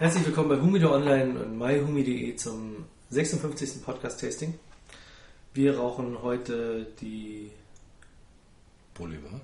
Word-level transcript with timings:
Herzlich 0.00 0.24
willkommen 0.24 0.48
bei 0.48 0.58
Humido 0.58 0.94
Online 0.94 1.38
und 1.38 1.58
myhumi.de 1.58 2.34
zum 2.34 2.86
56. 3.10 3.84
Podcast-Tasting. 3.84 4.58
Wir 5.52 5.76
rauchen 5.76 6.22
heute 6.22 6.86
die, 7.02 7.50
Bolivar. 8.94 9.42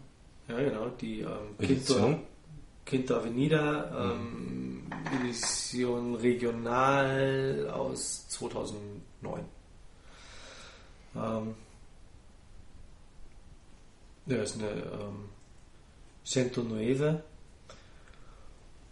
ja 0.48 0.58
genau, 0.58 0.88
die 0.98 1.20
ähm, 1.20 1.58
Quinto. 1.58 2.20
Quinto 2.86 3.16
Avenida 3.16 4.14
ähm, 4.14 4.84
Edition 5.20 6.14
Regional 6.14 7.70
aus 7.74 8.27
2009. 8.30 9.45
Ähm, 11.16 11.54
ja, 14.24 14.36
ist 14.38 14.54
eine 14.59 14.70
ähm, 14.70 15.28
Cento 16.24 16.62
Nueve. 16.62 17.23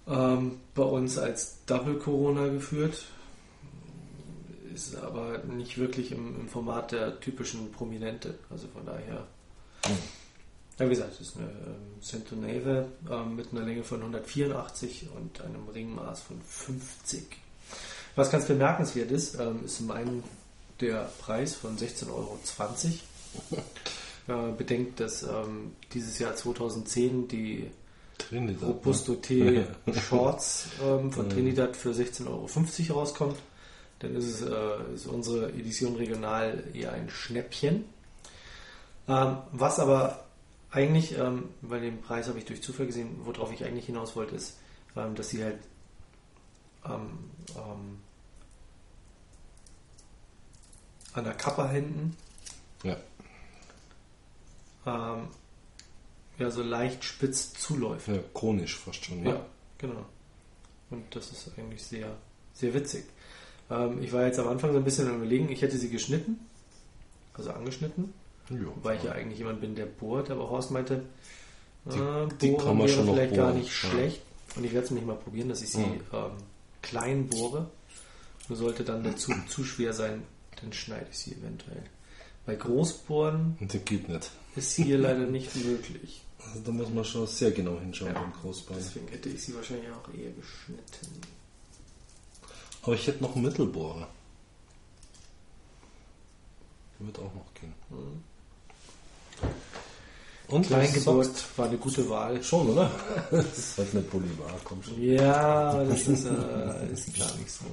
Ähm, 0.06 0.60
bei 0.74 0.82
uns 0.82 1.18
als 1.18 1.64
Double 1.66 1.98
Corona 1.98 2.48
geführt. 2.48 3.04
Ist 4.74 4.96
aber 4.96 5.38
nicht 5.38 5.78
wirklich 5.78 6.12
im, 6.12 6.40
im 6.40 6.48
Format 6.48 6.92
der 6.92 7.20
typischen 7.20 7.70
Prominente. 7.72 8.34
Also 8.50 8.66
von 8.68 8.84
daher. 8.84 9.26
Ja, 10.78 10.86
wie 10.86 10.90
gesagt, 10.90 11.12
es 11.14 11.28
ist 11.28 11.36
eine 11.36 11.46
ähm, 11.46 12.02
Cento 12.02 12.34
Neve 12.34 12.88
ähm, 13.08 13.36
mit 13.36 13.52
einer 13.52 13.62
Länge 13.62 13.84
von 13.84 14.00
184 14.00 15.08
und 15.14 15.40
einem 15.40 15.68
Ringmaß 15.68 16.22
von 16.22 16.40
50. 16.42 17.24
Was 18.16 18.30
ganz 18.30 18.46
bemerkenswert 18.46 19.10
ist, 19.12 19.38
ähm, 19.38 19.64
ist 19.64 19.76
zum 19.76 19.90
einen 19.92 20.24
der 20.80 21.10
Preis 21.20 21.54
von 21.54 21.76
16,20 21.78 22.08
Euro. 22.10 22.38
Äh, 24.26 24.52
bedenkt, 24.56 25.00
dass 25.00 25.22
ähm, 25.22 25.72
dieses 25.92 26.18
Jahr 26.18 26.34
2010 26.34 27.28
die 27.28 27.70
Trinidad. 28.18 28.68
Robusto 28.68 29.14
T 29.14 29.64
Shorts 29.92 30.68
ähm, 30.82 31.12
von 31.12 31.28
Trinidad 31.28 31.76
für 31.76 31.90
16,50 31.90 32.90
Euro 32.90 33.00
rauskommt, 33.00 33.36
dann 33.98 34.14
ist, 34.14 34.24
es, 34.24 34.42
äh, 34.42 34.94
ist 34.94 35.06
unsere 35.06 35.50
Edition 35.50 35.96
Regional 35.96 36.64
eher 36.72 36.92
ein 36.92 37.10
Schnäppchen. 37.10 37.84
Ähm, 39.08 39.36
was 39.52 39.78
aber 39.78 40.24
eigentlich, 40.70 41.18
ähm, 41.18 41.50
weil 41.62 41.80
den 41.80 42.00
Preis 42.00 42.28
habe 42.28 42.38
ich 42.38 42.44
durch 42.44 42.62
Zufall 42.62 42.86
gesehen, 42.86 43.20
worauf 43.24 43.52
ich 43.52 43.64
eigentlich 43.64 43.86
hinaus 43.86 44.16
wollte, 44.16 44.34
ist, 44.34 44.58
ähm, 44.96 45.14
dass 45.14 45.28
sie 45.28 45.42
halt 45.44 45.58
ähm, 46.84 47.30
ähm, 47.56 47.98
an 51.12 51.24
der 51.24 51.34
Kappe 51.34 51.68
hinten 51.68 52.16
Ja. 54.84 55.20
Ja 56.38 56.50
so 56.50 56.62
leicht 56.62 57.04
spitz 57.04 57.52
zuläuft. 57.54 58.08
ja, 58.08 58.18
chronisch 58.34 58.76
fast 58.78 59.04
schon. 59.04 59.24
Ja, 59.24 59.44
genau. 59.78 60.04
Und 60.90 61.04
das 61.14 61.30
ist 61.32 61.50
eigentlich 61.58 61.82
sehr, 61.82 62.08
sehr 62.54 62.74
witzig. 62.74 63.04
Ähm, 63.70 64.02
ich 64.02 64.12
war 64.12 64.26
jetzt 64.26 64.38
am 64.38 64.48
Anfang 64.48 64.72
so 64.72 64.78
ein 64.78 64.84
bisschen 64.84 65.08
am 65.08 65.16
überlegen, 65.16 65.48
ich 65.50 65.62
hätte 65.62 65.78
sie 65.78 65.88
geschnitten, 65.90 66.38
also 67.34 67.50
angeschnitten, 67.50 68.12
Ja. 68.50 68.56
weil 68.82 68.96
ich 68.98 69.04
ja 69.04 69.12
eigentlich 69.12 69.38
jemand 69.38 69.60
bin, 69.60 69.74
der 69.74 69.86
bohrt, 69.86 70.30
aber 70.30 70.50
Horst 70.50 70.70
meinte, 70.70 71.04
Die- 71.86 71.98
äh, 71.98 72.28
die 72.40 72.50
bohren 72.50 72.64
kann 72.64 72.78
man 72.78 72.88
schon 72.88 73.06
noch 73.06 73.14
vielleicht 73.14 73.34
gar 73.34 73.52
nicht 73.52 73.66
ja. 73.82 73.90
schlecht. 73.90 74.20
Und 74.56 74.64
ich 74.64 74.72
werde 74.72 74.84
es 74.86 74.90
nicht 74.92 75.06
mal 75.06 75.16
probieren, 75.16 75.48
dass 75.48 75.62
ich 75.62 75.70
sie 75.70 75.80
Mhm. 75.84 76.00
ähm, 76.12 76.30
klein 76.82 77.28
bohre. 77.28 77.68
Nur 78.48 78.58
sollte 78.58 78.84
dann 78.84 79.02
der 79.02 79.16
Zug 79.16 79.34
zu 79.48 79.64
schwer 79.64 79.92
sein, 79.94 80.22
dann 80.60 80.72
schneide 80.72 81.06
ich 81.10 81.18
sie 81.18 81.32
eventuell. 81.32 81.82
Bei 82.46 82.54
Großbohren 82.54 83.56
Und 83.58 83.74
das 83.74 83.84
geht 83.84 84.08
nicht. 84.08 84.30
Ist 84.56 84.72
hier 84.74 84.98
leider 84.98 85.26
nicht 85.26 85.54
möglich. 85.56 86.22
Also 86.46 86.60
da 86.60 86.72
muss 86.72 86.90
man 86.90 87.04
schon 87.04 87.26
sehr 87.26 87.50
genau 87.50 87.78
hinschauen 87.80 88.12
Ja. 88.14 88.20
beim 88.20 88.32
Großbein. 88.32 88.76
Deswegen 88.78 89.08
hätte 89.08 89.28
ich 89.28 89.42
sie 89.42 89.54
wahrscheinlich 89.54 89.88
auch 89.90 90.08
eher 90.14 90.30
geschnitten. 90.32 91.20
Aber 92.82 92.94
ich 92.94 93.06
hätte 93.06 93.22
noch 93.22 93.34
einen 93.34 93.44
Mittelbohrer. 93.46 94.06
Der 96.98 97.06
wird 97.06 97.18
auch 97.18 97.34
noch 97.34 97.54
gehen. 97.54 97.72
Und 100.48 100.66
Kleingeburt 100.66 101.30
war 101.56 101.66
eine 101.66 101.78
gute 101.78 102.08
Wahl. 102.10 102.42
Schon, 102.42 102.68
oder? 102.68 102.90
das 103.30 103.58
ist 103.58 103.78
halt 103.78 103.94
nicht 103.94 104.10
Bolivar, 104.10 104.54
komm 104.62 104.82
schon. 104.82 105.02
Ja, 105.02 105.82
das 105.84 106.06
ist, 106.06 106.26
äh, 106.26 106.92
ist 106.92 107.16
gar 107.18 107.34
nicht 107.36 107.50
so. 107.50 107.64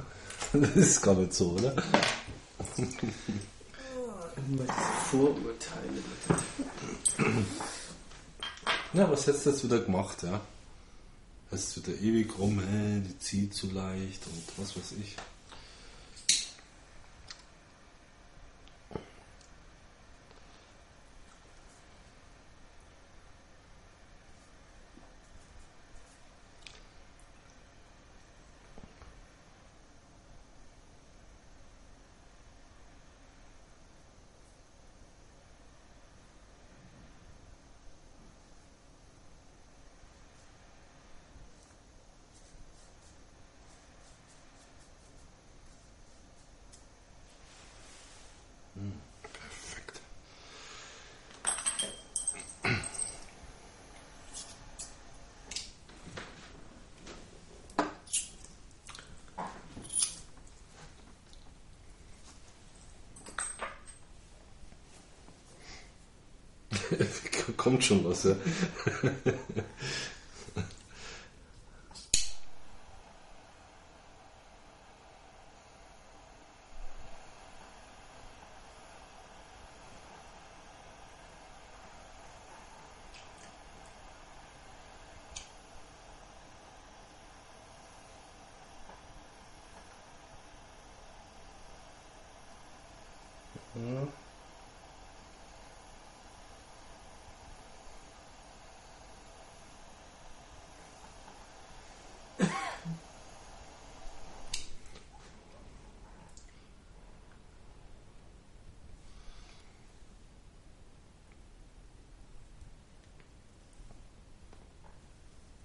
Das 0.53 0.75
ist 0.75 1.01
gar 1.01 1.15
nicht 1.15 1.33
so, 1.33 1.49
oder? 1.51 1.75
Immer 4.37 4.73
Vorurteile. 5.09 6.01
Ja, 8.93 9.09
was 9.09 9.25
hättest 9.25 9.45
du 9.45 9.49
jetzt 9.51 9.63
wieder 9.63 9.79
gemacht, 9.79 10.21
ja? 10.23 10.41
Es 11.49 11.77
wird 11.77 11.87
wieder 11.87 12.01
ewig 12.01 12.37
rum, 12.37 12.59
äh, 12.59 12.99
die 12.99 13.17
zieht 13.19 13.53
zu 13.53 13.71
leicht 13.71 14.25
und 14.27 14.43
was 14.57 14.75
weiß 14.75 14.93
ich. 14.99 15.15
Kommt 67.71 67.85
schon 67.85 68.03
was, 68.03 68.25
ja. 68.25 68.35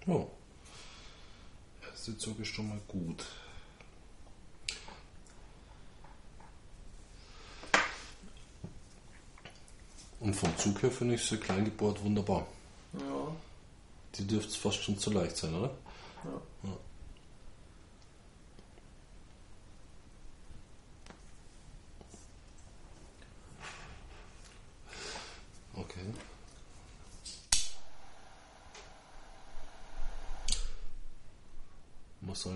Oh. 0.09 0.29
Zug 2.15 2.39
ist 2.39 2.49
schon 2.49 2.69
mal 2.69 2.79
gut. 2.87 3.25
Und 10.19 10.33
vom 10.35 10.55
Zug 10.57 10.81
her 10.81 10.91
finde 10.91 11.15
ich 11.15 11.23
so 11.23 11.37
klein 11.37 11.65
gebohrt 11.65 12.03
wunderbar. 12.03 12.47
Ja, 12.93 13.35
Die 14.15 14.25
dürfte 14.25 14.57
fast 14.57 14.83
schon 14.83 14.97
zu 14.97 15.11
leicht 15.11 15.37
sein, 15.37 15.53
oder? 15.53 15.71
ja. 16.23 16.69
Okay. 16.71 16.77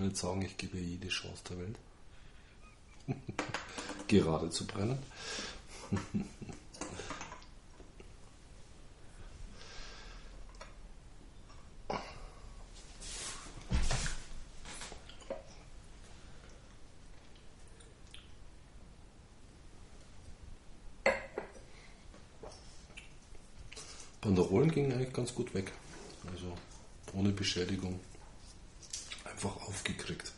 nicht 0.02 0.16
sagen, 0.16 0.42
ich 0.42 0.56
gebe 0.56 0.78
jede 0.78 1.08
Chance 1.08 1.42
der 1.50 1.58
Welt. 1.58 1.78
Gerade 4.08 4.50
zu 4.50 4.66
brennen. 4.66 4.98
Banderolen 24.22 24.70
gingen 24.70 24.92
eigentlich 24.92 25.12
ganz 25.12 25.34
gut 25.34 25.52
weg. 25.52 25.72
Also 26.32 26.56
ohne 27.12 27.30
Beschädigung. 27.30 27.98
Einfach 29.42 29.66
aufgekriegt. 29.66 30.30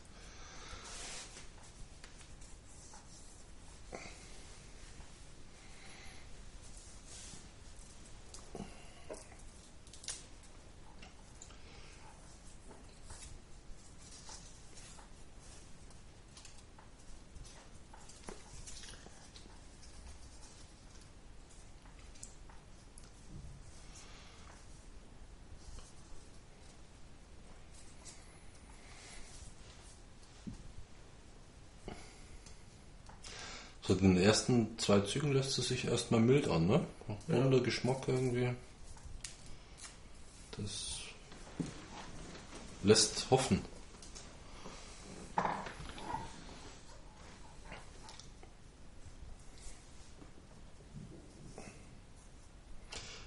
So 33.87 33.95
den 33.95 34.17
ersten 34.17 34.79
zwei 34.79 35.01
Zügen 35.01 35.33
lässt 35.33 35.59
es 35.59 35.69
sich 35.69 35.85
erstmal 35.85 36.21
mild 36.21 36.49
an, 36.49 36.67
ne? 36.67 36.87
Runder 37.29 37.61
Geschmack 37.61 38.09
irgendwie. 38.09 38.49
Das 40.57 41.01
lässt 42.83 43.31
hoffen. 43.31 43.61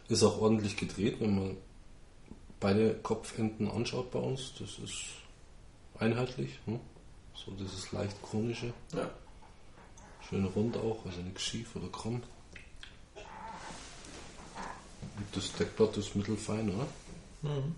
Ist 0.07 0.23
auch 0.23 0.41
ordentlich 0.41 0.75
gedreht, 0.75 1.19
wenn 1.19 1.35
man 1.35 1.57
beide 2.59 2.95
Kopfenden 2.95 3.69
anschaut 3.69 4.09
bei 4.09 4.19
uns. 4.19 4.53
Das 4.57 4.79
ist 4.79 5.03
einheitlich. 5.99 6.57
Ne? 6.65 6.79
So 7.35 7.51
dieses 7.51 7.91
leicht 7.91 8.19
chronische. 8.23 8.73
Ja. 8.93 9.11
Schön 10.29 10.45
rund 10.45 10.75
auch, 10.75 11.05
also 11.05 11.21
nichts 11.21 11.43
schief 11.43 11.75
oder 11.75 11.87
krumm. 11.87 12.21
Und 15.17 15.25
das 15.31 15.53
Deckblatt 15.53 15.95
ist 15.97 16.15
mittelfein, 16.15 16.69
oder? 16.69 16.87
Mhm. 17.43 17.75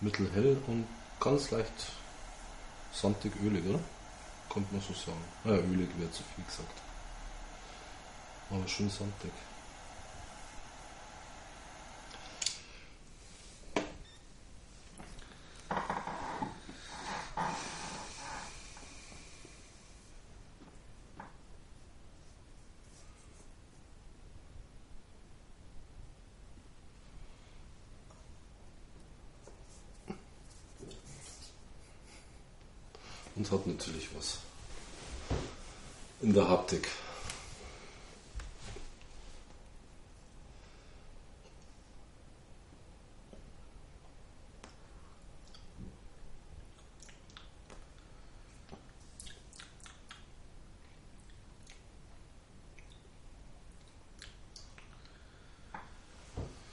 Mittelhell 0.00 0.56
und 0.66 0.86
ganz 1.20 1.50
leicht 1.50 1.72
sandig 2.92 3.32
ölig, 3.42 3.64
oder? 3.66 3.80
Könnte 4.48 4.72
man 4.72 4.80
so 4.82 4.94
sagen. 4.94 5.22
Ja, 5.44 5.52
ölig 5.52 5.88
wäre 5.98 6.10
zu 6.10 6.22
viel 6.34 6.44
gesagt. 6.44 6.80
Aber 8.50 8.66
schön 8.66 8.88
sandig. 8.88 9.32
Hat 33.50 33.66
natürlich 33.66 34.14
was 34.14 34.40
in 36.20 36.34
der 36.34 36.46
Haptik. 36.46 36.86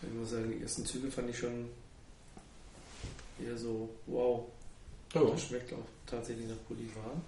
Ich 0.01 0.09
muss 0.13 0.31
sagen, 0.31 0.51
die 0.51 0.61
ersten 0.61 0.85
Züge 0.85 1.09
fand 1.09 1.29
ich 1.29 1.37
schon 1.37 1.69
eher 3.39 3.57
so, 3.57 3.89
wow. 4.07 4.45
Ja. 5.15 5.23
Das 5.23 5.43
schmeckt 5.43 5.71
auch 5.73 5.87
tatsächlich 6.05 6.47
nach 6.47 6.57
Bolivar. 6.67 7.21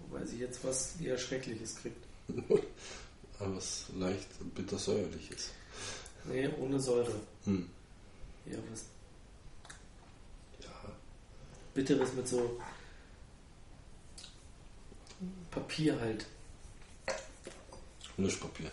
Wobei 0.00 0.24
sie 0.26 0.38
jetzt 0.38 0.62
was 0.64 1.00
eher 1.00 1.16
Schreckliches 1.16 1.76
kriegt. 1.76 2.04
Aber 3.40 3.56
was 3.56 3.86
leicht 3.96 4.28
bittersäuerlich 4.54 5.30
ist. 5.30 5.50
Nee, 6.24 6.48
ohne 6.60 6.78
Säure. 6.78 7.20
Hm. 7.44 7.70
Eher 8.46 8.58
was 8.70 8.84
Ja, 10.60 10.92
Bitteres 11.72 12.12
mit 12.12 12.28
so 12.28 12.60
Papier 15.50 15.98
halt. 15.98 16.26
Mischpapier. 18.16 18.70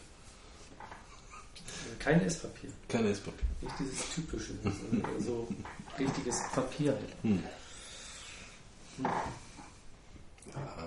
Kein 2.05 2.21
Esspapier. 2.21 2.69
Kein 2.87 3.07
Esspapier. 3.07 3.47
Nicht 3.61 3.79
dieses 3.79 4.13
typische, 4.13 4.53
so 5.17 5.47
richtiges 5.97 6.35
Papier 6.53 6.91
halt. 6.91 7.09
Hm. 7.23 7.43
Ja. 10.53 10.84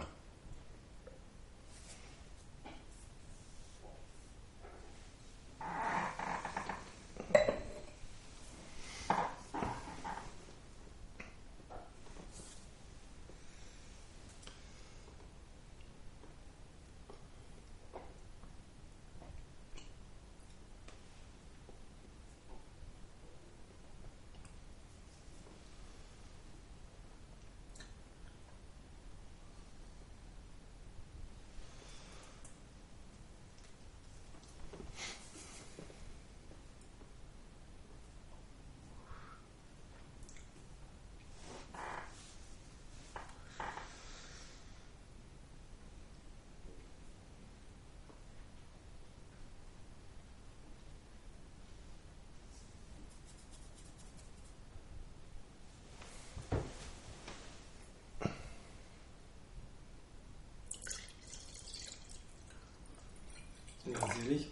Sicherlich. 64.19 64.47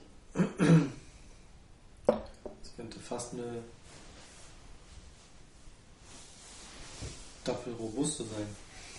Das 2.06 2.76
könnte 2.76 3.00
fast 3.00 3.32
eine 3.34 3.62
Doppel 7.44 7.72
Robusto 7.74 8.24
sein. 8.24 8.46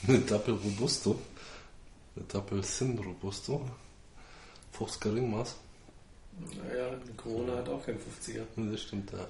Eine 0.08 0.20
Doppel 0.20 0.56
Robusto. 0.56 1.20
Eine 2.16 2.26
Doppel 2.26 2.64
Sin 2.64 2.98
Robusto. 2.98 3.70
50er 4.78 5.16
Ringmaß. 5.16 5.56
Naja, 6.40 6.88
eine 6.90 7.14
Corona 7.16 7.58
hat 7.58 7.70
auch 7.70 7.84
kein 7.86 7.98
50er. 7.98 8.38
Ja, 8.38 8.72
Das 8.72 8.82
stimmt, 8.82 9.12
ja. 9.12 9.28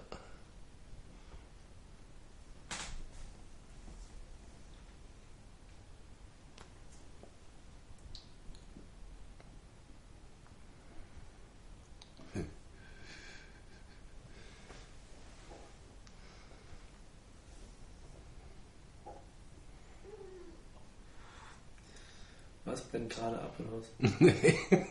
Was 22.67 22.81
brennt 22.81 23.06
gerade 23.17 23.39
ab 23.39 23.53
oder 23.59 23.69
was? 23.79 24.11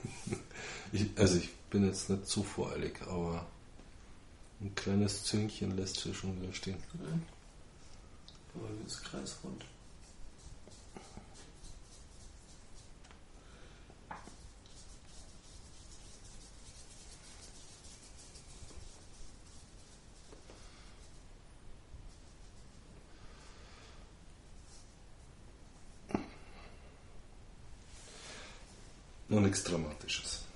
Ich, 0.92 1.06
also 1.16 1.38
ich 1.38 1.52
bin 1.71 1.85
jetzt 1.85 2.09
nicht 2.09 2.26
zu 2.26 2.42
voreilig, 2.42 3.00
aber 3.02 3.47
ein 4.61 4.75
kleines 4.75 5.25
Züngchen 5.25 5.76
lässt 5.76 5.97
sich 5.97 6.16
schon 6.16 6.40
wieder 6.40 6.52
stehen. 6.52 6.76
Aber 8.54 8.68
das 8.83 8.92
ist 8.92 9.04
kreisrund. 9.04 9.64
Nur 29.47 29.50
nichts 29.53 29.62
Dramatisches. 29.62 30.47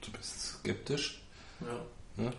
Du 0.00 0.12
bist 0.88 0.98
skeptisch. 0.98 1.20
Ja. 1.60 2.24
Ja? 2.24 2.32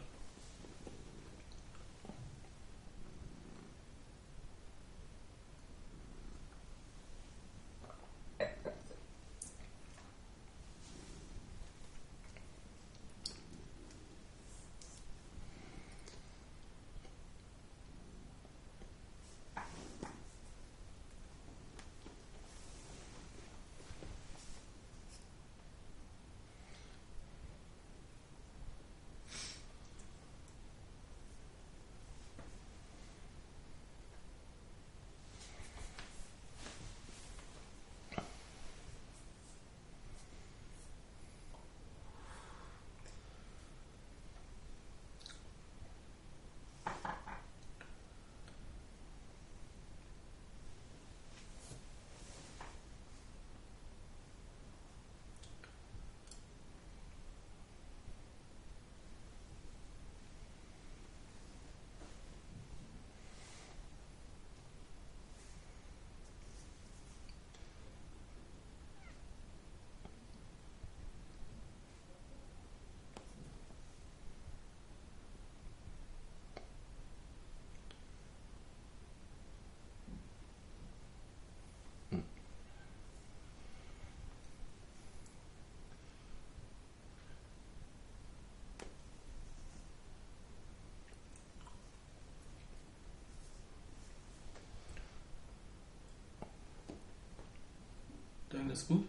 Ist 98.71 98.87
gut. 98.87 99.03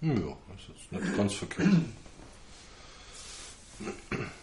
Ja, 0.00 0.12
das 0.12 0.76
ist 0.76 0.92
nicht 0.92 1.16
ganz 1.16 1.34
verkehrt. 1.34 1.68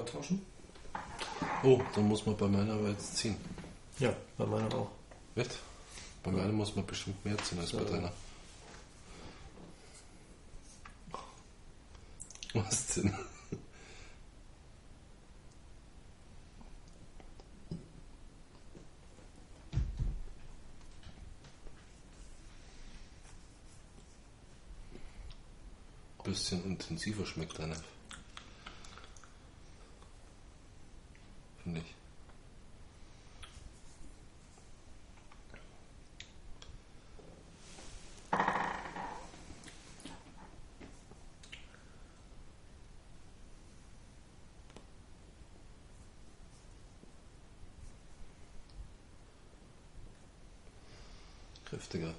Mal 0.00 0.06
tauschen? 0.06 0.46
Oh, 1.62 1.80
dann 1.94 2.08
muss 2.08 2.24
man 2.24 2.36
bei 2.36 2.48
meiner 2.48 2.72
aber 2.72 2.88
jetzt 2.88 3.18
ziehen. 3.18 3.36
Ja, 3.98 4.14
bei 4.38 4.46
meiner 4.46 4.74
auch. 4.74 4.90
Nicht? 5.34 5.58
Bei 6.22 6.30
meiner 6.30 6.52
muss 6.52 6.74
man 6.74 6.86
bestimmt 6.86 7.22
mehr 7.22 7.36
ziehen 7.38 7.58
als 7.60 7.72
bei 7.72 7.84
deiner. 7.84 8.12
Was 12.54 12.86
denn? 12.94 13.14
Bisschen 26.24 26.64
intensiver 26.64 27.26
schmeckt 27.26 27.58
deine. 27.58 27.76
Finde 31.62 31.80
ich. 31.80 31.94
Kräftiger. 51.64 52.14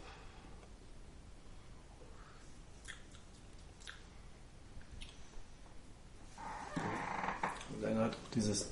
Und 7.69 7.85
einer 7.85 8.05
hat 8.05 8.15
auch 8.15 8.31
dieses, 8.33 8.69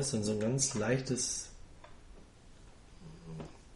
ist 0.00 0.14
dann 0.14 0.24
so 0.24 0.32
ein 0.32 0.40
ganz 0.40 0.74
leichtes 0.74 1.48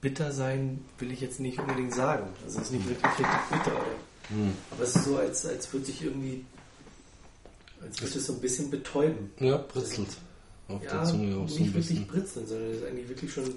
Bittersein, 0.01 0.85
will 0.99 1.13
ich 1.13 1.21
jetzt 1.21 1.39
nicht 1.41 1.59
unbedingt 1.59 1.95
sagen. 1.95 2.29
Also 2.45 2.59
es 2.61 2.67
ist 2.67 2.73
nicht 2.73 2.89
wirklich 2.89 3.05
richtig 3.07 3.27
bitter. 3.51 3.73
Oder? 3.73 3.85
Hm. 4.29 4.53
Aber 4.71 4.83
es 4.83 4.97
ist 4.97 5.05
so, 5.05 5.17
als, 5.17 5.47
als 5.47 5.73
würde 5.73 5.87
sich 5.87 6.03
irgendwie, 6.03 6.45
als 7.81 8.01
würde 8.01 8.19
es 8.19 8.27
so 8.27 8.33
ein 8.33 8.41
bisschen 8.41 8.71
betäuben. 8.71 9.31
Ja, 9.39 9.57
britzelt. 9.59 10.09
Auf 10.69 10.83
Ja, 10.83 10.91
der 10.99 11.05
Zunge 11.05 11.37
auch 11.37 11.43
nicht 11.43 11.51
so 11.55 11.57
ein 11.57 11.67
wirklich 11.67 11.75
bisschen. 11.89 12.07
britzeln, 12.07 12.47
sondern 12.47 12.71
es 12.71 12.77
ist 12.79 12.85
eigentlich 12.87 13.09
wirklich 13.09 13.33
schon 13.33 13.55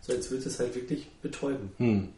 so, 0.00 0.12
als 0.12 0.30
würde 0.30 0.48
es 0.48 0.58
halt 0.58 0.74
wirklich 0.74 1.08
betäuben. 1.22 1.70
Hm. 1.78 2.08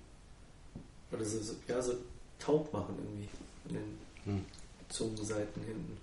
Oder 1.12 1.24
so, 1.24 1.38
so, 1.40 1.54
ja, 1.66 1.80
so 1.82 1.94
taub 2.38 2.72
machen 2.72 2.94
irgendwie 2.98 3.28
an 3.68 3.74
den 3.74 3.98
Hm. 4.36 4.44
Zungenseiten 4.88 5.62
hinten. 5.62 5.98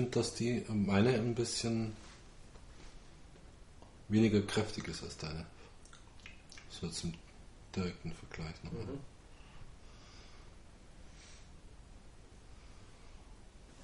Finde, 0.00 0.10
dass 0.18 0.34
die 0.34 0.64
meine 0.68 1.10
ein 1.14 1.34
bisschen 1.34 1.94
weniger 4.08 4.40
kräftig 4.42 4.88
ist 4.88 5.02
als 5.02 5.16
deine. 5.18 5.46
So 6.70 6.86
im 6.86 7.14
direkten 7.76 8.12
Vergleich 8.12 8.54
nochmal. 8.64 8.84
Mhm. 8.84 9.00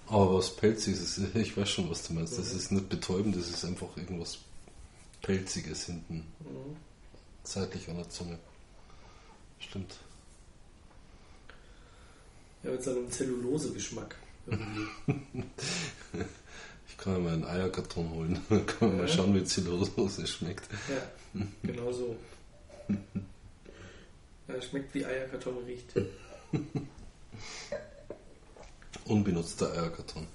Aber 0.08 0.34
was 0.38 0.54
Pelziges 0.56 1.18
ist, 1.18 1.34
ich 1.34 1.56
weiß 1.56 1.68
schon, 1.68 1.90
was 1.90 2.06
du 2.06 2.14
meinst. 2.14 2.38
Das 2.38 2.52
Mhm. 2.52 2.58
ist 2.58 2.72
nicht 2.72 2.88
betäubend, 2.88 3.36
das 3.36 3.48
ist 3.48 3.64
einfach 3.64 3.94
irgendwas 3.96 4.38
Pelziges 5.22 5.86
hinten, 5.86 6.26
Mhm. 6.40 6.76
seitlich 7.42 7.88
an 7.88 7.96
der 7.96 8.08
Zunge. 8.08 8.38
Stimmt. 9.58 9.96
Ja, 12.62 12.70
mit 12.70 12.82
so 12.82 12.90
einem 12.90 13.10
Zellulosegeschmack. 13.10 14.16
Ich 16.88 16.96
kann 16.98 17.12
mir 17.14 17.18
mal 17.28 17.32
einen 17.34 17.44
Eierkarton 17.44 18.10
holen. 18.10 18.40
Dann 18.48 18.66
kann 18.66 18.88
man 18.88 18.96
mal 18.98 19.06
Ja. 19.08 19.12
schauen, 19.14 19.34
wie 19.34 19.44
Zellulose 19.44 20.26
schmeckt. 20.26 20.64
ja, 20.88 21.42
genau 21.62 21.92
so. 21.92 22.16
Ja, 24.48 24.62
schmeckt 24.62 24.94
wie 24.94 25.04
Eierkarton 25.04 25.58
riecht. 25.66 25.92
Unbenutzter 29.04 29.72
Eierkarton. 29.72 30.26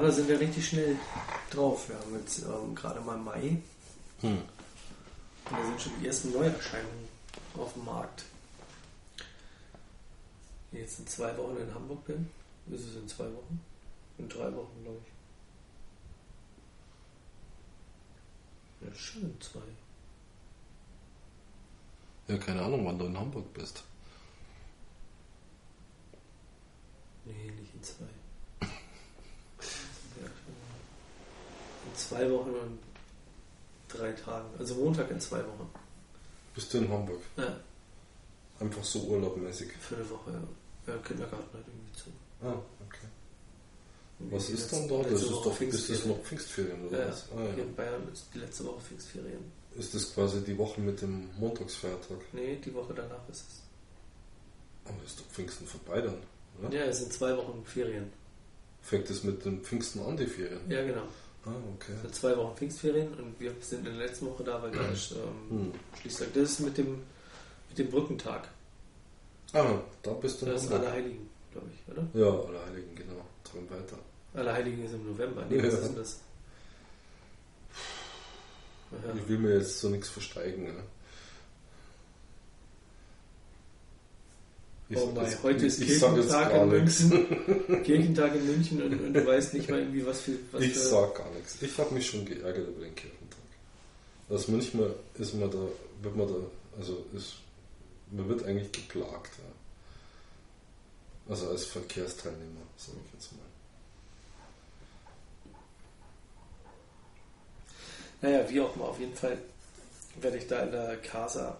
Kubaner 0.00 0.12
sind 0.14 0.30
ja 0.30 0.36
richtig 0.38 0.66
schnell 0.66 0.96
drauf. 1.50 1.90
Wir 1.90 1.96
haben 1.98 2.14
jetzt 2.14 2.38
ähm, 2.44 2.74
gerade 2.74 3.00
mal 3.02 3.18
Mai 3.18 3.58
Hm. 4.22 4.38
und 4.38 4.42
da 5.50 5.64
sind 5.64 5.80
schon 5.80 5.92
die 6.00 6.06
ersten 6.06 6.32
Neuerscheinungen 6.32 7.08
auf 7.56 7.72
dem 7.74 7.84
Markt. 7.84 8.24
Wenn 10.70 10.80
ich 10.82 10.86
jetzt 10.88 11.00
in 11.00 11.06
zwei 11.06 11.36
Wochen 11.36 11.56
in 11.58 11.74
Hamburg 11.74 12.04
bin, 12.06 12.30
ist 12.70 12.86
es 12.86 12.96
in 12.96 13.08
zwei 13.08 13.24
Wochen? 13.24 13.60
In 14.18 14.28
drei 14.28 14.54
Wochen, 14.54 14.82
glaube 14.82 15.00
ich. 18.80 18.88
Ja, 18.88 18.94
schön, 18.94 19.36
zwei. 19.40 19.60
Ja, 22.28 22.38
keine 22.38 22.62
Ahnung, 22.62 22.86
wann 22.86 22.98
du 22.98 23.04
in 23.06 23.18
Hamburg 23.18 23.52
bist. 23.52 23.82
Nee, 27.26 27.50
nicht 27.58 27.74
in 27.74 27.82
zwei. 27.82 28.06
In 31.86 31.89
zwei 32.00 32.30
Wochen 32.30 32.50
und 32.50 32.78
drei 33.88 34.12
Tagen. 34.12 34.48
Also 34.58 34.74
Montag 34.76 35.10
in 35.10 35.20
zwei 35.20 35.38
Wochen. 35.38 35.68
Bist 36.54 36.72
du 36.74 36.78
in 36.78 36.88
Hamburg? 36.88 37.20
Ja, 37.36 37.56
Einfach 38.58 38.84
so 38.84 39.00
urlaubmäßig. 39.04 39.70
für 39.80 39.96
eine 39.96 40.10
Woche. 40.10 40.30
Ja, 40.86 40.92
ja 40.92 40.98
Kindergarten 41.00 41.44
hat 41.58 41.64
irgendwie 41.66 41.92
zu. 41.92 42.10
Ah, 42.42 42.54
okay. 42.86 43.06
Und 44.18 44.32
Was 44.32 44.50
ist 44.50 44.70
dann 44.72 44.86
da? 44.88 45.02
Das 45.02 45.22
ist 45.22 45.30
Woche 45.32 45.32
doch 45.32 45.38
ist 45.38 45.46
das 45.46 45.56
Pfingstferien. 45.56 46.08
noch 46.08 46.24
Pfingstferien 46.24 46.88
oder 46.88 47.00
Ja, 47.00 47.08
was? 47.08 47.22
Ah, 47.32 47.36
hier 47.38 47.56
ja. 47.58 47.62
in 47.64 47.74
Bayern 47.74 48.02
ist 48.12 48.26
die 48.34 48.38
letzte 48.38 48.64
Woche 48.66 48.80
Pfingstferien. 48.80 49.60
Ist 49.78 49.94
das 49.94 50.12
quasi 50.14 50.42
die 50.44 50.58
Woche 50.58 50.80
mit 50.80 51.00
dem 51.00 51.30
Montagsfeiertag? 51.38 52.18
Nee, 52.32 52.56
die 52.62 52.74
Woche 52.74 52.92
danach 52.92 53.26
ist 53.30 53.46
es. 53.48 53.62
Aber 54.84 54.96
ist 55.06 55.18
doch 55.20 55.24
Pfingsten 55.26 55.66
vorbei 55.66 56.00
dann, 56.00 56.16
oder? 56.60 56.74
Ja, 56.76 56.84
es 56.86 56.98
sind 56.98 57.12
zwei 57.12 57.36
Wochen 57.36 57.64
Ferien. 57.64 58.12
Fängt 58.82 59.08
es 59.10 59.22
mit 59.24 59.44
dem 59.44 59.62
Pfingsten 59.62 60.00
an, 60.02 60.16
die 60.16 60.26
Ferien? 60.26 60.60
Ja, 60.68 60.84
genau. 60.84 61.02
Ah, 61.46 61.50
okay. 61.74 61.92
Sind 62.02 62.14
zwei 62.14 62.36
Wochen 62.36 62.54
Pfingstferien 62.56 63.14
und 63.14 63.38
wir 63.40 63.52
sind 63.60 63.86
in 63.86 63.96
der 63.96 64.06
letzten 64.06 64.26
Woche 64.26 64.44
da, 64.44 64.62
weil 64.62 64.70
da 64.72 64.86
ist 64.88 65.12
ähm, 65.50 65.50
Hm. 65.50 65.72
Schließtag. 66.00 66.28
Das 66.34 66.42
ist 66.50 66.60
mit 66.60 66.76
dem, 66.76 67.02
mit 67.68 67.78
dem 67.78 67.88
Brückentag. 67.90 68.48
Ah, 69.52 69.78
da 70.02 70.10
bist 70.12 70.40
du 70.42 70.46
Das 70.46 70.64
ist. 70.64 70.72
Allerheiligen, 70.72 71.28
glaube 71.52 71.68
ich, 71.74 71.92
oder? 71.92 72.06
Ja, 72.14 72.28
Allerheiligen, 72.48 72.94
genau. 72.94 73.24
Dran 73.44 73.68
weiter. 73.70 73.98
Allerheiligen 74.34 74.84
ist 74.84 74.92
im 74.94 75.06
November. 75.10 75.44
Nee, 75.48 75.56
Ja. 75.56 75.64
was 75.66 75.74
ist 75.74 75.84
denn 75.88 75.96
das? 75.96 76.20
Ich 79.16 79.28
will 79.28 79.38
mir 79.38 79.54
jetzt 79.56 79.78
so 79.80 79.88
nichts 79.88 80.08
versteigen. 80.08 80.64
Ne? 80.64 80.74
Oh 84.92 85.12
mein, 85.14 85.42
heute 85.44 85.66
ist 85.66 85.80
Kirchentag 85.80 86.52
in. 86.52 86.68
München. 86.68 87.10
Kirchentag 87.84 88.34
in 88.34 88.46
München 88.46 88.82
und, 88.82 89.00
und 89.00 89.14
du 89.14 89.24
weißt 89.24 89.54
nicht 89.54 89.70
mal 89.70 89.78
irgendwie, 89.78 90.04
was 90.04 90.22
für. 90.22 90.32
Was 90.50 90.62
Ich 90.62 90.72
für 90.72 90.78
sag 90.80 91.14
gar 91.14 91.30
nichts. 91.30 91.62
Ich 91.62 91.78
habe 91.78 91.94
mich 91.94 92.10
schon 92.10 92.24
geärgert 92.24 92.68
über 92.68 92.84
den 92.84 92.94
Kirchentag. 92.96 93.38
Also 94.28 94.50
manchmal 94.50 94.92
ist 95.14 95.34
man 95.34 95.48
da, 95.50 95.58
wird 96.02 96.16
man 96.16 96.26
da, 96.26 96.34
also 96.76 97.04
ist, 97.14 97.34
man 98.10 98.28
wird 98.28 98.44
eigentlich 98.44 98.72
geplagt. 98.72 99.30
Ja. 99.38 99.44
Also 101.30 101.50
als 101.50 101.66
Verkehrsteilnehmer, 101.66 102.62
sage 102.76 102.98
ich 103.06 103.12
jetzt 103.12 103.32
mal. 103.32 103.40
Naja, 108.22 108.50
wie 108.50 108.60
auch 108.60 108.74
immer, 108.74 108.86
auf 108.86 108.98
jeden 108.98 109.14
Fall 109.14 109.38
werde 110.20 110.36
ich 110.36 110.48
da 110.48 110.64
in 110.64 110.72
der 110.72 110.96
Casa 110.96 111.56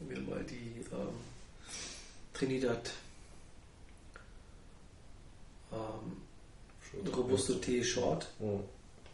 mir 0.00 0.20
mal 0.20 0.42
die 0.44 0.80
ähm, 0.92 1.35
Trinidad 2.36 2.90
ähm, 5.72 6.16
Robusto 7.14 7.54
Tee 7.54 7.82
Short 7.82 8.28
Oh. 8.40 8.60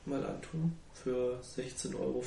mal 0.06 0.24
antun 0.24 0.72
für 0.94 1.40
16,50 1.56 1.94
Euro. 1.98 2.24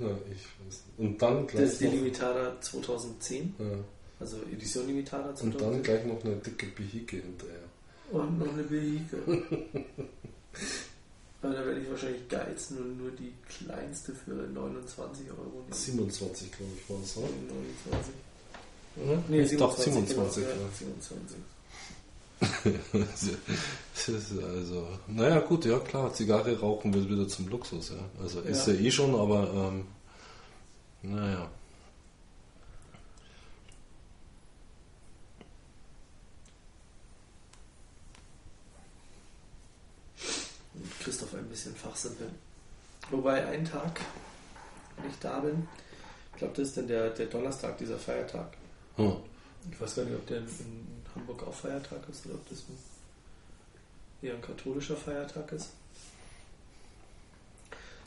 Ja. 0.00 0.08
Und 0.98 1.20
dann 1.22 1.42
Das 1.46 1.52
gleich 1.52 1.64
ist 1.64 1.80
die 1.80 1.86
Limitada 1.86 2.60
2010, 2.60 3.54
ja, 3.58 3.64
also 4.20 4.36
Edition 4.52 4.86
Limitada 4.86 5.30
und 5.30 5.40
dann 5.40 5.52
2010. 5.52 5.82
gleich 5.82 6.04
noch 6.06 6.22
eine 6.24 6.36
dicke 6.36 6.66
Behike 6.66 7.16
hinterher. 7.16 7.60
Und 8.10 8.38
noch 8.38 8.52
eine 8.52 8.62
Behike. 8.64 9.16
Aber 11.46 11.54
da 11.54 11.64
werde 11.64 11.80
ich 11.80 11.88
wahrscheinlich 11.90 12.28
geizen 12.28 12.78
und 12.78 12.98
nur 12.98 13.10
die 13.12 13.32
kleinste 13.48 14.12
für 14.12 14.32
29 14.32 15.30
Euro 15.30 15.60
nehmen. 15.60 15.72
27, 15.72 16.50
glaube 16.50 16.72
ich, 16.76 16.90
war 16.90 16.98
es, 17.02 17.16
oder? 17.16 17.28
29. 17.28 18.14
Mhm. 18.96 19.24
Nee, 19.28 19.42
ich 19.42 19.56
dachte 19.56 19.82
27, 19.82 20.44
27, 20.44 20.44
genau, 20.44 20.56
ja. 20.56 20.66
ja, 20.66 20.72
27. 20.72 21.36
Das 23.94 24.08
ist 24.08 24.32
also, 24.42 24.88
naja, 25.06 25.38
gut, 25.40 25.64
ja 25.66 25.78
klar, 25.78 26.12
Zigarre 26.12 26.58
rauchen 26.58 26.92
wird 26.92 27.08
wieder 27.08 27.28
zum 27.28 27.48
Luxus, 27.48 27.90
ja. 27.90 28.10
Also 28.20 28.40
ist 28.40 28.66
Ja. 28.66 28.72
ja 28.74 28.80
eh 28.80 28.90
schon, 28.90 29.14
aber 29.14 29.70
ähm, 29.72 29.84
naja. 31.02 31.48
Und 40.74 41.00
Christoph 41.00 41.34
ein 41.34 41.45
bisschen 41.56 41.74
fachsimpeln. 41.74 42.34
Wobei 43.10 43.46
ein 43.46 43.64
Tag, 43.64 44.00
wenn 44.96 45.08
ich 45.10 45.18
da 45.20 45.40
bin, 45.40 45.66
ich 46.32 46.38
glaube, 46.38 46.54
das 46.54 46.68
ist 46.68 46.76
dann 46.76 46.86
der, 46.86 47.10
der 47.10 47.26
Donnerstag, 47.26 47.78
dieser 47.78 47.98
Feiertag. 47.98 48.54
Hm. 48.96 49.16
Ich 49.70 49.80
weiß 49.80 49.96
gar 49.96 50.04
nicht, 50.04 50.14
ob 50.14 50.26
der 50.26 50.38
in, 50.38 50.86
Hamburg 51.14 51.46
auch 51.46 51.54
Feiertag 51.54 52.06
ist 52.10 52.26
oder 52.26 52.34
ob 52.34 52.46
das 52.50 52.64
eher 54.20 54.34
ein 54.34 54.42
katholischer 54.42 54.96
Feiertag 54.96 55.50
ist. 55.52 55.70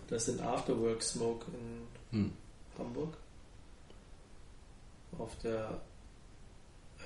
Das 0.07 0.27
ist 0.27 0.39
ein 0.39 0.45
Afterwork 0.45 1.01
Smoke 1.01 1.47
in 2.12 2.19
Hm. 2.19 2.33
Hamburg. 2.77 3.15
Auf 5.17 5.35
der 5.39 5.81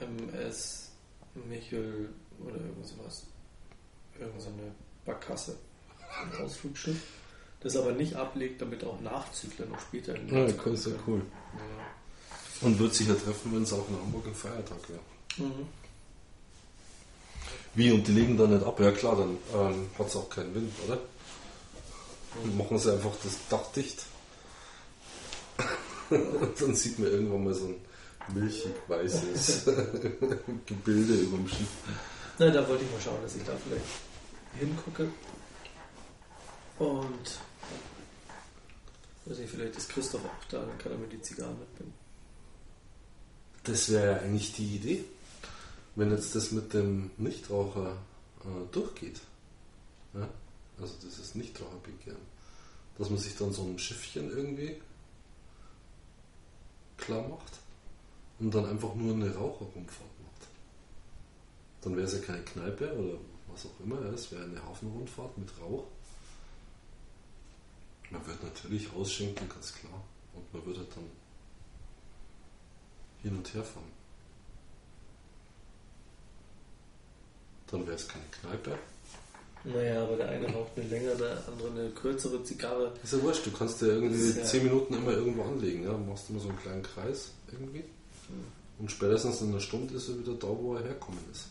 MS 0.01 0.91
Michel 1.35 2.09
oder 2.45 2.55
irgend 2.57 2.85
sowas. 2.85 3.23
Irgend 4.19 4.41
so 4.41 4.49
eine 4.49 4.73
Barkasse. 5.05 5.55
Ein 6.21 6.45
Ausflugsschiff. 6.45 6.97
Das 7.61 7.75
aber 7.77 7.91
nicht 7.93 8.15
ablegt, 8.15 8.61
damit 8.61 8.83
auch 8.83 8.99
Nachzügler 9.01 9.65
noch 9.67 9.79
später 9.79 10.15
in 10.15 10.27
den 10.27 10.47
Ja, 10.49 10.53
cool, 10.65 10.73
ist 10.73 10.85
ja 10.85 10.91
können. 10.91 11.03
cool. 11.07 11.21
Ja. 11.57 12.67
Und 12.67 12.79
wird 12.79 12.93
sich 12.93 13.07
ja 13.07 13.13
treffen, 13.15 13.53
wenn 13.53 13.63
es 13.63 13.73
auch 13.73 13.87
in 13.89 13.95
Hamburg 13.95 14.27
ein 14.27 14.35
Feiertag 14.35 14.77
wäre. 14.89 14.99
Mhm. 15.49 15.67
Wie, 17.75 17.91
und 17.91 18.07
die 18.07 18.11
legen 18.11 18.37
da 18.37 18.45
nicht 18.47 18.65
ab? 18.65 18.79
Ja 18.79 18.91
klar, 18.91 19.15
dann 19.15 19.37
ähm, 19.53 19.87
hat 19.97 20.07
es 20.07 20.15
auch 20.15 20.29
keinen 20.29 20.53
Wind, 20.53 20.71
oder? 20.85 20.99
Dann 22.43 22.57
machen 22.57 22.77
sie 22.77 22.91
einfach 22.93 23.13
das 23.23 23.33
Dach 23.49 23.71
dicht. 23.75 24.05
und 26.09 26.51
dann 26.61 26.75
sieht 26.75 26.99
man 26.99 27.09
irgendwann 27.09 27.43
mal 27.45 27.53
so 27.53 27.65
ein 27.67 27.75
milchig-weißes 28.35 29.65
Gebilde 30.65 31.13
über 31.13 31.37
dem 31.37 31.47
Schiff. 31.47 31.67
Na, 32.39 32.49
da 32.49 32.67
wollte 32.67 32.83
ich 32.83 32.91
mal 32.91 33.01
schauen, 33.01 33.21
dass 33.23 33.35
ich 33.35 33.43
da 33.43 33.53
vielleicht 33.67 33.85
hingucke. 34.59 35.09
Und 36.79 37.39
weiß 39.25 39.37
nicht, 39.37 39.51
vielleicht 39.51 39.75
ist 39.77 39.89
Christoph 39.89 40.25
auch 40.25 40.45
da, 40.49 40.59
dann 40.59 40.77
kann 40.77 40.91
er 40.91 40.97
mir 40.97 41.07
die 41.07 41.21
Zigarren 41.21 41.57
mitbringen. 41.59 41.93
Das 43.63 43.89
wäre 43.89 44.11
ja 44.11 44.17
eigentlich 44.19 44.53
die 44.53 44.75
Idee. 44.75 45.03
Wenn 45.95 46.11
jetzt 46.11 46.35
das 46.35 46.51
mit 46.51 46.73
dem 46.73 47.11
Nichtraucher 47.17 47.97
äh, 48.41 48.71
durchgeht, 48.71 49.21
ja? 50.13 50.27
also 50.79 50.93
dieses 51.03 51.35
Nichtraucherbegehren, 51.35 52.19
dass 52.97 53.09
man 53.09 53.19
sich 53.19 53.37
dann 53.37 53.53
so 53.53 53.63
ein 53.63 53.77
Schiffchen 53.79 54.29
irgendwie 54.31 54.81
klar 56.97 57.27
macht 57.27 57.59
und 58.39 58.53
dann 58.53 58.65
einfach 58.65 58.95
nur 58.95 59.13
eine 59.13 59.33
Raucherrundfahrt 59.33 60.19
macht. 60.23 60.47
Dann 61.81 61.95
wäre 61.95 62.07
es 62.07 62.13
ja 62.13 62.19
keine 62.19 62.43
Kneipe 62.43 62.91
oder 62.93 63.17
was 63.51 63.65
auch 63.65 63.79
immer, 63.83 64.01
es 64.13 64.31
wäre 64.31 64.43
eine 64.43 64.63
Hafenrundfahrt 64.63 65.37
mit 65.37 65.49
Rauch. 65.61 65.85
Man 68.13 68.27
wird 68.27 68.43
natürlich 68.43 68.93
ausschenken, 68.93 69.49
ganz 69.49 69.73
klar. 69.73 69.99
Und 70.35 70.53
man 70.53 70.63
würde 70.65 70.85
dann 70.93 71.03
hin 73.23 73.35
und 73.35 73.53
her 73.53 73.63
fahren. 73.63 73.91
Dann 77.67 77.87
wäre 77.87 77.95
es 77.95 78.07
keine 78.07 78.25
Kneipe. 78.25 78.77
Naja, 79.63 80.03
aber 80.03 80.17
der 80.17 80.29
eine 80.29 80.47
raucht 80.53 80.77
eine 80.77 80.87
längere, 80.87 81.15
der 81.15 81.47
andere 81.47 81.71
eine 81.71 81.89
kürzere 81.89 82.43
Zigarre. 82.43 82.93
Ist 83.03 83.13
ja 83.13 83.21
wurscht, 83.23 83.47
du 83.47 83.51
kannst 83.51 83.81
dir 83.81 83.87
irgendwie 83.87 84.39
ja 84.39 84.45
10 84.45 84.63
Minuten 84.63 84.93
immer 84.93 85.11
irgendwo 85.11 85.43
anlegen. 85.43 85.83
Ja? 85.83 85.97
Machst 85.97 86.29
immer 86.29 86.39
so 86.39 86.49
einen 86.49 86.59
kleinen 86.59 86.83
Kreis 86.83 87.31
irgendwie. 87.51 87.83
Und 88.77 88.91
spätestens 88.91 89.41
in 89.41 89.49
einer 89.49 89.59
Stunde 89.59 89.95
ist 89.95 90.09
er 90.09 90.19
wieder 90.19 90.35
da, 90.35 90.49
wo 90.49 90.75
er 90.75 90.83
herkommen 90.83 91.23
ist. 91.31 91.47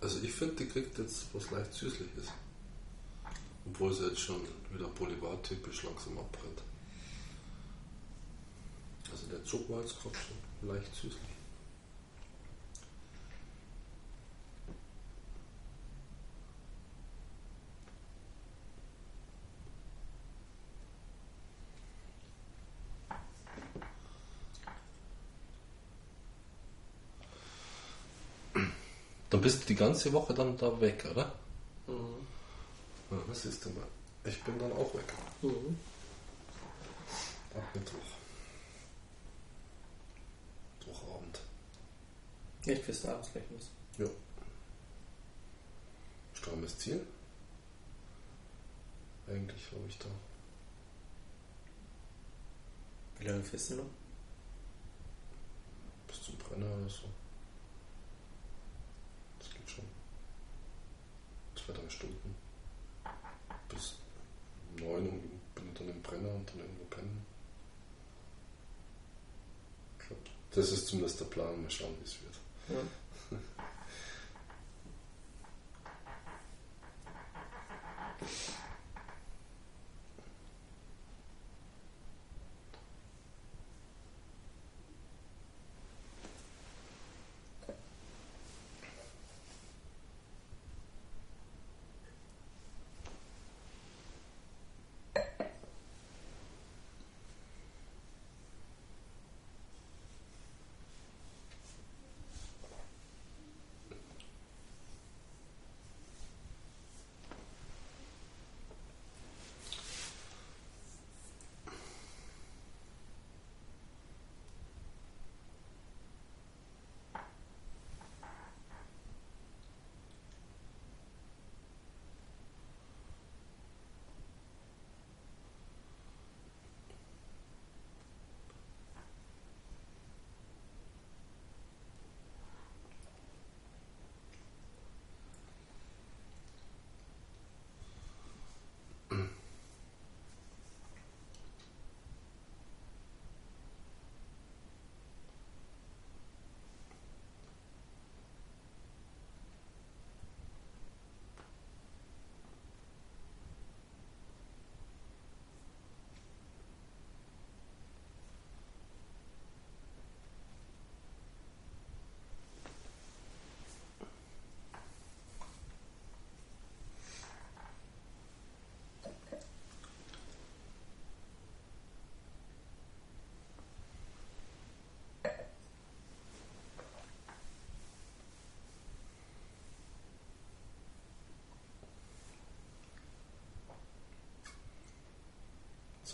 Also 0.00 0.20
ich 0.22 0.32
finde, 0.32 0.56
die 0.56 0.66
kriegt 0.66 0.98
jetzt 0.98 1.23
was 1.34 1.50
leicht 1.50 1.74
Süßliches. 1.74 2.28
Obwohl 3.66 3.92
sie 3.92 4.06
jetzt 4.06 4.20
schon 4.20 4.40
wieder 4.72 4.88
Boulevard-typisch 4.88 5.82
langsam 5.82 6.18
abbrennt. 6.18 6.62
Also 9.10 9.26
der 9.26 9.44
Zug 9.44 9.68
war 9.68 9.80
jetzt 9.80 10.00
gerade 10.00 10.16
schon 10.16 10.68
leicht 10.68 10.94
süßlich. 10.94 11.33
Bist 29.44 29.62
du 29.62 29.66
die 29.66 29.74
ganze 29.74 30.10
Woche 30.12 30.32
dann 30.32 30.56
da 30.56 30.80
weg, 30.80 31.04
oder? 31.10 31.32
Mhm. 31.86 32.26
Ja, 33.10 33.18
das 33.28 33.44
ist 33.44 33.66
mal. 33.66 33.86
Ich 34.24 34.42
bin 34.42 34.58
dann 34.58 34.72
auch 34.72 34.94
weg. 34.94 35.12
Mhm. 35.42 35.78
Ab 37.54 37.62
Mittwoch. 37.74 37.98
Mittwochabend. 40.80 41.40
Abends 43.06 43.32
gleich 43.32 43.44
los. 43.50 43.70
Ja. 43.98 44.06
Strammes 46.32 46.78
Ziel. 46.78 47.06
Eigentlich 49.28 49.66
habe 49.72 49.86
ich 49.88 49.98
da. 49.98 50.06
Wie 53.18 53.26
lange 53.26 53.44
fährst 53.44 53.70
du 53.70 53.74
noch? 53.76 53.90
Bis 56.06 56.22
zum 56.22 56.36
Brenner 56.36 56.74
oder 56.76 56.88
so. 56.88 57.04
Das 59.38 59.50
geht 59.50 59.68
schon. 59.68 59.84
Zwei, 61.64 61.72
drei 61.72 61.88
Stunden. 61.88 62.34
Bis 63.68 63.94
neun 64.78 65.08
und 65.08 65.54
bin 65.54 65.74
dann 65.74 65.88
im 65.88 66.02
Brenner 66.02 66.34
und 66.34 66.48
dann 66.50 66.58
irgendwo 66.60 66.84
pennen. 66.84 67.24
Ich 69.98 70.06
glaube, 70.06 70.22
das 70.54 70.72
ist 70.72 70.88
zumindest 70.88 71.20
der 71.20 71.26
Plan. 71.26 71.62
Mal 71.62 71.70
schauen, 71.70 71.94
wie 72.00 72.04
es 72.04 72.18
wird. 72.22 72.34
Ja. 72.68 73.38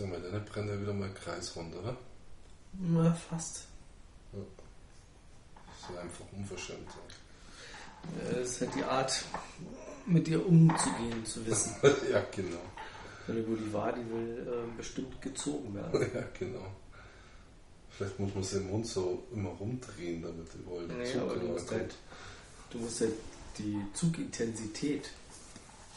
Sag 0.01 0.09
mal, 0.09 0.19
deine 0.23 0.41
brennt 0.41 0.71
ja 0.71 0.81
wieder 0.81 0.95
mal 0.95 1.13
kreisrund, 1.13 1.75
oder? 1.77 1.95
Na, 2.73 3.13
fast. 3.13 3.67
Das 4.33 5.91
ist 5.91 5.99
einfach 5.99 6.25
unverschämt. 6.33 6.89
Ja, 8.25 8.33
Das 8.33 8.49
ist 8.49 8.61
halt 8.63 8.75
die 8.77 8.85
Art, 8.85 9.25
mit 10.07 10.27
dir 10.27 10.47
umzugehen, 10.47 11.23
zu 11.27 11.45
wissen. 11.45 11.75
ja, 12.11 12.25
genau. 12.35 12.63
Wenn 13.27 13.45
die 13.45 13.73
war, 13.75 13.93
die 13.93 14.11
will 14.11 14.49
äh, 14.49 14.77
bestimmt 14.79 15.21
gezogen 15.21 15.75
werden. 15.75 16.11
Ja, 16.15 16.25
genau. 16.39 16.67
Vielleicht 17.91 18.19
muss 18.19 18.35
man 18.35 18.43
den 18.43 18.71
Mund 18.71 18.87
so 18.87 19.23
immer 19.35 19.51
rumdrehen, 19.51 20.23
damit 20.23 20.49
die 20.55 20.65
wollen. 20.65 20.89
Nee, 20.97 21.13
aber 21.19 21.37
du 21.37 21.47
musst, 21.49 21.71
halt, 21.71 21.95
du 22.71 22.79
musst 22.79 23.03
halt 23.03 23.13
die 23.59 23.79
Zugintensität 23.93 25.11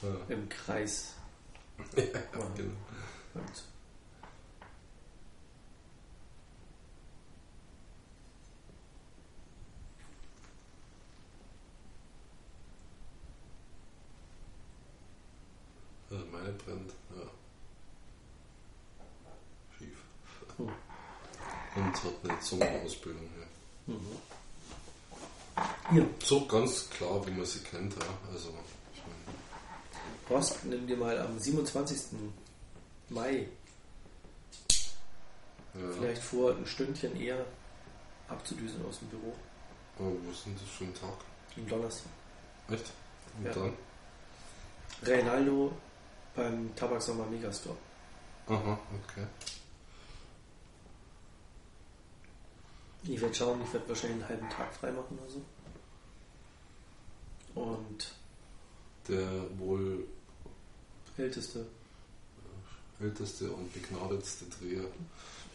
Ja. 0.02 0.10
im 0.28 0.50
Kreis 0.50 1.14
ja, 1.96 2.04
genau. 2.58 2.74
und 3.36 3.73
brennt. 16.66 16.92
Ja. 17.16 17.30
Schief. 19.78 19.98
Hm. 20.58 20.70
Und 21.76 22.04
hat 22.04 22.14
eine 22.30 22.40
Zungenausbildung. 22.40 23.30
Ja. 23.40 23.94
Mhm. 23.94 24.18
Hier, 25.92 26.10
So 26.24 26.46
ganz 26.46 26.90
klar, 26.90 27.26
wie 27.28 27.32
man 27.32 27.46
sie 27.46 27.60
kennt. 27.60 27.94
Ja. 27.96 28.02
Also, 28.32 28.50
ich 28.94 29.02
meine, 29.02 29.38
Horst, 30.30 30.64
nimm 30.66 30.88
dir 30.88 30.98
mal 30.98 31.18
am 31.20 31.38
27. 31.40 32.00
Mai 33.10 33.48
ja. 35.76 35.92
vielleicht 35.94 36.22
vor, 36.24 36.56
ein 36.56 36.66
Stündchen 36.66 37.20
eher 37.20 37.46
abzudüsen 38.30 38.84
aus 38.86 39.00
dem 39.00 39.10
Büro. 39.10 39.34
Aber 40.00 40.10
wo 40.10 40.32
ist 40.32 40.46
denn 40.46 40.56
das 40.56 40.70
für 40.70 40.86
ein 40.86 40.94
Tag? 40.94 41.14
Am 41.58 41.68
Donnerstag. 41.68 42.12
Echt? 42.70 42.92
Und 43.38 43.46
Ja. 43.46 43.54
dann? 43.54 43.74
Reinaldo 45.04 45.74
beim 46.36 46.76
Tabaksommer 46.76 47.26
Megastore. 47.26 47.78
Aha, 48.48 48.80
okay. 49.04 49.26
Ich 53.04 53.20
werde 53.22 53.36
schauen, 53.36 53.62
ich 53.64 53.74
werde 53.74 53.90
wahrscheinlich 53.90 54.20
einen 54.22 54.30
halben 54.30 54.50
Tag 54.50 54.74
frei 54.74 54.92
machen 54.92 55.18
oder 55.20 55.30
so. 55.30 55.42
Und 57.60 58.14
Der 59.08 59.60
wohl 59.60 60.08
älteste. 61.18 61.66
älteste 63.00 63.52
und 63.52 63.72
begnadetste 63.74 64.46
Dreher, 64.46 64.86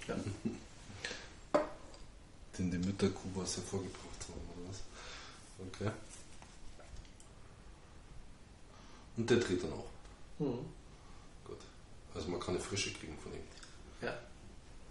Ja. 0.06 0.14
den 2.58 2.70
die 2.70 2.78
Mütter 2.78 3.08
Kubas 3.08 3.56
hervorgebracht 3.56 4.26
haben, 4.28 4.48
oder 4.60 4.68
was? 4.68 4.82
Okay. 5.66 5.90
Und 9.16 9.30
der 9.30 9.38
dreht 9.38 9.62
dann 9.64 9.72
auch. 9.72 9.88
Mhm. 10.38 10.66
Gut. 11.44 11.59
Also 12.14 12.29
man 12.29 12.40
kann 12.40 12.55
eine 12.55 12.62
frische 12.64 12.92
kriegen 12.92 13.18
von 13.18 13.33
ihm. 13.33 13.42
Ja. 14.01 14.14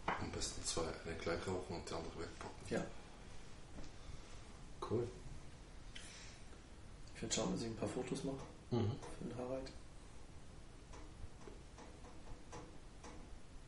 Am 0.05 0.31
besten 0.31 0.63
zwei, 0.65 0.83
eine 1.05 1.15
gleich 1.17 1.39
rauchen 1.47 1.75
und 1.75 1.89
die 1.89 1.93
andere 1.93 2.19
wegpacken. 2.19 2.55
Ja. 2.69 2.83
Cool. 4.89 5.07
Ich 7.15 7.21
werde 7.21 7.33
schauen, 7.35 7.51
dass 7.51 7.61
ich 7.61 7.67
ein 7.67 7.75
paar 7.75 7.89
Fotos 7.89 8.23
mache 8.23 8.37
Mhm. 8.71 8.91
für 9.17 9.25
den 9.25 9.37
Harald. 9.37 9.71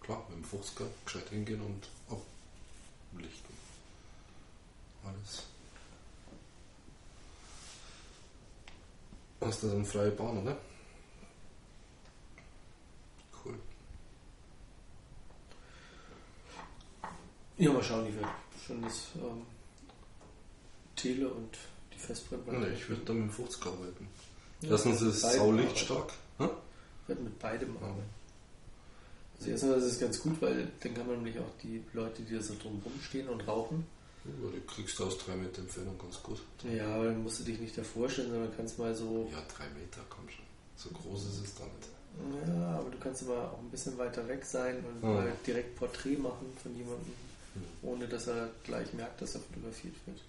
Klar, 0.01 0.25
mit 0.29 0.37
dem 0.39 0.45
50er 0.45 0.85
gescheit 1.05 1.29
hingehen 1.29 1.61
und 1.61 1.87
ablichten. 2.09 3.55
Alles. 5.05 5.43
Hast 9.41 9.63
du 9.63 9.67
dann 9.69 9.85
freie 9.85 10.11
Bahn, 10.11 10.37
oder? 10.39 10.57
Cool. 13.45 13.57
Ja, 17.59 17.71
mal 17.73 17.83
schauen, 17.83 18.07
ich 18.07 18.15
werde 18.15 18.29
schon 18.65 18.81
das 18.81 19.09
ähm, 19.15 19.41
Tele 20.95 21.27
und 21.29 21.57
die 21.93 21.99
Festbrennweite. 21.99 22.57
Nee, 22.59 22.73
ich 22.73 22.87
würde 22.89 23.01
dann 23.05 23.25
mit 23.27 23.37
dem 23.37 23.45
50er 23.45 23.67
arbeiten. 23.67 24.07
Ja, 24.61 24.71
Erstens 24.71 25.01
ist 25.01 25.23
es 25.23 25.35
saulichtstark. 25.35 26.13
Hä? 26.37 26.45
Ich 27.03 27.09
werde 27.09 27.21
mit 27.21 27.37
beidem 27.39 27.75
Ja. 27.75 27.81
arbeiten. 27.87 28.09
Also 29.39 29.51
erstmal 29.51 29.77
ist 29.77 29.83
es 29.85 29.99
ganz 29.99 30.19
gut, 30.21 30.41
weil 30.41 30.67
dann 30.81 30.93
kann 30.93 31.07
man 31.07 31.17
nämlich 31.17 31.39
auch 31.39 31.51
die 31.63 31.83
Leute, 31.93 32.21
die 32.23 32.35
da 32.35 32.41
so 32.41 32.55
drumherum 32.61 32.93
stehen 33.01 33.27
und 33.29 33.47
rauchen, 33.47 33.85
Ja, 34.25 34.49
die 34.51 34.59
kriegst 34.67 34.99
du 34.99 35.05
aus 35.05 35.17
drei 35.17 35.35
Meter 35.35 35.59
Entfernung 35.61 35.97
ganz 35.97 36.21
gut. 36.23 36.39
ja, 36.63 36.93
aber 36.95 37.05
dann 37.05 37.23
musst 37.23 37.39
du 37.39 37.43
dich 37.45 37.59
nicht 37.59 37.77
davor 37.77 38.09
stellen, 38.09 38.31
sondern 38.31 38.51
kannst 38.55 38.77
mal 38.79 38.93
so, 38.95 39.29
Ja, 39.31 39.41
drei 39.55 39.69
Meter, 39.79 40.01
komm 40.09 40.27
schon. 40.29 40.43
So 40.75 40.89
groß 40.89 41.25
ist 41.25 41.43
es 41.45 41.55
da 41.55 41.63
nicht. 41.65 42.47
ja, 42.49 42.79
aber 42.79 42.89
du 42.89 42.97
kannst 42.97 43.21
immer 43.21 43.51
auch 43.53 43.59
ein 43.59 43.69
bisschen 43.69 43.97
weiter 43.97 44.27
weg 44.27 44.43
sein 44.45 44.83
und 44.83 45.03
Ja. 45.09 45.15
mal 45.15 45.33
direkt 45.47 45.75
Porträt 45.77 46.17
machen 46.17 46.47
von 46.61 46.75
jemandem, 46.75 47.05
Hm. 47.05 47.28
Ohne 47.81 48.07
dass 48.07 48.27
er 48.27 48.49
gleich 48.63 48.93
merkt, 48.93 49.21
dass 49.21 49.35
er 49.35 49.41
fotografiert 49.41 49.95
wird. 50.05 50.19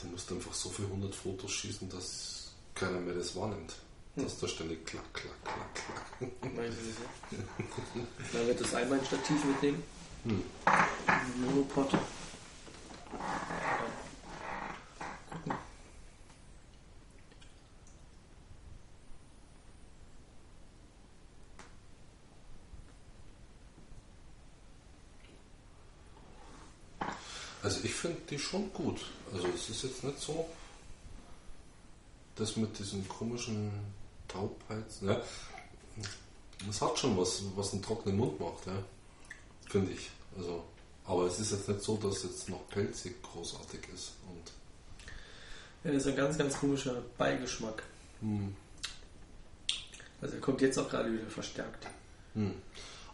Du 0.00 0.06
musst 0.08 0.30
einfach 0.30 0.52
so 0.52 0.68
viele 0.70 0.88
hundert 0.88 1.14
Fotos 1.14 1.50
schießen, 1.52 1.88
dass 1.88 2.52
keiner 2.74 3.00
mehr 3.00 3.14
das 3.14 3.34
wahrnimmt. 3.36 3.74
Hm. 4.14 4.24
Dass 4.24 4.38
da 4.38 4.48
ständig 4.48 4.84
klack, 4.86 5.12
klack, 5.14 5.44
klack, 5.44 5.74
klack. 5.74 6.30
Nein, 6.54 6.72
so 6.72 6.88
ist 6.90 6.98
es. 6.98 8.32
Dann 8.32 8.46
wird 8.46 8.60
das 8.60 8.74
einmal 8.74 8.98
ein 8.98 9.04
Stativ 9.06 9.44
mitnehmen, 9.44 9.82
Hm. 10.24 10.42
Monopod. 11.44 11.90
Gucken. 15.30 15.65
Also 27.66 27.80
ich 27.82 27.92
finde 27.94 28.18
die 28.30 28.38
schon 28.38 28.72
gut. 28.72 29.00
Also 29.34 29.48
es 29.48 29.68
ist 29.68 29.82
jetzt 29.82 30.04
nicht 30.04 30.20
so, 30.20 30.46
das 32.36 32.56
mit 32.56 32.78
diesen 32.78 33.08
komischen 33.08 33.72
Taubheiten. 34.28 35.08
Ja. 35.08 35.20
Es 36.70 36.80
hat 36.80 36.96
schon 36.96 37.18
was, 37.18 37.42
was 37.56 37.72
einen 37.72 37.82
trockenen 37.82 38.18
Mund 38.18 38.38
macht, 38.38 38.66
ja. 38.66 38.84
finde 39.68 39.90
ich. 39.90 40.10
Also, 40.38 40.62
aber 41.06 41.26
es 41.26 41.40
ist 41.40 41.50
jetzt 41.50 41.68
nicht 41.68 41.82
so, 41.82 41.96
dass 41.96 42.22
jetzt 42.22 42.48
noch 42.48 42.68
pelzig 42.68 43.20
großartig 43.24 43.80
ist. 43.92 44.12
Und, 44.28 44.52
Ja, 45.82 45.90
das 45.92 46.02
ist 46.04 46.08
ein 46.10 46.16
ganz, 46.16 46.38
ganz 46.38 46.56
komischer 46.56 47.02
Beigeschmack. 47.18 47.82
hm, 48.20 48.54
Also 50.20 50.36
er 50.36 50.40
kommt 50.40 50.60
jetzt 50.60 50.78
auch 50.78 50.88
gerade 50.88 51.12
wieder 51.12 51.26
verstärkt. 51.28 51.84
hm. 52.34 52.54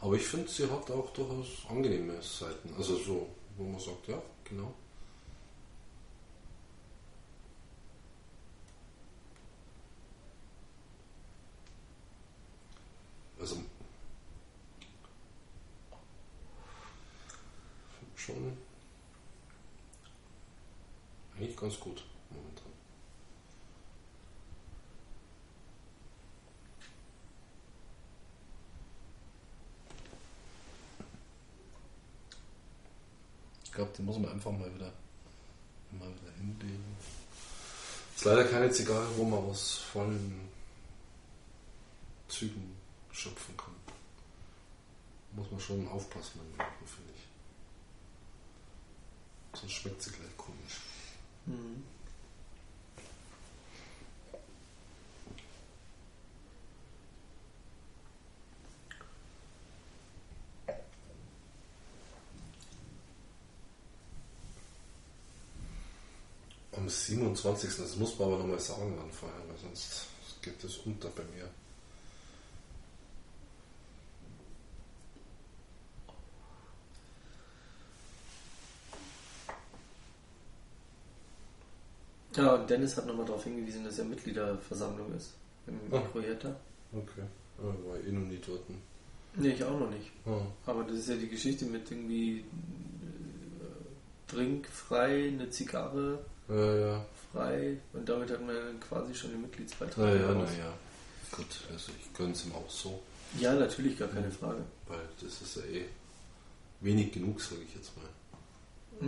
Aber 0.03 0.15
ich 0.17 0.27
finde, 0.27 0.51
sie 0.51 0.65
hat 0.71 0.91
auch 0.91 1.11
durchaus 1.15 1.47
angenehme 1.71 2.21
Seiten. 2.21 2.75
Also 2.77 2.97
so, 2.99 3.29
wo 3.57 3.65
man 3.65 3.81
sagt, 3.81 4.09
ja, 4.09 4.21
genau. 4.53 4.75
Also 13.41 13.57
schon 18.17 18.57
eigentlich 21.35 21.57
ganz 21.57 21.81
gut 21.81 22.05
momentan. 22.31 22.73
Die 33.97 34.03
muss 34.03 34.19
man 34.19 34.31
einfach 34.33 34.53
mal 34.53 34.73
wieder, 34.75 34.93
mal 35.93 36.09
wieder 36.09 36.33
hinlegen. 36.37 36.97
Ist 38.17 38.25
leider 38.25 38.45
keine 38.45 38.71
Zigarre, 38.71 39.07
wo 39.17 39.25
man 39.25 39.41
aus 39.41 39.79
vollen 39.93 40.49
Zügen 42.29 42.77
schöpfen 43.11 43.57
kann. 43.57 43.75
Muss 45.33 45.51
man 45.51 45.61
schon 45.61 45.89
aufpassen 45.89 46.41
beim 46.41 46.67
Rauchen, 46.67 46.87
finde 46.87 47.13
ich. 47.17 47.23
Sonst 49.61 49.73
schmeckt 49.73 50.03
sie 50.03 50.11
gleich 50.11 50.37
komisch. 50.37 50.81
Mhm. 51.47 51.83
Am 66.93 66.99
27. 66.99 67.77
Das 67.79 67.97
muss 67.97 68.19
man 68.19 68.29
aber 68.29 68.39
nochmal 68.39 68.61
sagen 68.61 68.95
dann 68.99 69.11
vorher, 69.11 69.39
weil 69.49 69.57
sonst 69.57 70.07
geht 70.43 70.63
das 70.63 70.77
unter 70.79 71.09
bei 71.09 71.23
mir. 71.35 71.49
Ja, 82.37 82.55
und 82.55 82.69
Dennis 82.71 82.97
hat 82.97 83.07
nochmal 83.07 83.27
darauf 83.27 83.45
hingewiesen, 83.45 83.85
dass 83.85 83.99
er 83.99 84.05
Mitgliederversammlung 84.07 85.15
ist 85.15 85.35
im 85.67 85.79
Ah. 85.95 85.99
Projetta. 86.01 86.57
Okay. 86.93 87.23
Ja, 87.59 87.65
war 87.89 87.99
eh 87.99 88.11
noch 88.11 88.27
nie 88.27 88.41
dort. 88.45 88.63
Nee, 89.37 89.49
ich 89.51 89.65
auch 89.65 89.79
noch 89.79 89.91
nicht. 89.91 90.11
Ah. 90.27 90.41
Aber 90.67 90.85
das 90.85 90.97
ist 90.99 91.09
ja 91.11 91.17
die 91.17 91.29
Geschichte 91.29 91.67
mit 91.67 91.91
irgendwie 91.91 92.39
äh, 92.41 92.45
Drink 94.29 94.67
frei, 94.67 95.29
eine 95.29 95.51
Zigarre 95.51 96.25
Ja, 96.53 96.75
ja. 96.75 97.05
frei 97.33 97.77
und 97.93 98.09
damit 98.09 98.31
hat 98.31 98.45
man 98.47 98.79
quasi 98.81 99.15
schon 99.15 99.31
den 99.31 99.43
Mitgliedsbeitrag. 99.43 99.99
Naja, 99.99 100.33
raus. 100.33 100.49
naja. 100.51 100.73
Gut, 101.31 101.47
also 101.73 101.93
ich 101.99 102.13
gönne 102.15 102.33
es 102.33 102.45
ihm 102.45 102.53
auch 102.55 102.69
so, 102.69 103.01
Ja, 103.39 103.55
natürlich, 103.55 103.99
gar 103.99 104.09
keine 104.09 104.31
Frage. 104.31 104.63
weil 104.87 105.01
das 105.23 105.41
ist 105.41 105.57
ja 105.57 105.63
eh 105.63 105.85
wenig 106.81 107.13
genug, 107.13 107.41
sage 107.41 107.63
ich 107.67 107.75
jetzt 107.75 107.93
mal. 107.97 108.05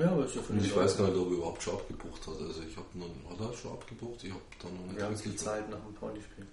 Ja, 0.01 0.11
aber 0.11 0.25
ist 0.25 0.35
ja 0.35 0.43
von 0.43 0.57
Und 0.59 0.65
ich 0.65 0.75
weiß 0.75 0.97
gar 0.97 1.09
nicht, 1.09 1.17
ob 1.19 1.27
er 1.31 1.33
überhaupt 1.37 1.63
schon 1.63 1.75
abgebucht 1.75 2.27
hat. 2.27 2.41
Also 2.41 2.63
ich 2.69 2.77
habe 2.77 2.87
noch, 2.95 3.07
hat 3.31 3.41
er 3.41 3.57
schon 3.57 3.73
abgebucht? 3.73 4.25
Ich 4.25 4.31
habe 4.31 4.41
da 4.61 4.69
noch 4.69 4.87
nicht 4.87 4.97
Wir 4.97 5.05
haben 5.05 5.15
es 5.15 5.23
gezahlt 5.23 5.69
nach 5.71 5.79
dem 5.79 5.95
Pauli-Spiel. 5.95 6.47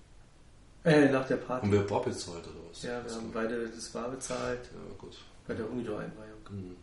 Äh, 0.83 1.09
nach 1.11 1.25
der 1.27 1.37
Party. 1.37 1.65
Haben 1.67 1.71
wir 1.73 1.87
Bar 1.87 2.03
bezahlt 2.03 2.43
oder 2.45 2.69
was? 2.69 2.83
Ja, 2.83 2.97
wir 2.97 3.03
Das 3.03 3.15
haben 3.15 3.31
beide 3.31 3.67
das 3.69 3.89
Bar 3.89 4.09
bezahlt 4.09 4.65
Ja, 4.73 4.93
gut. 4.97 5.17
bei 5.47 5.53
der 5.53 5.67
Humidor-Einweihung. 5.69 6.39
Hm, 6.49 6.75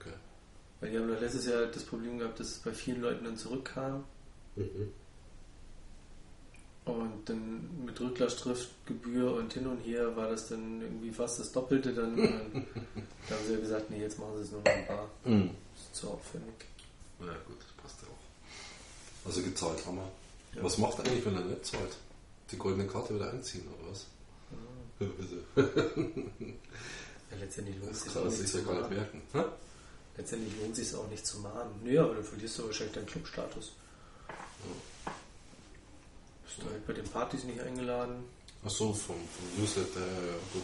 Okay. 0.00 0.12
Weil 0.80 0.90
die 0.90 0.98
haben 0.98 1.08
doch 1.12 1.20
letztes 1.20 1.46
Jahr 1.46 1.66
das 1.66 1.82
Problem 1.84 2.18
gehabt, 2.18 2.40
dass 2.40 2.48
es 2.48 2.58
bei 2.58 2.72
vielen 2.72 3.00
Leuten 3.02 3.24
dann 3.24 3.36
zurückkam 3.36 4.04
Mhm. 4.56 4.92
und 6.86 7.28
dann 7.28 7.84
mit 7.84 8.00
Rücklastschriftgebühr 8.00 9.32
und 9.34 9.52
hin 9.52 9.66
und 9.66 9.78
her 9.80 10.16
war 10.16 10.28
das 10.28 10.48
dann 10.48 10.80
irgendwie 10.80 11.10
fast 11.12 11.38
das 11.38 11.52
Doppelte. 11.52 11.92
Dann, 11.94 12.16
dann, 12.16 12.26
dann 12.52 13.38
haben 13.38 13.46
sie 13.46 13.52
ja 13.54 13.60
gesagt, 13.60 13.90
nee, 13.90 14.00
jetzt 14.00 14.18
machen 14.18 14.36
sie 14.36 14.42
es 14.42 14.50
nur 14.52 14.60
noch 14.62 14.74
im 14.74 14.86
Bar. 14.86 15.08
Mhm. 15.24 15.50
Das 15.74 15.82
ist 15.84 15.94
zu 15.96 16.08
aufwendig. 16.10 16.54
Ja, 17.20 17.26
gut, 17.46 17.56
das 17.60 17.72
passt 17.82 18.02
ja 18.02 18.08
auch. 18.08 19.26
Also 19.28 19.42
gezahlt 19.42 19.86
haben 19.86 19.96
wir. 19.98 20.10
Ja. 20.56 20.64
Was 20.64 20.78
macht 20.78 20.98
er 20.98 21.04
eigentlich, 21.06 21.24
wenn 21.26 21.34
er 21.36 21.44
nicht 21.44 21.64
zahlt? 21.66 21.96
Die 22.50 22.56
goldene 22.58 22.86
Karte 22.88 23.14
wieder 23.14 23.30
einziehen 23.32 23.66
oder 23.68 23.90
was? 23.90 24.06
Ah. 24.52 24.56
Ja, 25.00 25.06
bitte. 25.16 26.26
Ja, 27.30 27.36
letztendlich 27.38 27.78
lohnt 27.78 27.92
es 27.92 28.04
Das 28.12 28.36
sich 28.38 28.52
ja 28.54 28.60
gar 28.62 28.80
nicht 28.80 28.90
merken. 28.90 29.22
Hä? 29.32 29.44
Letztendlich 30.16 30.54
lohnt 30.60 30.76
es 30.76 30.90
sich 30.90 30.98
auch 30.98 31.08
nicht 31.08 31.26
zu 31.26 31.38
mahnen. 31.38 31.70
Nö, 31.82 31.98
aber 32.00 32.14
dann 32.14 32.24
verlierst 32.24 32.58
du 32.58 32.66
wahrscheinlich 32.66 32.94
deinen 32.94 33.06
Clubstatus. 33.06 33.72
Bist 36.44 36.58
du 36.58 36.66
halt 36.70 36.86
bei 36.86 36.92
den 36.92 37.04
Partys 37.04 37.44
nicht 37.44 37.60
eingeladen. 37.60 38.24
Ach 38.64 38.70
so, 38.70 38.92
vom, 38.92 39.16
vom 39.16 39.58
Newsletter, 39.58 40.00
ja, 40.00 40.26
ja, 40.26 40.34
gut. 40.52 40.62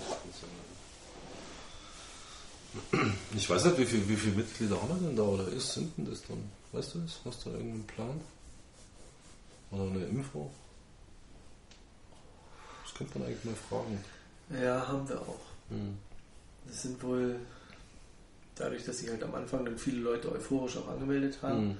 Ich 3.34 3.48
weiß 3.48 3.64
nicht, 3.64 3.78
wie 3.78 3.86
viele 3.86 4.08
wie 4.08 4.16
viel 4.16 4.32
Mitglieder 4.32 4.80
haben 4.80 5.00
wir 5.00 5.08
denn 5.08 5.16
da 5.16 5.22
oder 5.22 5.48
ist, 5.48 5.72
sind 5.72 5.96
denn 5.96 6.04
das 6.10 6.22
dann? 6.26 6.50
Weißt 6.72 6.94
du 6.94 6.98
das? 7.00 7.20
Hast 7.24 7.44
du 7.44 7.50
da 7.50 7.56
irgendeinen 7.56 7.86
Plan? 7.86 8.20
Oder 9.70 9.82
eine 9.84 10.04
Info? 10.04 10.50
Das 12.84 12.94
könnte 12.94 13.18
man 13.18 13.28
eigentlich 13.28 13.44
mal 13.44 13.54
fragen. 13.68 14.04
Ja, 14.50 14.86
haben 14.86 15.08
wir 15.08 15.20
auch. 15.20 15.40
Hm. 15.70 15.96
Das 16.66 16.82
sind 16.82 17.02
wohl, 17.02 17.38
dadurch, 18.56 18.84
dass 18.84 18.98
sich 18.98 19.08
halt 19.10 19.22
am 19.22 19.34
Anfang 19.34 19.64
dann 19.64 19.78
viele 19.78 20.00
Leute 20.00 20.32
euphorisch 20.32 20.76
auch 20.78 20.88
angemeldet 20.88 21.38
haben, 21.42 21.70
Hm. 21.70 21.76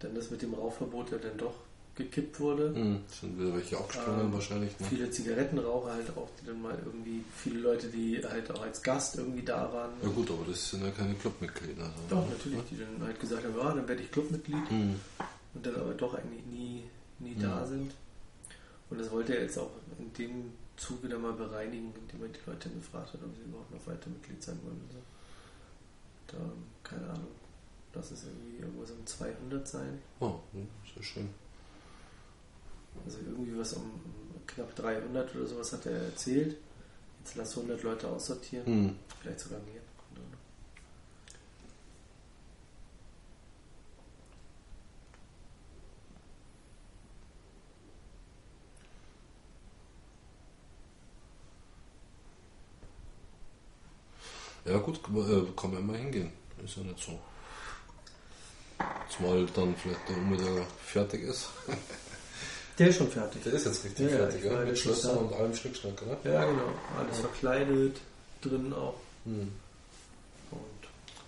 dann 0.00 0.14
das 0.14 0.30
mit 0.30 0.42
dem 0.42 0.54
Rauchverbot 0.54 1.10
ja 1.12 1.18
dann 1.18 1.36
doch 1.38 1.54
gekippt 1.96 2.38
wurde. 2.40 2.74
Hm. 2.74 3.00
Sind 3.08 3.38
wieder 3.38 3.54
welche 3.54 3.76
abgesprungen 3.76 4.20
Ähm, 4.26 4.32
wahrscheinlich. 4.32 4.78
Ne? 4.80 4.86
Viele 4.88 5.10
Zigarettenraucher 5.10 5.92
halt 5.92 6.08
auch, 6.16 6.28
die 6.40 6.46
dann 6.46 6.62
mal 6.62 6.78
irgendwie, 6.84 7.22
viele 7.36 7.60
Leute, 7.60 7.88
die 7.88 8.22
halt 8.24 8.50
auch 8.50 8.62
als 8.62 8.82
Gast 8.82 9.16
irgendwie 9.16 9.42
da 9.42 9.70
waren. 9.72 9.90
Ja 10.02 10.08
gut, 10.08 10.30
aber 10.30 10.44
das 10.48 10.70
sind 10.70 10.84
ja 10.84 10.90
keine 10.90 11.14
Clubmitglieder. 11.14 11.82
Also, 11.82 11.94
Doch, 12.08 12.28
natürlich, 12.30 12.60
die 12.70 12.78
dann 12.78 13.06
halt 13.06 13.20
gesagt 13.20 13.44
haben, 13.44 13.56
ja, 13.56 13.74
dann 13.74 13.86
werde 13.88 14.02
ich 14.02 14.10
Clubmitglied 14.10 14.68
Hm. 14.70 14.94
und 15.54 15.66
dann 15.66 15.74
aber 15.76 15.92
doch 15.94 16.14
eigentlich 16.14 16.44
nie, 16.46 16.84
nie 17.18 17.34
Ja. 17.38 17.60
da 17.60 17.66
sind. 17.66 17.92
Und 18.88 18.98
das 19.00 19.10
wollte 19.10 19.36
er 19.36 19.42
jetzt 19.42 19.58
auch 19.58 19.70
in 19.98 20.12
dem 20.14 20.52
Zuge 20.76 21.08
dann 21.08 21.22
mal 21.22 21.32
bereinigen, 21.34 21.92
indem 22.00 22.22
er 22.22 22.28
die 22.28 22.40
Leute 22.50 22.70
gefragt 22.70 23.12
hat, 23.12 23.20
ob 23.22 23.36
sie 23.36 23.42
überhaupt 23.48 23.70
noch 23.72 23.86
weiter 23.86 24.08
Mitglied 24.08 24.42
sein 24.42 24.58
wollen. 24.64 24.80
Also, 24.88 25.00
da, 26.30 26.38
keine 26.82 27.08
Ahnung, 27.10 27.28
lass 27.94 28.10
es 28.10 28.24
irgendwie 28.24 28.58
irgendwas 28.58 28.90
um 28.92 29.04
200 29.06 29.66
sein. 29.66 29.98
Oh, 30.20 30.34
hm, 30.52 30.68
sehr 30.94 31.02
schön. 31.02 31.28
Also 33.04 33.18
irgendwie 33.18 33.58
was 33.58 33.72
um 33.74 34.00
knapp 34.46 34.74
300 34.76 35.34
oder 35.34 35.46
sowas 35.46 35.72
hat 35.72 35.86
er 35.86 36.02
erzählt. 36.02 36.56
Jetzt 37.22 37.36
lass 37.36 37.56
100 37.56 37.82
Leute 37.82 38.08
aussortieren, 38.08 38.66
Hm. 38.66 38.96
vielleicht 39.20 39.40
sogar 39.40 39.60
mehr. 39.60 39.80
Keine 40.14 40.26
Ahnung. 40.26 40.38
Ja 54.70 54.78
gut, 54.78 54.96
äh, 54.98 55.42
kann 55.56 55.72
man 55.72 55.82
immer 55.82 55.96
hingehen. 55.96 56.32
Ist 56.64 56.76
ja 56.76 56.82
nicht 56.82 56.98
so. 57.04 57.18
Zumal 59.08 59.46
dann 59.54 59.74
vielleicht 59.76 60.08
der 60.08 60.16
Ummittag 60.16 60.66
fertig 60.84 61.22
ist. 61.22 61.48
Der 62.78 62.88
ist 62.88 62.96
schon 62.96 63.10
fertig. 63.10 63.42
Der 63.42 63.52
ist 63.52 63.66
jetzt 63.66 63.84
richtig 63.84 64.10
Ja, 64.10 64.16
fertig, 64.16 64.42
ja? 64.44 64.58
Mit 64.64 64.78
Schlössern 64.78 65.18
und 65.18 65.34
allem 65.34 65.54
Schnickschnack, 65.54 66.00
oder? 66.00 66.16
Ja, 66.32 66.46
genau. 66.46 66.62
Alles 66.98 67.16
Ja. 67.18 67.22
verkleidet, 67.28 68.00
drin 68.40 68.72
auch. 68.72 68.94
Hm. 69.26 69.52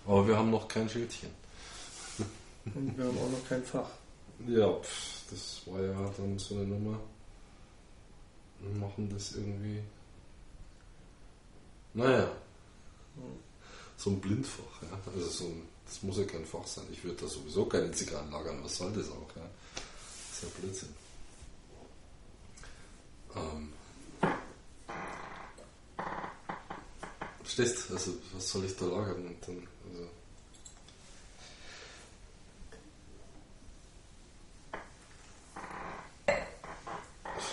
Aber 0.07 0.27
wir 0.27 0.35
haben 0.35 0.49
noch 0.49 0.67
kein 0.67 0.89
Schildchen. 0.89 1.29
und 2.73 2.97
wir 2.97 3.05
haben 3.05 3.17
auch 3.19 3.29
noch 3.29 3.47
kein 3.47 3.63
Fach. 3.63 3.87
Ja, 4.47 4.67
pff, 4.73 5.21
das 5.29 5.61
war 5.67 5.79
ja 5.81 6.09
dann 6.17 6.39
so 6.39 6.55
eine 6.55 6.63
Nummer. 6.65 6.99
Wir 8.59 8.79
machen 8.79 9.09
das 9.13 9.33
irgendwie. 9.35 9.81
Naja. 11.93 12.31
So 13.97 14.09
ein 14.09 14.19
Blindfach, 14.19 14.81
ja. 14.81 14.99
Also 15.13 15.27
so 15.29 15.45
ein, 15.45 15.67
das 15.85 16.01
muss 16.03 16.17
ja 16.17 16.25
kein 16.25 16.45
Fach 16.45 16.65
sein. 16.65 16.85
Ich 16.91 17.03
würde 17.03 17.21
da 17.21 17.27
sowieso 17.27 17.65
keine 17.65 17.91
Zigarren 17.91 18.31
lagern. 18.31 18.59
Was 18.63 18.77
soll 18.77 18.91
das 18.91 19.09
auch, 19.09 19.35
ja? 19.35 19.49
Das 19.75 20.37
ist 20.37 20.43
ja 20.43 20.49
Blödsinn. 20.59 20.89
Ähm. 23.35 23.73
Verstehst? 27.43 27.91
Also, 27.91 28.13
was 28.33 28.49
soll 28.49 28.65
ich 28.65 28.75
da 28.75 28.85
lagern? 28.85 29.27
Und 29.27 29.47
dann, 29.47 29.67
also. 29.89 30.09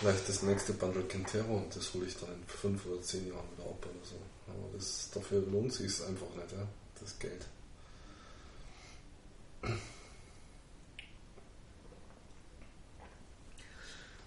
Vielleicht 0.00 0.28
das 0.30 0.42
nächste 0.42 0.72
Bundle 0.72 1.02
Quintero 1.02 1.58
und 1.58 1.76
das 1.76 1.92
hole 1.92 2.06
ich 2.06 2.16
dann 2.16 2.30
in 2.30 2.42
fünf 2.46 2.86
oder 2.86 3.02
zehn 3.02 3.28
Jahren 3.28 3.44
wieder 3.54 3.68
ab 3.68 3.84
oder 3.84 4.02
so. 4.02 4.16
Aber 4.46 4.74
das, 4.74 5.10
dafür 5.12 5.42
lohnt 5.42 5.74
sich 5.74 5.88
es 5.88 6.02
einfach 6.02 6.28
nicht, 6.36 6.52
ja, 6.52 6.66
das 6.98 7.18
Geld. 7.18 7.44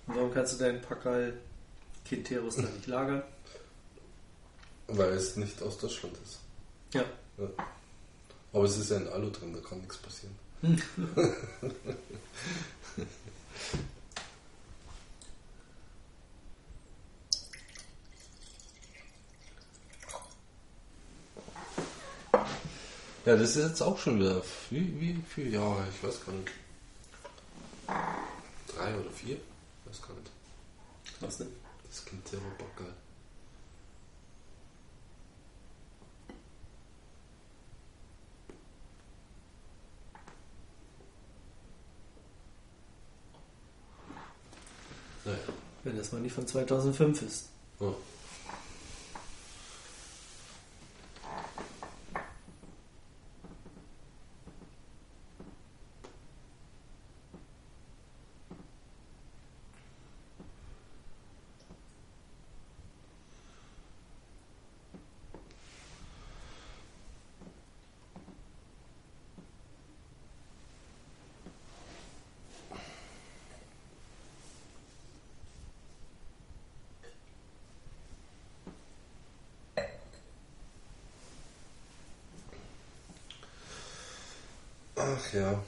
Und 0.06 0.16
warum 0.16 0.32
kannst 0.32 0.54
du 0.54 0.58
deinen 0.64 0.80
Packerl 0.80 1.40
Quinteros 2.06 2.58
da 2.58 2.62
nicht 2.62 2.86
lagern? 2.86 3.24
Weil 4.86 5.14
es 5.14 5.38
nicht 5.38 5.60
aus 5.64 5.80
Deutschland 5.80 6.16
ist. 6.24 6.38
Ja. 6.94 7.04
Ja. 7.40 7.50
Aber 8.52 8.66
es 8.66 8.78
ist 8.78 8.92
ja 8.92 8.98
in 8.98 9.08
Alu 9.08 9.32
drin, 9.32 9.54
da 9.54 9.60
kann 9.68 9.80
nichts 9.80 9.98
passieren. 9.98 10.36
Ja, 23.26 23.38
das 23.38 23.56
ist 23.56 23.70
jetzt 23.70 23.82
auch 23.82 23.98
schon 23.98 24.20
wieder. 24.20 24.42
Wie, 24.70 25.00
wie 25.00 25.24
viele 25.30 25.52
Jahre? 25.52 25.86
Ich 25.96 26.04
weiß 26.04 26.26
gar 26.26 26.34
nicht. 26.34 26.52
Drei 28.68 29.00
oder 29.00 29.12
vier? 29.12 29.36
Ich 29.38 29.90
weiß 29.90 30.02
gar 30.02 30.14
nicht. 30.16 30.32
Was 31.22 31.38
denn? 31.38 31.48
Das 31.88 32.04
Quintero 32.04 32.42
Backerl. 32.58 32.94
Naja. 45.24 45.38
Wenn 45.86 45.98
das 45.98 46.12
mal 46.12 46.20
nicht 46.20 46.34
von 46.34 46.46
2005 46.46 47.22
ist. 47.22 47.48
Oh. 47.80 47.96
Ach 85.06 85.23
ja. 85.34 85.60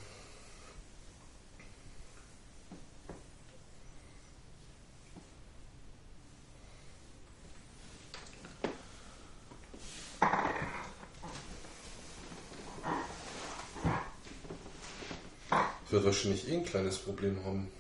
Ich 15.86 15.92
werde 15.92 16.06
wahrscheinlich 16.06 16.50
eh 16.50 16.58
ein 16.58 16.66
kleines 16.66 16.98
Problem 16.98 17.44
haben. 17.46 17.72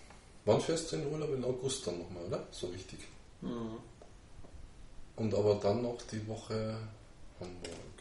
Wann 0.45 0.61
fährst 0.61 0.91
du 0.91 0.97
in 0.97 1.11
Urlaub? 1.11 1.33
In 1.33 1.43
August 1.43 1.85
dann 1.87 1.99
nochmal, 1.99 2.23
oder? 2.25 2.47
So 2.51 2.67
richtig. 2.67 2.99
Mhm. 3.41 3.77
Und 5.15 5.33
aber 5.33 5.55
dann 5.55 5.81
noch 5.81 5.97
die 6.11 6.25
Woche 6.27 6.77
Hamburg. 7.39 7.94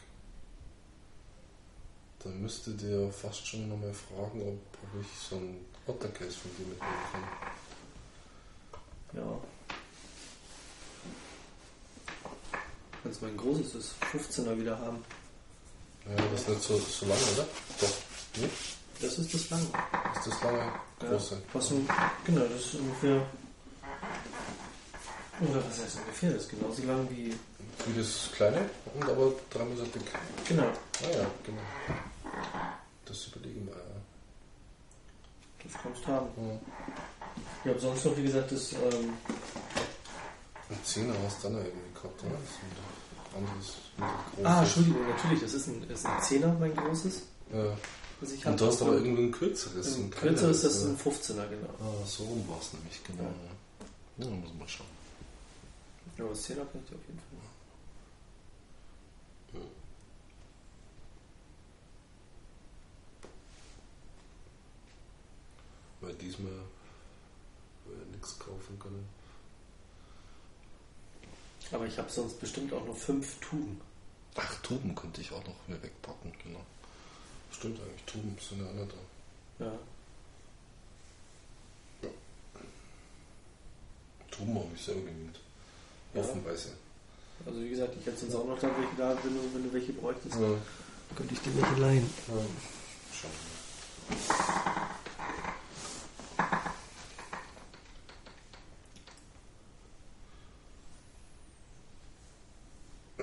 Dann 2.25 2.41
müsstet 2.41 2.81
ihr 2.81 3.11
fast 3.11 3.45
schon 3.45 3.69
nochmal 3.69 3.93
fragen, 3.93 4.41
ob, 4.41 4.57
ob 4.81 4.99
ich 4.99 5.07
so 5.29 5.35
ein 5.35 5.63
Ottercase 5.85 6.31
von 6.31 6.49
dir 6.57 6.65
mitnehmen 6.65 7.03
kann. 7.11 7.23
Ja. 9.13 9.39
Kannst 13.03 13.21
mein 13.21 13.37
großes, 13.37 13.73
das 13.73 13.93
15er 14.11 14.59
wieder 14.59 14.79
haben. 14.79 15.05
Ja, 16.09 16.15
das 16.15 16.41
ist 16.41 16.49
nicht 16.49 16.63
so, 16.63 16.79
so 16.79 17.05
lange, 17.05 17.21
oder? 17.35 17.47
Doch. 17.79 17.93
Nee? 18.37 18.49
Das 19.01 19.19
ist 19.19 19.31
das 19.31 19.49
lange. 19.51 19.67
Das 20.15 20.25
ist 20.25 20.33
das 20.33 20.43
lange 20.43 20.71
große. 20.99 21.35
Ja, 21.35 21.41
was 21.53 21.71
ein, 21.71 21.87
genau, 22.25 22.41
das 22.41 22.59
ist 22.59 22.73
ungefähr. 22.73 23.23
Oder 25.41 25.63
was 25.63 25.79
heißt 25.79 25.97
ungefähr? 25.97 26.31
Das 26.31 26.41
ist 26.41 26.49
genauso 26.49 26.81
lang 26.85 27.07
wie. 27.11 27.35
Wie 27.85 27.99
das 27.99 28.29
kleine 28.33 28.67
und 28.95 29.03
aber 29.07 29.33
dreimal 29.51 29.77
so 29.77 29.83
dick. 29.83 30.01
Genau. 30.47 30.63
Ah 30.63 31.11
ja, 31.11 31.27
genau. 31.45 31.61
Das 33.15 33.27
überlegen 33.27 33.65
wir 33.65 33.73
ja. 33.73 33.79
Das 35.63 35.81
kannst 35.81 36.03
du 36.03 36.07
haben. 36.07 36.27
Ja. 36.35 36.59
Ich 37.63 37.69
habe 37.69 37.79
sonst 37.79 38.05
noch, 38.05 38.17
wie 38.17 38.23
gesagt, 38.23 38.51
das. 38.51 38.73
Ähm, 38.73 39.13
Ein 40.69 40.83
Zehner 40.83 41.13
hast 41.23 41.41
du 41.43 41.47
dann 41.47 41.57
irgendwie 41.65 41.93
gehabt, 41.93 42.23
oder? 42.23 42.31
Das 42.31 42.49
ist 42.49 42.59
ein 43.97 44.03
anderes, 44.03 44.43
ah, 44.43 44.63
Entschuldigung, 44.63 45.07
natürlich, 45.07 45.41
das 45.41 45.53
ist 45.53 45.67
ein, 45.67 45.87
das 45.87 45.99
ist 45.99 46.05
ein 46.05 46.21
Zehner, 46.21 46.53
mein 46.59 46.75
großes. 46.75 47.21
Ja. 47.53 47.77
Ich 48.21 48.45
Und 48.45 48.59
du 48.59 48.65
hast 48.65 48.81
aber 48.81 48.95
irgendwie 48.95 49.23
ein 49.23 49.31
kürzeres. 49.31 49.95
Ein 49.95 50.03
ein 50.05 50.09
kürzer 50.11 50.49
ist 50.49 50.63
das 50.63 50.73
kleineres, 50.81 51.05
ein 51.05 51.13
15er, 51.13 51.49
genau. 51.49 51.69
Ah, 51.79 52.05
so 52.05 52.23
rum 52.23 52.43
war 52.49 52.59
es 52.59 52.73
nämlich, 52.73 53.01
genau. 53.03 53.23
Ja, 54.17 54.25
ja 54.25 54.31
muss 54.31 54.53
man 54.57 54.67
schauen. 54.67 54.87
Aber 56.17 56.29
das 56.29 56.49
10er 56.49 56.55
kann 56.55 56.81
ich 56.83 56.89
dir 56.89 56.95
auf 56.95 57.07
jeden 57.07 57.19
Fall. 57.19 57.45
Weil 66.05 66.13
diesmal 66.13 66.51
wir 67.85 68.05
nichts 68.11 68.37
kaufen 68.37 68.77
können. 68.79 69.07
Aber 71.71 71.87
ich 71.87 71.97
habe 71.97 72.09
sonst 72.11 72.39
bestimmt 72.39 72.71
auch 72.73 72.85
noch 72.85 72.95
fünf 72.95 73.39
Tuben. 73.39 73.81
Ach, 74.35 74.61
Tuben 74.61 74.93
könnte 74.93 75.21
ich 75.21 75.31
auch 75.31 75.43
noch 75.45 75.55
hier 75.65 75.81
wegpacken, 75.81 76.31
genau. 76.43 76.63
Stimmt 77.51 77.79
eigentlich, 77.79 78.03
Tuben 78.05 78.37
sind 78.39 78.61
ja 78.61 78.67
alle 78.67 78.85
da. 78.85 79.65
Ja. 79.65 79.71
Tuben 84.29 84.55
habe 84.55 84.67
ich 84.75 84.81
selber 84.83 85.01
gemietet. 85.01 85.41
Ja. 86.13 86.21
Offenweise. 86.21 86.73
Also 87.45 87.61
wie 87.61 87.69
gesagt, 87.69 87.95
ich 87.99 88.05
hätte 88.05 88.17
sonst 88.17 88.35
auch 88.35 88.45
noch 88.45 88.59
da 88.59 88.69
welche 88.77 88.95
da, 88.95 89.17
wenn 89.23 89.33
du, 89.33 89.53
wenn 89.53 89.63
du 89.63 89.73
welche 89.73 89.93
bräuchtest. 89.93 90.35
Ja. 90.35 90.57
Könnte 91.15 91.33
ich 91.33 91.41
dir 91.41 91.55
welche 91.55 91.75
leihen. 91.81 92.09
Ja. 92.27 92.33
Schauen 93.13 93.31
wir. 93.31 93.55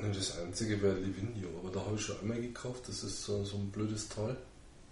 Ja, 0.02 0.08
Das 0.08 0.38
einzige 0.52 0.82
wäre 0.82 0.98
Livigno, 0.98 1.48
aber 1.60 1.70
da 1.70 1.80
habe 1.80 1.96
ich 1.96 2.02
schon 2.02 2.20
einmal 2.20 2.38
gekauft. 2.38 2.82
Das 2.86 3.02
ist 3.02 3.24
so, 3.24 3.42
so 3.42 3.56
ein 3.56 3.70
blödes 3.70 4.06
Tal. 4.10 4.36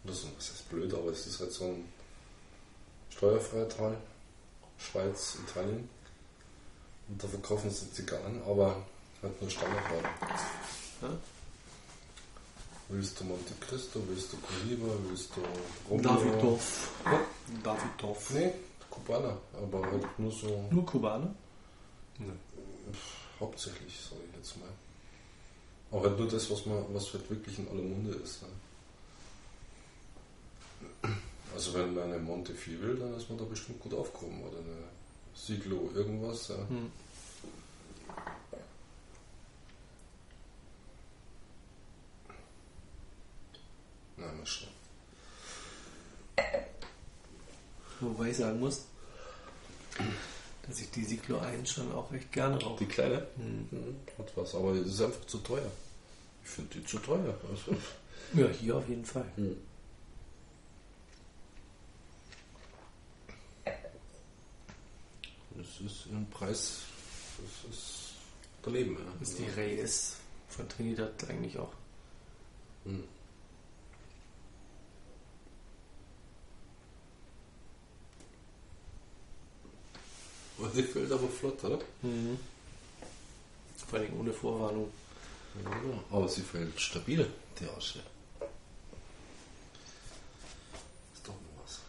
Oder 0.04 0.14
so, 0.14 0.28
was 0.34 0.50
heißt 0.50 0.70
blöd, 0.70 0.94
aber 0.94 1.10
es 1.10 1.26
ist 1.26 1.38
halt 1.38 1.52
so 1.52 1.64
ein 1.64 1.84
steuerfreier 3.10 3.68
Tal. 3.68 3.94
Schweiz, 4.78 5.36
Italien. 5.46 5.86
Und 7.08 7.22
da 7.22 7.28
verkaufen 7.28 7.68
sie 7.70 7.92
Zigarren, 7.92 8.40
aber 8.46 8.74
halt 9.20 9.38
nur 9.42 9.50
Standardwaren. 9.50 10.04
Ja? 11.02 11.18
Willst 12.88 13.20
du 13.20 13.24
Monte 13.24 13.52
Cristo, 13.60 14.02
willst 14.08 14.32
du 14.32 14.38
Cohiba, 14.38 14.94
willst 15.08 15.30
du 15.36 15.42
Romeo? 15.90 16.08
Davidoff. 16.08 16.90
Ja. 17.04 17.20
Davidoff. 17.62 18.30
Nee, 18.30 18.52
Kubaner, 18.88 19.36
aber 19.52 19.82
halt 19.90 20.18
nur 20.18 20.32
so 20.32 20.64
Nur 20.70 20.86
Kubaner? 20.86 21.34
Ne. 22.18 22.32
pff, 22.92 23.40
hauptsächlich, 23.40 24.00
sage 24.00 24.22
ich 24.30 24.36
jetzt 24.36 24.56
mal. 24.56 24.70
Aber 25.90 26.08
halt 26.08 26.18
nur 26.18 26.28
das, 26.28 26.50
was 26.50 26.66
man, 26.66 26.84
was 26.94 27.12
halt 27.12 27.28
wirklich 27.28 27.58
in 27.58 27.68
aller 27.68 27.82
Munde 27.82 28.12
ist. 28.12 28.42
Ne? 28.42 28.48
Also 31.52 31.74
wenn 31.74 31.94
man 31.94 32.04
eine 32.04 32.18
Monte 32.18 32.54
4 32.54 32.80
will, 32.80 32.96
dann 32.96 33.14
ist 33.14 33.28
man 33.28 33.38
da 33.38 33.44
bestimmt 33.44 33.80
gut 33.80 33.94
aufgehoben. 33.94 34.42
Oder 34.42 34.58
eine 34.58 34.84
Siglo 35.34 35.90
irgendwas. 35.94 36.48
Ja. 36.48 36.56
Hm. 36.68 36.92
Na, 44.16 44.32
mal 44.32 44.46
schauen. 44.46 44.68
Wobei 48.00 48.30
ich 48.30 48.36
sagen 48.36 48.60
muss, 48.60 48.86
dass 50.66 50.80
ich 50.80 50.90
die 50.90 51.04
Siglo 51.04 51.38
1 51.38 51.70
schon 51.70 51.92
auch 51.92 52.10
recht 52.12 52.30
gerne 52.32 52.62
rauche. 52.62 52.78
Die 52.84 52.86
kleine? 52.86 53.26
Hm. 53.36 53.68
Mhm, 53.70 53.96
hat 54.18 54.36
was, 54.36 54.54
aber 54.54 54.72
es 54.72 54.86
ist 54.86 55.02
einfach 55.02 55.24
zu 55.26 55.38
teuer. 55.38 55.70
Ich 56.44 56.50
finde 56.50 56.78
die 56.78 56.84
zu 56.84 56.98
teuer. 56.98 57.34
Also, 57.48 57.76
Ja, 58.34 58.46
hier 58.48 58.76
auf 58.76 58.88
jeden 58.88 59.04
Fall. 59.04 59.24
das 65.56 65.80
ist 65.80 66.06
ein 66.06 66.26
Preis, 66.30 66.82
das 67.38 67.70
ist 67.74 68.12
daneben. 68.62 68.94
Ja. 68.94 69.00
Das 69.18 69.30
ist 69.30 69.38
die 69.38 69.60
Reyes 69.60 70.16
von 70.48 70.68
Trinidad 70.68 71.12
eigentlich 71.28 71.58
auch. 71.58 71.72
Hm. 72.84 73.04
Und 80.60 80.76
die 80.76 80.82
fällt 80.82 81.10
aber 81.10 81.28
flott, 81.28 81.64
oder? 81.64 81.78
Mhm. 82.02 82.38
Vor 83.88 83.98
allem 83.98 84.20
ohne 84.20 84.32
Vorwarnung. 84.32 84.90
Ja, 85.64 85.70
aber 86.16 86.28
sie 86.28 86.42
fällt 86.42 86.78
stabil, 86.80 87.26
die 87.58 87.66
Asche. 87.66 88.00
Ist 91.12 91.26
doch 91.26 91.32
mal 91.32 91.64
was. 91.64 91.80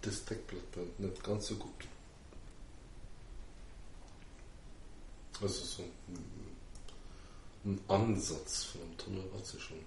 Das 0.00 0.24
Deckblatt 0.24 0.62
nicht 0.98 1.22
ganz 1.24 1.48
so 1.48 1.56
gut. 1.56 1.91
Also 5.42 5.64
so 5.64 5.82
ein, 5.82 5.90
ein 7.64 7.80
Ansatz 7.88 8.64
von 8.64 8.82
einem 8.82 8.96
Tunnel 8.96 9.24
hat 9.34 9.44
sie 9.44 9.58
schon. 9.58 9.78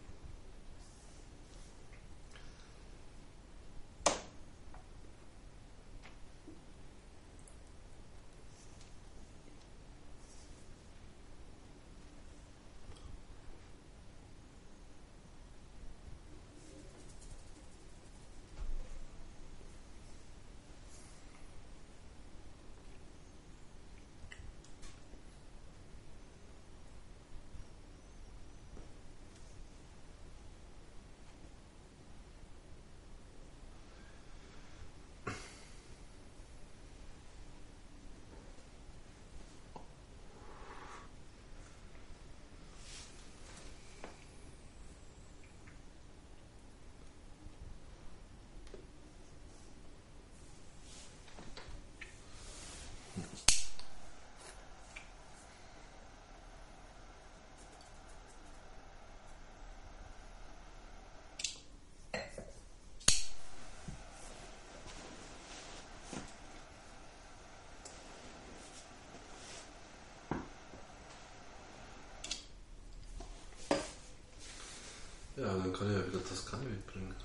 Kann 75.44 75.72
ich 75.72 75.98
ja 75.98 76.08
wieder 76.08 76.24
Toskani 76.24 76.66
mitbringen. 76.66 77.16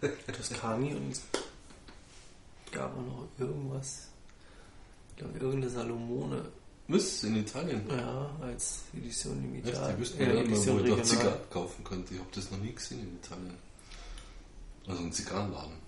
Toskani 0.36 0.94
und 0.94 1.12
es 1.12 1.22
gab 2.72 2.96
auch 2.96 3.02
noch 3.02 3.28
irgendwas. 3.38 4.08
Ich 5.10 5.16
glaube, 5.16 5.38
irgendeine 5.38 5.70
Salomone. 5.70 6.44
Was? 6.88 7.24
In 7.24 7.36
Italien? 7.36 7.82
Ja, 7.88 8.30
als 8.40 8.82
Edition 8.96 9.34
Echt? 9.34 9.66
Limitada. 9.66 9.92
Die 9.92 10.00
wüssten 10.00 10.20
äh, 10.20 10.26
ja 10.26 10.42
nicht 10.42 10.50
mal, 10.50 10.66
wo 10.66 10.72
noch 10.72 10.82
regional. 10.82 11.04
Zigarren 11.04 11.50
kaufen 11.50 11.84
könnte. 11.84 12.14
Ich 12.14 12.20
habe 12.20 12.30
das 12.34 12.50
noch 12.50 12.58
nie 12.58 12.72
gesehen 12.72 13.00
in 13.00 13.16
Italien. 13.16 13.54
Also 14.86 15.02
ein 15.02 15.12
Zigarrenladen. 15.12 15.86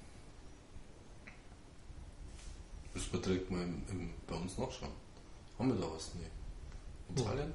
Müssen 2.95 3.13
wir 3.13 3.21
direkt 3.21 3.51
mal 3.51 3.63
im, 3.63 3.83
im, 3.91 4.11
bei 4.27 4.35
uns 4.35 4.59
nachschauen. 4.59 4.93
Haben 5.59 5.69
wir 5.69 5.81
da 5.81 5.95
was? 5.95 6.11
Nee. 6.15 6.27
In 7.11 7.23
Italien? 7.23 7.53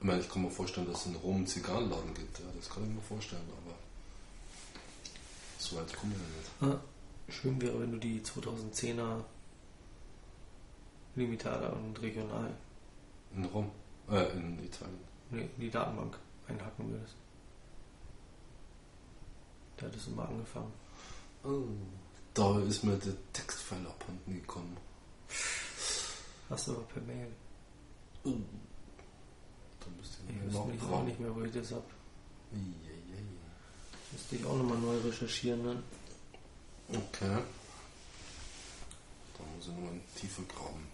Ich 0.00 0.06
meine, 0.06 0.20
ich 0.20 0.30
kann 0.30 0.40
mir 0.42 0.50
vorstellen, 0.50 0.86
dass 0.86 1.00
es 1.02 1.06
in 1.08 1.16
Rom 1.16 1.36
einen 1.36 1.46
Zigarrenladen 1.46 2.14
gibt. 2.14 2.38
Ja, 2.38 2.46
das 2.56 2.70
kann 2.70 2.84
ich 2.84 2.94
mir 2.94 3.02
vorstellen, 3.02 3.46
aber 3.52 3.74
so 5.58 5.76
weit 5.76 5.94
kommen 5.94 6.14
wir 6.14 6.20
ja 6.66 6.70
nicht. 6.72 6.80
Ah, 6.80 6.82
schön 7.30 7.60
wäre, 7.60 7.78
wenn 7.80 7.92
du 7.92 7.98
die 7.98 8.22
2010er 8.22 9.22
Limitada 11.16 11.68
und 11.68 12.00
Regional 12.00 12.54
In 13.36 13.44
Rom. 13.44 13.70
Äh, 14.10 14.30
in 14.32 14.64
Italien. 14.64 14.98
nee, 15.30 15.42
in 15.56 15.60
die 15.60 15.70
Datenbank 15.70 16.16
einhacken 16.48 16.90
würdest. 16.90 17.14
Da 19.76 19.86
hattest 19.86 20.06
du 20.06 20.10
mal 20.12 20.26
angefangen. 20.26 20.72
Oh. 21.44 21.64
Da 22.32 22.58
ist 22.60 22.84
mir 22.84 22.96
der 22.96 23.14
Textfile 23.34 23.86
abhanden 23.86 24.34
gekommen. 24.34 24.76
Hast 26.48 26.68
du 26.68 26.72
aber 26.72 26.82
per 26.84 27.02
Mail. 27.02 27.28
Oh. 28.24 28.34
Da 29.80 29.86
müsste 29.96 30.22
Ich 30.28 30.36
ich 30.36 30.46
weiß 30.46 30.52
noch 30.52 30.66
nicht, 30.66 30.82
auch 30.82 31.04
nicht 31.04 31.20
mehr, 31.20 31.34
wo 31.34 31.42
ich 31.42 31.52
das 31.52 31.72
hab. 31.72 31.84
Eieiei. 32.52 33.22
Müsste 34.12 34.36
ich 34.36 34.44
auch 34.44 34.56
nochmal 34.56 34.78
neu 34.78 34.98
recherchieren 34.98 35.64
dann. 35.64 35.82
Okay. 36.88 37.42
Da 39.38 39.44
muss 39.56 39.68
ich 39.68 39.74
nochmal 39.74 40.00
tiefer 40.16 40.42
graben. 40.42 40.86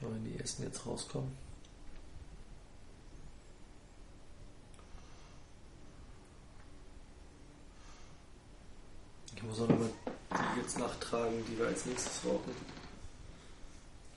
Aber 0.00 0.14
wenn 0.14 0.24
die 0.24 0.38
ersten 0.38 0.62
jetzt 0.62 0.84
rauskommen. 0.86 1.30
Ich 9.36 9.42
muss 9.42 9.60
auch 9.60 9.68
nochmal 9.68 9.90
die 10.54 10.60
jetzt 10.60 10.78
nachtragen, 10.78 11.44
die 11.46 11.58
wir 11.58 11.66
als 11.66 11.86
nächstes 11.86 12.24
rauchen. 12.24 12.54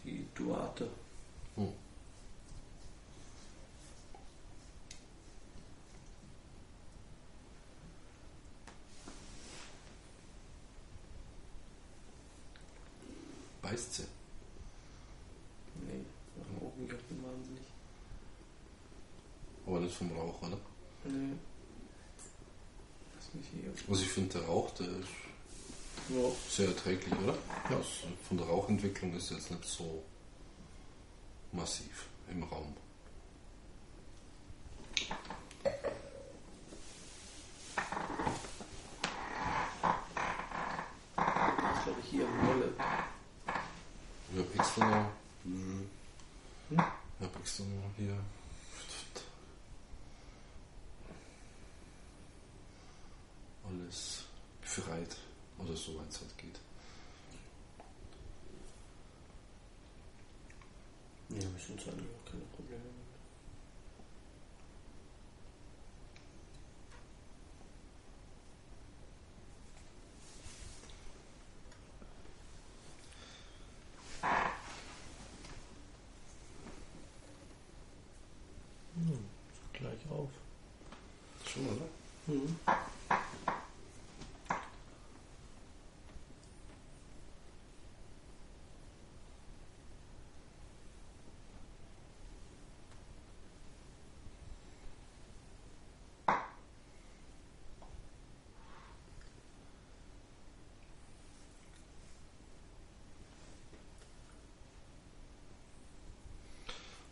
Die 0.04 0.26
Duarte. 0.36 0.90
Oh. 1.56 1.72
Beißt 13.62 13.94
sie. 13.94 14.04
Nee, 15.88 16.04
nach 16.38 16.46
dem 16.46 16.68
Augengatten 16.68 17.24
wahnsinnig. 17.24 17.64
Aber 19.66 19.80
nicht 19.80 19.96
vom 19.96 20.12
Rauch, 20.12 20.42
oder? 20.42 20.58
Nee. 21.06 21.34
Lass 23.16 23.34
mich 23.34 23.46
hier. 23.48 23.74
Also 23.90 24.02
ich 24.02 24.10
finde 24.10 24.40
der 24.40 24.48
Rauch, 24.48 24.70
der 24.72 24.88
ist 24.88 25.08
Ja. 26.10 26.30
sehr 26.50 26.68
erträglich, 26.68 27.14
oder? 27.24 27.34
Ja. 27.70 27.78
Das, 27.78 27.88
von 28.28 28.38
der 28.38 28.46
Rauchentwicklung 28.48 29.16
ist 29.16 29.32
jetzt 29.32 29.50
nicht 29.52 29.64
so 29.66 30.04
massiv 31.52 32.08
im 32.30 32.44
Raum. 32.44 32.76
Ich 34.96 35.08
glaube, 41.84 42.02
hier 42.10 42.26
Molle. 42.28 42.74
Ich 44.32 44.40
habe 44.40 44.54
extra. 44.56 45.10
Hm? 45.44 45.90
Ich 46.70 46.78
habe 46.78 47.40
extra 47.40 47.64
noch 47.64 47.96
hier. 47.98 48.18
Alles 53.66 54.24
befreit. 54.62 55.18
Oder 55.58 55.76
soweit 55.76 56.10
es 56.10 56.20
halt 56.22 56.38
geht. 56.38 56.60
Ja, 61.30 61.40
sind 61.40 61.80
eigentlich 61.80 62.10
auch 62.10 62.32
keine 62.32 62.44
Probleme 62.56 62.82
mit. 62.84 63.14
Hm, 78.96 79.26
ist 79.52 79.74
gleich 79.74 80.12
auf. 80.12 80.30
Schon, 81.46 81.66
oder? 81.66 81.88
Mhm. 82.28 82.58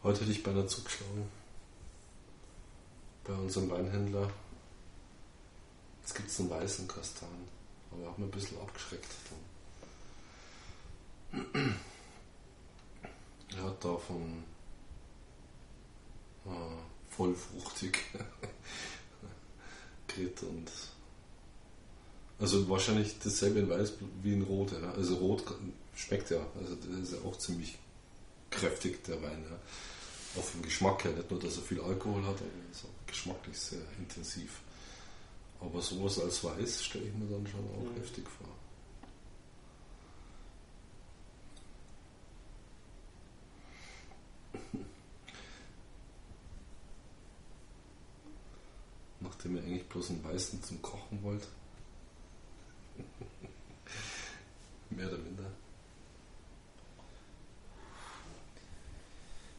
Heute 0.03 0.21
hätte 0.21 0.31
ich 0.31 0.41
beinahe 0.41 0.65
zugeschlagen. 0.65 1.29
Bei 3.23 3.33
unserem 3.33 3.69
Weinhändler. 3.69 4.31
Jetzt 6.01 6.15
gibt 6.15 6.29
es 6.29 6.39
einen 6.39 6.49
weißen 6.49 6.87
Kastan. 6.87 7.29
Aber 7.91 8.09
hat 8.09 8.17
mir 8.17 8.25
ein 8.25 8.31
bisschen 8.31 8.59
abgeschreckt. 8.59 9.05
Dann. 11.31 11.75
Er 13.55 13.63
hat 13.63 13.85
davon 13.85 14.43
äh, 16.45 17.09
vollfruchtig 17.09 17.99
geredet 20.07 20.41
und 20.43 20.71
also 22.39 22.67
wahrscheinlich 22.69 23.19
dasselbe 23.19 23.59
in 23.59 23.69
Weiß 23.69 23.93
wie 24.23 24.33
in 24.33 24.41
Rot. 24.41 24.71
Ja. 24.71 24.91
Also 24.93 25.15
Rot 25.17 25.43
schmeckt 25.95 26.31
ja. 26.31 26.39
Also 26.59 26.75
das 26.75 26.97
ist 26.97 27.13
ja 27.13 27.19
auch 27.29 27.37
ziemlich 27.37 27.77
kräftig, 28.51 29.03
der 29.05 29.21
Wein. 29.21 29.43
Ja. 29.49 30.39
Auch 30.39 30.45
vom 30.45 30.61
Geschmack 30.61 31.03
her, 31.03 31.11
nicht 31.11 31.29
nur, 31.31 31.39
dass 31.39 31.57
er 31.57 31.63
viel 31.63 31.81
Alkohol 31.81 32.21
hat, 32.23 32.35
aber 32.35 32.45
er 32.65 32.71
ist 32.71 32.85
auch 32.85 33.07
geschmacklich 33.07 33.57
sehr 33.59 33.81
intensiv. 33.97 34.61
Aber 35.59 35.81
sowas 35.81 36.19
als 36.19 36.43
Weiß 36.43 36.83
stelle 36.85 37.05
ich 37.05 37.13
mir 37.13 37.25
dann 37.27 37.45
schon 37.47 37.59
auch 37.61 37.83
Mhm. 37.91 37.95
heftig 38.01 38.25
vor. 38.29 38.47
Nachdem 49.19 49.55
ihr 49.55 49.63
eigentlich 49.63 49.87
bloß 49.87 50.09
einen 50.11 50.23
Weißen 50.23 50.63
zum 50.63 50.81
Kochen 50.81 51.21
wollt. 51.23 51.47
Mehr 54.89 55.07
oder 55.07 55.17
minder. 55.19 55.51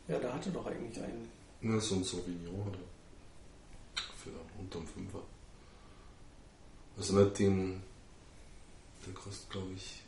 Ja, 0.09 0.18
da 0.18 0.32
hatte 0.43 0.51
doch 0.51 0.66
eigentlich 0.66 0.99
einen. 1.03 1.28
Ja, 1.61 1.78
so 1.78 1.95
ein 1.95 2.05
Sauvignon 2.05 2.66
oder 2.68 2.78
für 4.16 4.30
unterm 4.59 4.86
Fünfer. 4.86 5.22
Also 6.97 7.14
nicht 7.14 7.38
den, 7.38 7.82
der 9.07 9.14
kostet 9.14 9.51
glaube 9.51 9.72
ich, 9.72 10.03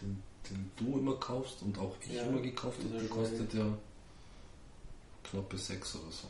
den, 0.00 0.22
den 0.48 0.70
du 0.76 0.98
immer 0.98 1.16
kaufst 1.16 1.62
und 1.62 1.76
auch 1.78 1.96
ich 2.00 2.12
Ja, 2.12 2.22
immer 2.22 2.40
gekauft 2.40 2.78
habe, 2.84 2.98
der 2.98 3.08
kostet 3.08 3.52
ja 3.52 3.66
knappe 5.24 5.58
6 5.58 5.96
oder 5.96 6.12
so. 6.12 6.28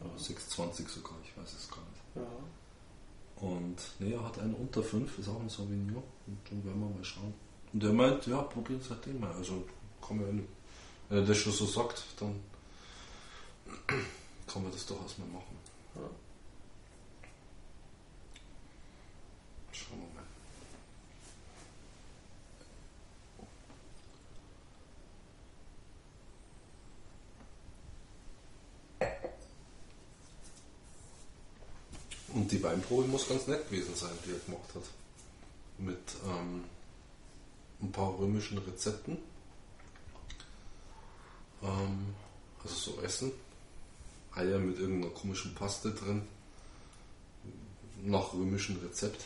Ja. 0.00 0.06
6,20 0.16 0.88
sogar, 0.88 1.16
ich 1.24 1.36
weiß 1.36 1.52
es 1.52 1.68
gar 1.68 1.80
nicht. 1.80 2.16
ja. 2.16 3.46
Und 3.46 3.76
nee, 3.98 4.12
er 4.12 4.24
hat 4.24 4.38
einen 4.38 4.54
unter 4.54 4.82
5, 4.84 5.18
ist 5.18 5.28
auch 5.28 5.40
ein 5.40 5.48
Sauvignon. 5.48 6.02
Und 6.28 6.38
dann 6.48 6.64
werden 6.64 6.80
wir 6.80 6.88
mal 6.96 7.04
schauen. 7.04 7.34
Und 7.72 7.82
er 7.82 7.92
meint, 7.92 8.24
ja, 8.28 8.40
probieren 8.42 8.80
es 8.80 8.88
halt 8.88 9.04
den 9.04 9.18
mal. 9.18 9.32
Also 9.32 9.64
kann 10.00 10.18
man 10.18 10.26
ja 10.26 10.32
nicht. 10.34 10.48
Äh, 11.10 11.14
Wenn 11.14 11.18
er 11.18 11.26
das 11.26 11.38
schon 11.38 11.52
so 11.52 11.66
sagt, 11.66 12.02
dann 12.18 12.40
kann 14.46 14.62
man 14.62 14.72
das 14.72 14.86
durchaus 14.86 15.18
mal 15.18 15.26
machen. 15.28 15.56
Schauen 19.72 19.98
wir 20.00 20.14
mal. 20.14 20.22
Und 32.34 32.50
die 32.50 32.62
Weinprobe 32.62 33.06
muss 33.08 33.28
ganz 33.28 33.46
nett 33.46 33.68
gewesen 33.68 33.94
sein, 33.94 34.10
die 34.24 34.32
er 34.32 34.38
gemacht 34.38 34.74
hat. 34.74 34.84
Mit 35.78 35.98
ähm, 36.24 36.64
ein 37.82 37.92
paar 37.92 38.18
römischen 38.18 38.58
Rezepten. 38.58 39.18
Ähm, 41.62 42.14
also 42.62 42.74
so 42.74 43.00
Essen. 43.02 43.32
Eier 44.34 44.58
mit 44.58 44.78
irgendeiner 44.78 45.12
komischen 45.12 45.54
Paste 45.54 45.90
drin. 45.92 46.22
Nach 48.04 48.32
römischem 48.32 48.78
Rezept. 48.78 49.24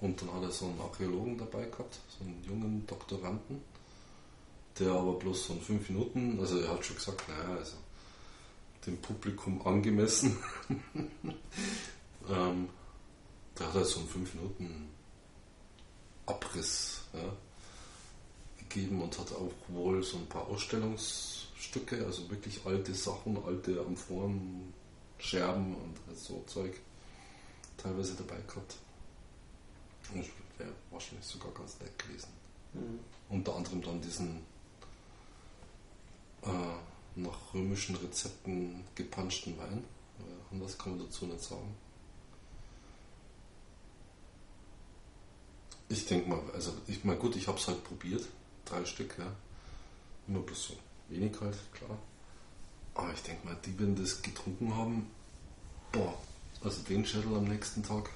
Und 0.00 0.20
dann 0.20 0.32
hat 0.32 0.42
er 0.42 0.50
so 0.50 0.66
einen 0.66 0.80
Archäologen 0.80 1.38
dabei 1.38 1.64
gehabt, 1.64 1.98
so 2.08 2.24
einen 2.24 2.42
jungen 2.46 2.86
Doktoranden, 2.86 3.62
der 4.78 4.92
aber 4.92 5.14
bloß 5.14 5.46
so 5.46 5.54
in 5.54 5.60
fünf 5.60 5.88
Minuten, 5.88 6.38
also 6.38 6.60
er 6.60 6.70
hat 6.70 6.84
schon 6.84 6.96
gesagt, 6.96 7.28
naja, 7.28 7.56
also 7.56 7.76
dem 8.86 8.96
Publikum 8.98 9.66
angemessen, 9.66 10.38
ähm, 12.28 12.68
der 13.58 13.66
hat 13.66 13.74
halt 13.74 13.86
so 13.86 13.98
einen 13.98 14.08
fünf 14.08 14.34
Minuten 14.34 14.88
Abriss 16.26 17.00
ja, 17.12 17.32
gegeben 18.68 19.00
und 19.02 19.18
hat 19.18 19.32
auch 19.32 19.52
wohl 19.68 20.02
so 20.02 20.18
ein 20.18 20.26
paar 20.26 20.46
Ausstellungsstücke, 20.48 22.04
also 22.04 22.30
wirklich 22.30 22.60
alte 22.64 22.94
Sachen, 22.94 23.42
alte 23.44 23.80
Amphoren, 23.80 24.72
Scherben 25.18 25.74
und 25.74 26.16
so 26.16 26.42
Zeug 26.46 26.74
teilweise 27.76 28.14
dabei 28.14 28.40
gehabt. 28.46 28.76
Und 30.14 30.24
wäre 30.58 30.72
wahrscheinlich 30.90 31.26
sogar 31.26 31.52
ganz 31.52 31.78
nett 31.80 31.98
gewesen. 31.98 32.28
Mhm. 32.74 32.98
Unter 33.28 33.56
anderem 33.56 33.82
dann 33.82 34.00
diesen 34.00 34.40
äh, 36.42 37.18
nach 37.20 37.54
römischen 37.54 37.96
Rezepten 37.96 38.84
gepanschten 38.94 39.58
Wein. 39.58 39.84
Anders 40.50 40.78
kann 40.78 40.96
man 40.96 41.06
dazu 41.06 41.26
nicht 41.26 41.42
sagen. 41.42 41.74
Ich 45.88 46.06
denke 46.06 46.28
mal, 46.28 46.40
also 46.52 46.72
ich 46.86 47.04
meine 47.04 47.18
gut, 47.18 47.36
ich 47.36 47.48
habe 47.48 47.58
es 47.58 47.68
halt 47.68 47.82
probiert, 47.84 48.26
drei 48.70 48.84
Stück, 48.84 49.16
ja. 49.18 49.32
Immer 50.26 50.40
bloß 50.40 50.68
so 50.68 50.74
wenig 51.08 51.40
halt, 51.40 51.56
klar. 51.72 51.98
Aber 52.94 53.12
ich 53.12 53.22
denke 53.22 53.46
mal, 53.46 53.56
die 53.64 53.78
werden 53.78 53.96
das 53.96 54.22
getrunken 54.22 54.74
haben, 54.74 55.10
boah, 55.92 56.14
also 56.62 56.82
den 56.82 57.06
Schädel 57.06 57.34
am 57.34 57.44
nächsten 57.44 57.82
Tag, 57.82 58.10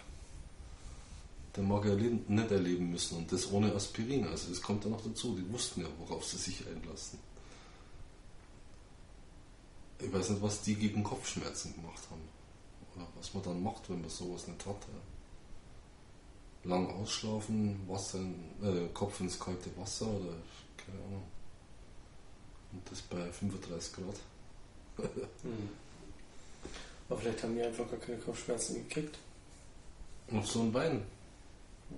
der 1.55 1.62
mag 1.64 1.84
er 1.84 1.96
nicht 1.96 2.50
erleben 2.50 2.90
müssen 2.90 3.18
und 3.18 3.30
das 3.30 3.50
ohne 3.53 3.74
Aspirin. 3.74 4.26
Also 4.26 4.48
das 4.48 4.62
kommt 4.62 4.84
ja 4.84 4.90
noch 4.90 5.05
dazu. 5.05 5.36
Die 5.36 5.53
wussten 5.53 5.82
ja, 5.82 5.88
worauf 5.98 6.24
sie 6.24 6.38
sich 6.38 6.66
einlassen. 6.66 7.18
Ich 9.98 10.12
weiß 10.12 10.30
nicht, 10.30 10.42
was 10.42 10.62
die 10.62 10.74
gegen 10.74 11.05
Kopfschmerzen 11.05 11.74
gemacht 11.74 12.03
haben. 12.11 12.22
Oder 12.96 13.07
was 13.16 13.34
man 13.34 13.42
dann 13.42 13.62
macht, 13.62 13.88
wenn 13.88 14.00
man 14.00 14.11
sowas 14.11 14.48
nicht 14.48 14.66
hat. 14.66 14.76
Ja. 14.76 15.11
Lang 16.64 16.88
ausschlafen, 16.90 17.80
Wasser 17.88 18.18
in, 18.18 18.34
äh, 18.62 18.88
Kopf 18.94 19.20
ins 19.20 19.38
kalte 19.38 19.76
Wasser 19.76 20.06
oder 20.06 20.34
keine 20.76 20.98
Ahnung. 21.06 21.24
Und 22.72 22.90
das 22.90 23.02
bei 23.02 23.30
35 23.32 23.92
Grad. 23.94 24.16
hm. 25.42 25.68
Aber 27.08 27.20
vielleicht 27.20 27.42
haben 27.42 27.54
die 27.54 27.62
einfach 27.62 27.90
gar 27.90 27.98
keine 27.98 28.18
Kopfschmerzen 28.18 28.88
gekriegt. 28.88 29.18
Noch 30.30 30.46
so 30.46 30.60
ein 30.60 30.72
Wein. 30.72 31.02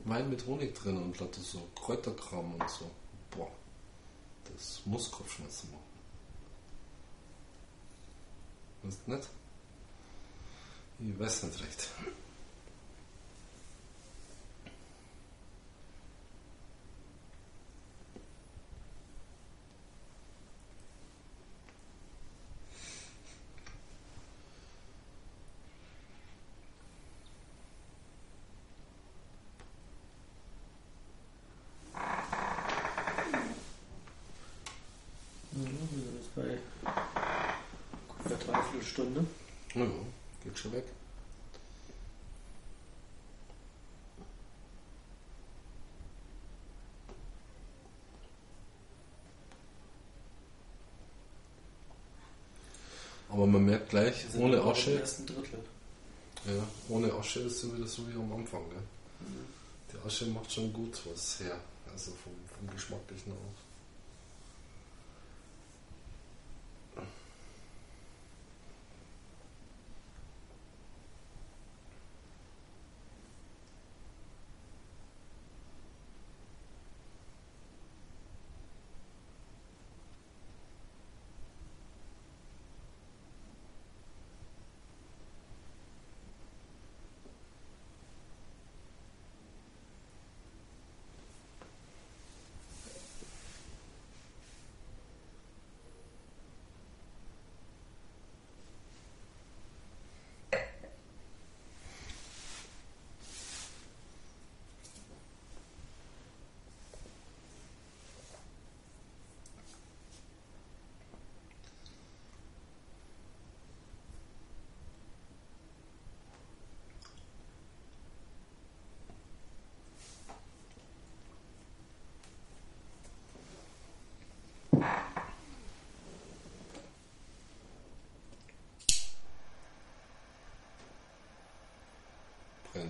Wein 0.05 0.29
mit 0.29 0.45
Honig 0.47 0.75
drin 0.75 0.97
und 0.97 1.19
lauter 1.21 1.41
so 1.41 1.69
Kräuterkram 1.77 2.55
und 2.55 2.69
so. 2.69 2.91
Boah, 3.31 3.51
das 4.45 4.81
muss 4.85 5.11
Kopfschmerzen 5.11 5.71
machen. 5.71 5.85
Ist 8.89 9.07
nett? 9.07 9.29
Ich 10.99 11.19
weiß 11.19 11.45
nicht 11.45 11.63
recht. 11.63 11.89
Stunde. 38.95 39.27
Ja, 39.75 39.87
geht 40.45 40.57
schon 40.57 40.73
weg. 40.73 40.85
Aber 53.35 53.49
man 53.49 53.65
merkt 53.65 53.91
gleich, 53.91 54.15
ohne 54.39 54.63
Asche. 54.63 55.03
Ja, 56.47 56.63
ohne 56.89 57.13
Asche 57.15 57.41
ist 57.41 57.65
es 57.65 57.75
wieder 57.75 57.87
so 57.87 58.09
wie 58.09 58.15
am 58.15 58.33
Anfang. 58.33 58.63
Gell? 58.71 58.79
Mhm. 59.29 59.47
Die 59.93 60.07
Asche 60.07 60.27
macht 60.27 60.53
schon 60.53 60.73
gut 60.73 61.01
was 61.11 61.41
her. 61.41 61.59
Also 61.93 62.13
vom, 62.13 62.33
vom 62.57 62.73
Geschmacklichen 62.73 63.33
auch. 63.33 63.74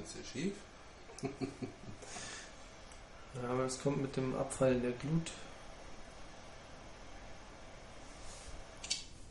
Grenze 0.05 0.25
schief. 0.25 0.53
ja, 3.43 3.49
aber 3.49 3.65
es 3.65 3.81
kommt 3.81 4.03
mit 4.03 4.15
dem 4.17 4.37
Abfall 4.37 4.79
der 4.81 4.93
Glut. 4.93 5.31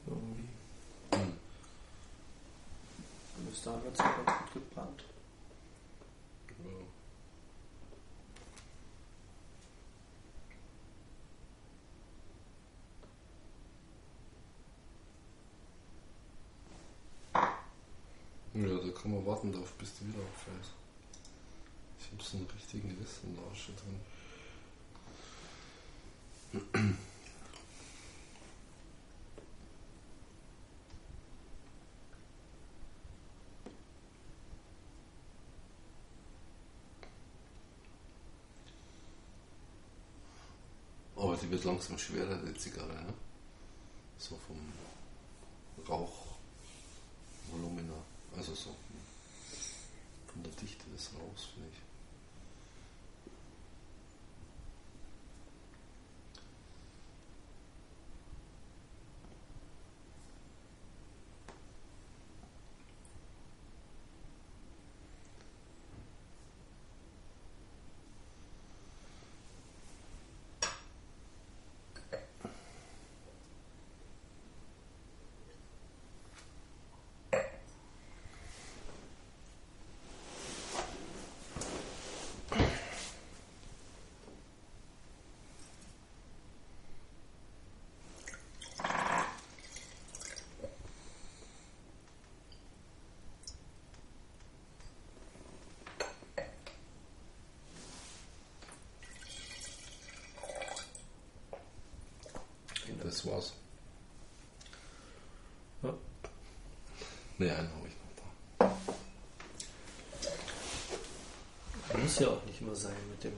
Irgendwie. 0.07 0.47
Hm. 1.11 1.37
Bis 3.49 3.63
dahin 3.63 3.83
wird 3.83 3.93
es 3.93 3.99
ganz 3.99 4.15
gut 4.17 4.53
gebrannt. 4.53 5.03
Ja, 18.55 18.67
da 18.67 18.91
kann 18.91 19.11
man 19.11 19.25
warten 19.43 19.51
darauf, 19.51 19.73
bis 19.73 19.93
die 19.95 20.07
wieder 20.07 20.23
auffällt. 20.23 20.71
Ich 21.99 22.09
habe 22.11 22.23
so 22.23 22.37
einen 22.37 22.47
richtigen 22.47 22.97
Riss 22.97 23.19
in 23.23 23.35
der 23.35 23.43
Asche 23.51 23.73
drin. 23.73 23.99
Aber 41.15 41.35
die 41.37 41.51
wird 41.51 41.63
langsam 41.63 41.97
schwerer, 41.97 42.35
die 42.37 42.53
Zigarre, 42.53 42.93
ne? 42.93 43.13
So 44.17 44.37
vom 44.47 44.57
Rauchvolumina. 45.87 47.93
Also 48.35 48.53
so. 48.53 48.75
Dichte 50.63 50.89
des 50.91 51.11
Rauchs, 51.13 51.45
finde 51.53 51.67
ich. 51.71 51.92
Das 103.13 103.25
war's. 103.27 103.53
Ja. 105.83 105.93
Ne, 107.37 107.55
einen 107.55 107.69
habe 107.69 107.87
ich 107.87 107.93
noch 107.93 108.71
da. 111.91 111.97
Muss 111.99 112.17
ja 112.17 112.29
auch 112.29 112.43
nicht 112.45 112.59
immer 112.59 112.75
sein 112.75 112.95
mit 113.11 113.23
dem. 113.23 113.33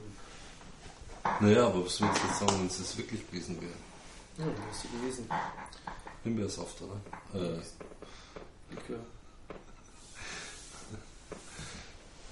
Naja, 1.41 1.67
aber 1.67 1.83
was 1.85 1.99
willst 1.99 2.23
du 2.23 2.27
jetzt 2.27 2.39
sagen, 2.39 2.59
wenn 2.59 2.67
es 2.67 2.77
das 2.77 2.97
wirklich 2.97 3.27
gewesen 3.27 3.59
wäre? 3.61 3.73
Ja, 4.37 4.45
hast 4.69 4.85
du 4.85 4.97
gelesen. 4.97 5.29
Himbeersaft, 6.23 6.81
oder? 6.81 7.01
Äh, 7.33 7.59
Likör. 8.73 8.99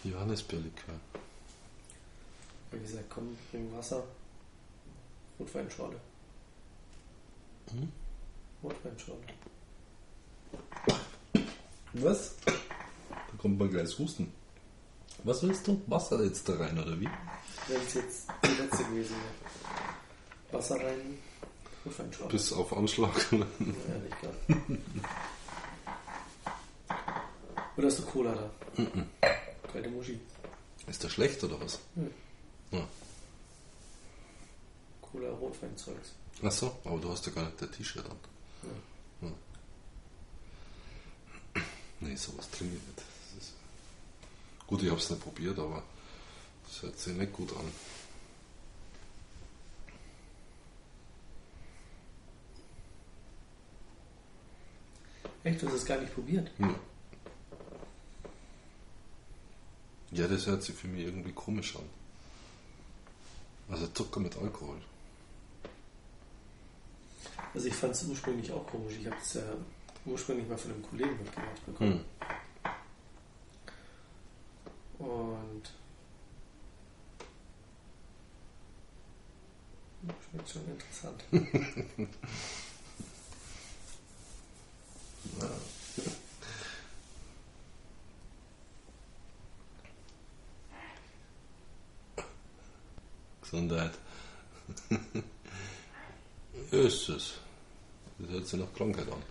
Johannisbeerlikör. 0.06 0.96
Wie 2.72 2.80
gesagt, 2.80 3.10
komm, 3.10 3.38
bring 3.52 3.70
Wasser. 3.76 4.02
Rotweinschorle. 5.38 6.00
Hm? 7.74 7.92
Rotweinschorle. 8.64 9.22
Was? 11.94 12.36
Da 12.46 12.54
kommt 13.38 13.60
man 13.60 13.70
gleich 13.70 13.98
Husten. 14.00 14.32
Was 15.24 15.44
willst 15.44 15.68
du? 15.68 15.82
Wasser 15.88 16.24
jetzt 16.24 16.48
da 16.50 16.56
rein, 16.56 16.78
oder 16.78 17.00
wie? 17.00 17.10
Wenn 17.68 17.82
es 17.82 17.94
jetzt 17.94 18.28
die 18.44 18.62
letzte 18.62 18.84
gewesen. 18.86 19.16
Wasser 20.52 20.76
rein, 20.76 21.18
Rotweinschorle. 21.86 22.32
Bis 22.32 22.54
auf 22.54 22.76
Anschlag. 22.76 23.32
Ja, 23.32 23.38
nicht 23.38 24.20
klar. 24.20 24.34
Oder 27.76 27.88
hast 27.88 28.00
du 28.00 28.04
Cola 28.04 28.34
da? 28.34 28.52
Kalte 29.72 29.90
Muschi. 29.90 30.20
Ist 30.88 31.04
der 31.04 31.10
schlecht, 31.10 31.44
oder 31.44 31.60
was? 31.60 31.80
Hm. 31.96 32.12
Ja. 32.72 32.88
Cola, 35.54 35.72
Rotweinzeugs. 35.72 36.14
Achso, 36.42 36.78
aber 36.84 36.98
du 37.00 37.10
hast 37.10 37.26
ja 37.26 37.32
gar 37.32 37.46
nicht 37.46 37.62
der 37.62 37.72
T-Shirt 37.72 38.06
an. 38.06 38.18
Ja. 39.22 39.30
Nee, 42.02 42.16
sowas 42.16 42.50
trinke 42.50 42.76
ich 42.76 42.82
nicht. 42.82 43.54
Gut, 44.68 44.82
ich 44.82 44.90
habe 44.90 45.00
es 45.00 45.10
nicht 45.10 45.22
probiert, 45.22 45.58
aber 45.60 45.84
das 46.68 46.82
hört 46.82 47.00
sich 47.00 47.16
nicht 47.16 47.32
gut 47.32 47.52
an. 47.56 47.72
Echt, 55.44 55.62
du 55.62 55.68
hast 55.68 55.76
es 55.76 55.86
gar 55.86 56.00
nicht 56.00 56.14
probiert? 56.14 56.50
Ja. 56.58 56.76
ja, 60.12 60.28
das 60.28 60.46
hört 60.48 60.64
sich 60.64 60.76
für 60.76 60.88
mich 60.88 61.06
irgendwie 61.06 61.34
komisch 61.34 61.76
an. 61.76 61.84
Also 63.70 63.88
Zucker 63.88 64.20
mit 64.20 64.38
Alkohol. 64.38 64.82
Also 67.54 67.68
ich 67.68 67.74
fand 67.74 67.94
es 67.94 68.04
ursprünglich 68.04 68.52
auch 68.52 68.66
komisch. 68.66 68.96
Ich 69.00 69.06
habe 69.06 69.18
es 69.22 69.36
ja 69.36 69.44
ursprünglich 70.06 70.48
mal 70.48 70.58
von 70.58 70.72
einem 70.72 70.84
Kollegen 70.84 71.18
mitgemacht 71.18 71.66
bekommen. 71.66 72.04
Hm. 75.00 75.06
Und 75.06 75.72
schmeckt 80.32 80.50
schon 80.50 80.62
interessant. 80.68 81.24
Gesundheit. 93.42 93.92
es. 96.74 97.08
Das 97.08 97.34
hört 98.30 98.48
sich 98.48 98.60
nach 98.60 98.74
Krankheit 98.74 99.08
an. 99.12 99.22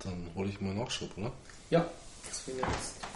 Dann 0.00 0.30
hole 0.34 0.50
ich 0.50 0.60
mal 0.60 0.74
Nachschub, 0.74 1.16
oder? 1.16 1.32
Ja, 1.70 1.88
deswegen 2.28 2.58
jetzt. 2.58 3.13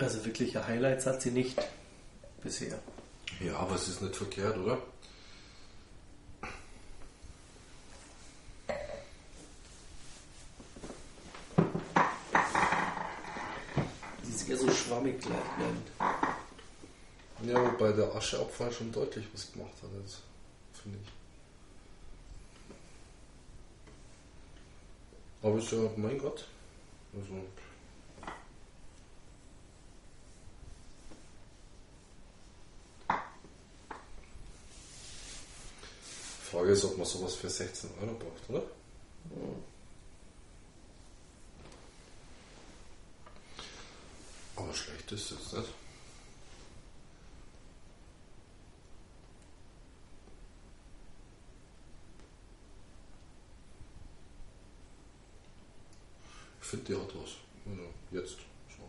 Also 0.00 0.24
wirkliche 0.24 0.66
Highlights 0.66 1.04
hat 1.04 1.20
sie 1.20 1.30
nicht 1.30 1.60
bisher. 2.42 2.78
Ja, 3.38 3.56
aber 3.56 3.74
es 3.74 3.86
ist 3.86 4.00
nicht 4.00 4.16
verkehrt, 4.16 4.56
oder? 4.56 4.78
Die 14.24 14.30
ist 14.30 14.48
eher 14.48 14.56
so 14.56 14.70
schwammig 14.70 15.20
bleibend. 15.20 15.90
Ja, 17.44 17.72
wobei 17.72 17.92
der 17.92 18.14
Ascheabfall 18.14 18.72
schon 18.72 18.90
deutlich 18.92 19.26
was 19.34 19.52
gemacht 19.52 19.74
hat 19.82 19.90
jetzt, 20.02 20.20
finde 20.82 20.98
ich. 21.02 21.08
Aber 25.42 25.58
ist 25.58 25.70
ja, 25.72 25.78
mein 25.96 26.18
Gott. 26.18 26.46
Also. 27.14 27.34
Ist, 36.80 36.86
ob 36.86 36.96
man 36.96 37.06
sowas 37.06 37.34
für 37.34 37.50
16 37.50 37.90
Euro 38.00 38.14
braucht, 38.14 38.48
oder? 38.48 38.62
Aber 44.56 44.72
schlecht 44.72 45.12
ist 45.12 45.30
es 45.30 45.52
nicht. 45.52 45.68
Ich 56.62 56.66
finde, 56.66 56.84
die 56.86 56.94
hat 56.94 57.14
was. 57.14 57.32
Also 57.66 57.92
jetzt. 58.10 58.38
So. 58.74 58.88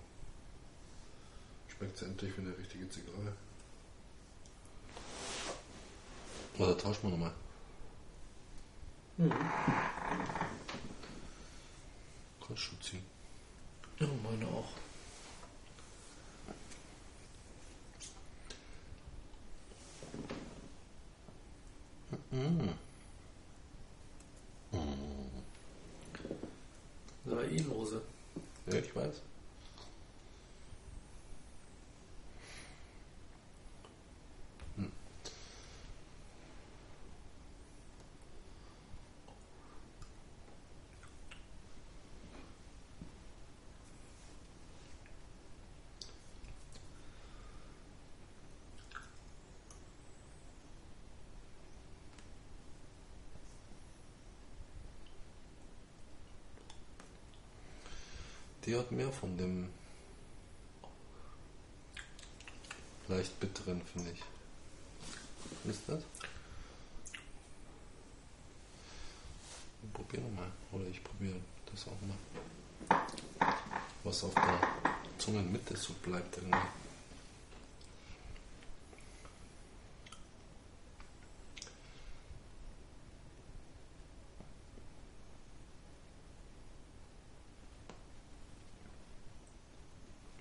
Schmeckt 1.68 1.98
sie 1.98 2.06
endlich 2.06 2.38
wie 2.38 2.42
eine 2.42 2.58
richtige 2.58 2.90
Zigarre. 2.90 3.34
Oder 6.58 6.78
tauschen 6.78 7.04
wir 7.04 7.10
nochmal. 7.10 7.34
Kannst 12.48 12.64
ziehen. 12.82 13.06
Ja, 14.00 14.08
meine 14.24 14.48
auch. 14.48 14.70
Das 27.24 27.36
war 27.36 27.44
eh 27.44 27.58
lose. 27.60 28.02
Ja, 28.68 28.78
ich 28.80 28.96
weiß. 28.96 29.22
Hm. 34.78 34.92
Die 58.66 58.76
hat 58.78 58.92
mehr 58.92 59.12
von 59.12 59.38
dem 59.38 59.70
leicht 63.08 63.40
bitteren, 63.40 63.82
finde 63.94 64.12
ich. 64.12 64.24
Ist 65.70 65.82
das? 65.88 66.04
Probier 69.94 70.22
nochmal. 70.22 70.52
Oder 70.72 70.86
ich 70.88 71.04
probiere 71.04 71.36
das 71.72 71.88
auch 71.88 72.02
mal. 72.08 73.02
Was 74.04 74.24
auf 74.24 74.34
der 74.34 74.62
Zungenmitte 75.18 75.76
so 75.76 75.94
bleibt 76.02 76.38
irgendwie. 76.38 76.58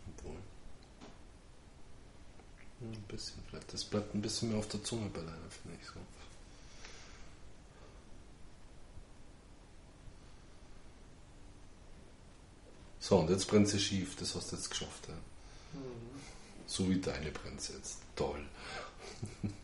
Obwohl. 0.08 0.36
Hm, 2.80 2.92
Ein 2.92 3.02
bisschen 3.08 3.42
vielleicht. 3.48 3.72
Das 3.72 3.84
bleibt 3.84 4.14
ein 4.14 4.22
bisschen 4.40 4.50
mehr 4.50 4.58
auf 4.58 4.68
der 4.68 4.82
Zunge 4.82 5.10
bei 5.10 5.20
deiner, 5.20 5.50
finde 5.50 5.78
ich 5.80 5.86
so. 5.86 6.00
So, 13.00 13.18
und 13.18 13.30
jetzt 13.30 13.46
brennt 13.46 13.68
sie 13.68 13.80
schief. 13.80 14.16
Das 14.16 14.34
hast 14.34 14.52
du 14.52 14.56
jetzt 14.56 14.70
geschafft. 14.70 15.08
Ja. 15.08 15.14
So 16.66 16.88
wie 16.88 17.00
deine 17.00 17.30
brennt 17.32 17.60
sie 17.60 17.72
jetzt. 17.72 17.98
Toll. 18.14 18.44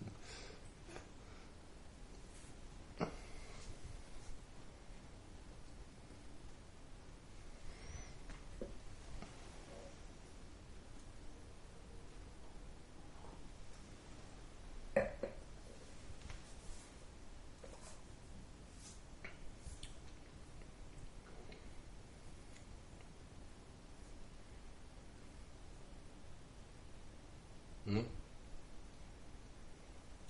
Hm? 27.87 28.05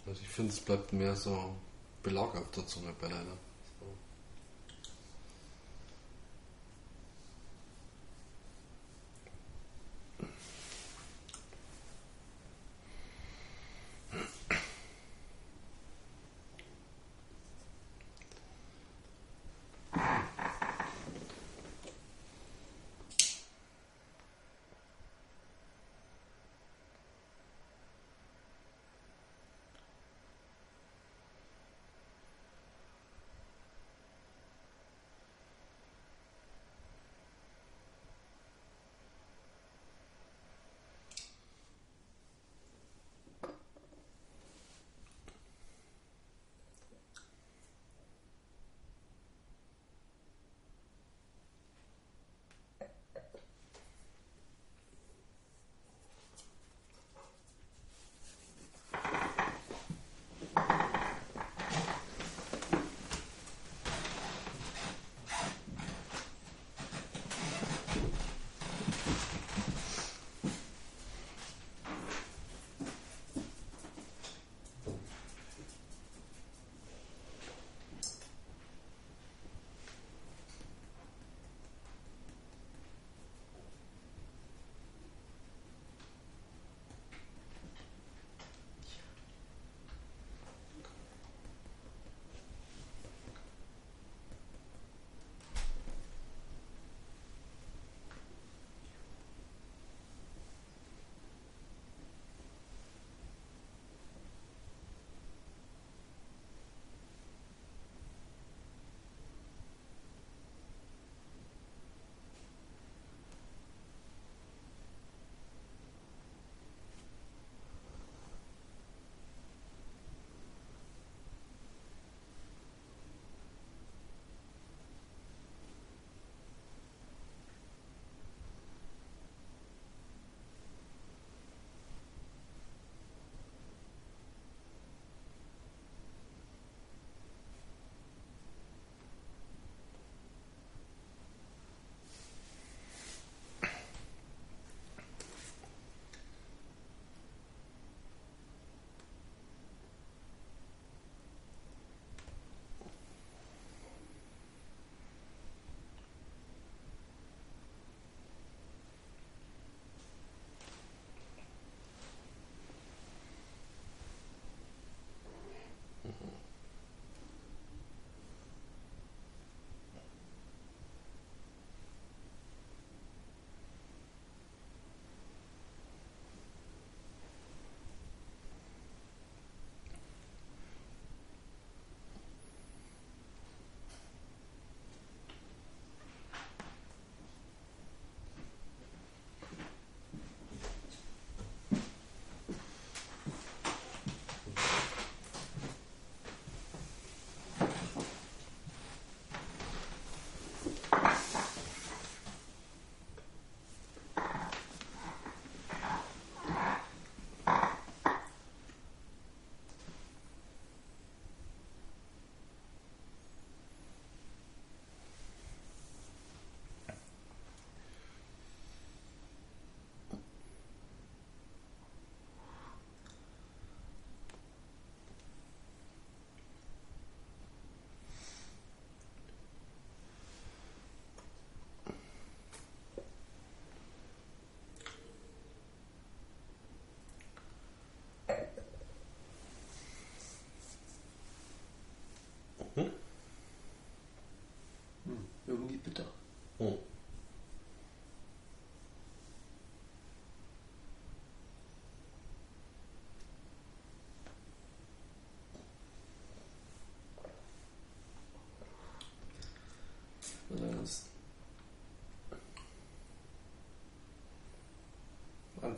Also 0.07 0.21
ich 0.21 0.26
finde, 0.37 0.53
es 0.53 0.61
bleibt 0.61 0.93
mehr 0.93 1.17
so 1.17 1.57
Belag 2.03 2.37
auf 2.37 2.51
der 2.55 2.67
Zunge 2.67 2.95
bei 3.01 3.09
deiner. 3.09 3.37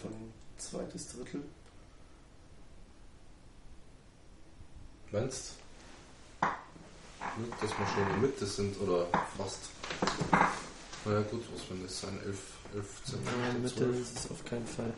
Ein 0.04 0.32
zweites 0.58 1.08
Drittel. 1.08 1.42
Meinst 5.10 5.52
du? 6.40 6.46
Dass 7.60 7.70
wir 7.78 7.86
schon 7.86 8.02
in 8.02 8.08
der 8.08 8.16
Mitte 8.30 8.46
sind 8.46 8.78
oder 8.80 9.06
fast? 9.36 9.70
Naja 11.04 11.20
gut, 11.22 11.44
was 11.54 11.70
wenn 11.70 11.82
das 11.82 12.00
sein? 12.00 12.18
11, 12.24 12.38
11 12.74 13.02
Ja, 13.06 13.14
in 13.14 13.24
der 13.24 13.32
Zentimeter, 13.32 13.58
Mitte 13.60 13.74
12? 13.76 14.00
ist 14.00 14.18
es 14.24 14.30
auf 14.30 14.44
keinen 14.44 14.66
Fall. 14.66 14.92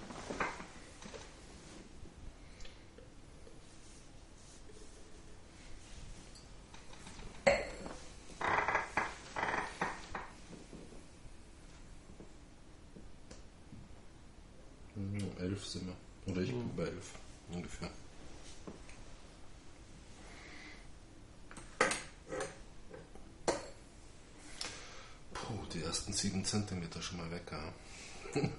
Hm, 14.95 15.31
11 15.39 15.67
sind 15.67 15.87
wir. 15.87 15.97
Oder 16.33 16.43
ich 16.43 16.51
bin 16.51 16.65
Mhm. 16.67 16.77
bei 16.77 16.85
11 16.85 17.15
ungefähr. 17.53 17.91
Puh, 25.35 25.55
die 25.73 25.83
ersten 25.83 26.13
7 26.13 26.40
Zentimeter 26.51 27.01
schon 27.01 27.19
mal 27.19 27.31
weg, 27.31 27.45
ja. 27.53 27.73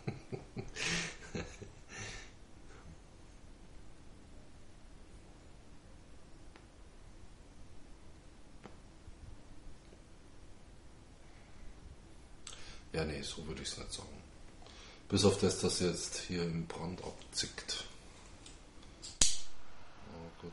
Ja, 12.94 13.06
nee, 13.06 13.22
so 13.22 13.48
würde 13.48 13.62
ich 13.62 13.70
es 13.70 13.78
nicht 13.78 13.94
sagen. 13.94 14.22
Bis 15.08 15.24
auf 15.24 15.39
das, 15.39 15.62
dass 15.62 15.80
jetzt 15.80 16.18
hier 16.28 16.44
im 16.44 16.68
Brand 16.68 17.02
abzickt. 17.02 17.86
Oh 20.14 20.42
gut. 20.42 20.52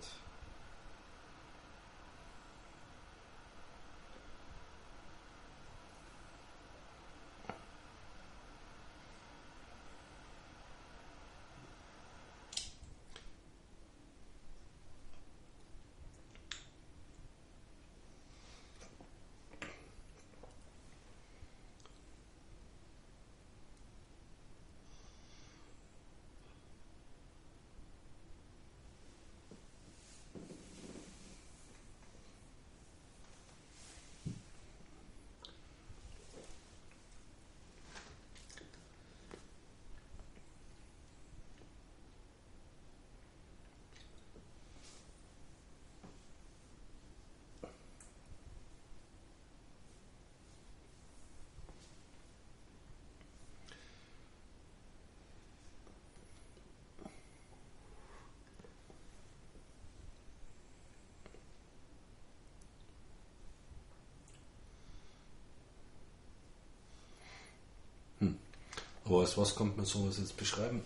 Aber 69.08 69.20
als 69.20 69.38
was 69.38 69.54
kommt 69.54 69.78
man 69.78 69.86
sowas 69.86 70.18
jetzt 70.18 70.36
beschreiben? 70.36 70.82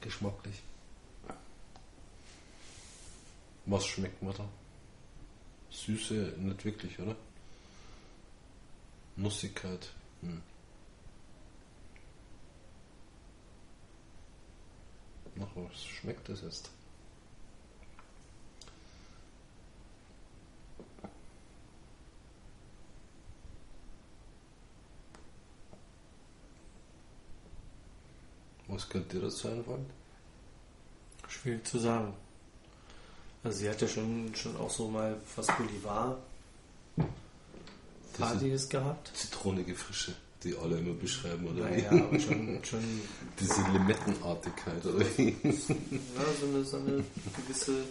Geschmacklich. 0.00 0.62
Was 3.66 3.86
schmeckt 3.86 4.20
man 4.20 4.34
da? 4.34 4.48
Süße 5.70 6.34
nicht 6.38 6.64
wirklich, 6.64 6.98
oder? 6.98 7.14
Nussigkeit. 9.14 9.92
Hm. 10.22 10.42
Nach 15.36 15.54
was 15.54 15.84
schmeckt 15.84 16.28
das 16.28 16.40
jetzt? 16.40 16.68
Was 28.72 28.88
könnte 28.88 29.16
dir 29.16 29.22
dazu 29.24 29.48
einfallen? 29.48 29.86
Schwierig 31.28 31.66
zu 31.66 31.78
sagen. 31.78 32.12
Also 33.42 33.58
sie 33.58 33.68
hat 33.70 33.80
ja 33.80 33.88
schon, 33.88 34.34
schon 34.34 34.56
auch 34.56 34.70
so 34.70 34.88
mal 34.88 35.16
was 35.36 35.46
Bolivar 35.46 36.18
Partiges 38.18 38.68
gehabt. 38.68 39.10
zitronige 39.14 39.74
Frische, 39.74 40.12
die 40.44 40.54
alle 40.56 40.76
immer 40.78 40.92
beschreiben, 40.94 41.46
oder? 41.46 41.70
Naja, 41.70 41.90
aber 41.90 42.18
schon, 42.20 42.62
schon 42.64 42.80
Diese 43.40 43.62
Limettenartigkeit, 43.72 44.84
oder? 44.84 45.06
wie? 45.16 45.36
ja, 45.42 45.52
so, 45.52 46.46
eine, 46.46 46.64
so 46.64 46.76
eine 46.76 47.04
gewisse 47.36 47.84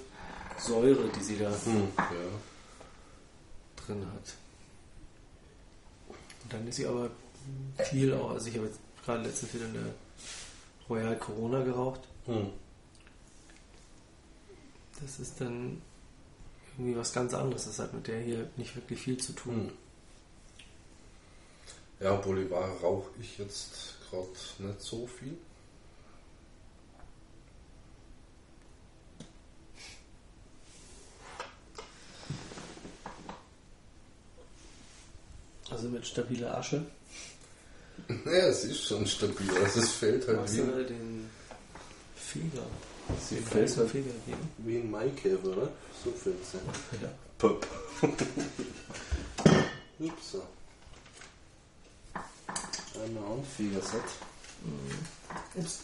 Säure, 0.60 1.10
die 1.18 1.24
sie 1.24 1.38
da 1.38 1.50
Hm, 1.50 1.88
ja. 1.98 2.04
drin 3.86 4.06
hat. 4.14 4.34
Und 6.44 6.54
dann 6.54 6.68
ist 6.68 6.76
sie 6.76 6.86
aber 6.86 7.10
viel 7.90 8.14
auch, 8.14 8.32
also 8.32 8.48
ich 8.50 8.56
habe 8.56 8.68
jetzt 8.68 8.80
gerade 9.04 9.24
letztens 9.24 9.54
wieder 9.54 9.66
eine 9.66 9.94
Royal 10.90 11.18
Corona 11.18 11.64
geraucht. 11.64 12.02
Hm. 12.26 12.50
Das 15.02 15.20
ist 15.20 15.40
dann 15.40 15.82
irgendwie 16.78 16.98
was 16.98 17.14
ganz 17.14 17.34
anderes. 17.34 17.66
Das 17.66 17.80
hat 17.80 17.94
mit 17.94 18.08
der 18.08 18.20
hier 18.22 18.50
nicht 18.58 18.76
wirklich 18.76 19.00
viel 19.00 19.18
zu 19.18 19.34
tun. 19.34 19.54
Hm. 19.56 19.72
Ja, 22.00 22.16
Bolivar 22.16 22.70
rauche 22.82 23.10
ich 23.20 23.38
jetzt 23.38 23.98
gerade 24.10 24.28
nicht 24.60 24.82
so 24.82 25.06
viel. 25.06 25.38
Also 35.70 35.88
mit 35.90 36.08
stabiler 36.08 36.58
Asche. 36.58 36.86
Ja, 38.26 38.32
es 38.48 38.64
ist 38.66 38.86
schon 38.88 39.06
stabil. 39.08 39.50
Also 39.64 39.80
es 39.82 39.92
fällt 39.92 40.28
halt 40.28 40.38
Magst 40.38 40.56
wie, 40.56 40.62
du 40.62 40.86
den 40.86 41.30
Feger? 42.16 42.66
sie 43.28 43.36
Den 43.36 43.46
fällt 43.46 43.78
halt 43.78 43.90
Feger 43.90 44.12
geben? 44.26 44.50
wie 44.60 44.78
ein 44.78 44.92
Maikäfer, 44.92 45.48
oder? 45.48 45.70
So 46.04 46.12
fällt 46.12 46.46
sie. 46.46 46.58
Ja. 47.02 47.10
Pop. 47.38 47.66
Ups. 50.00 50.36
Einmal 52.96 53.24
Handfeger-Set. 53.30 54.02
Ups. 55.56 55.80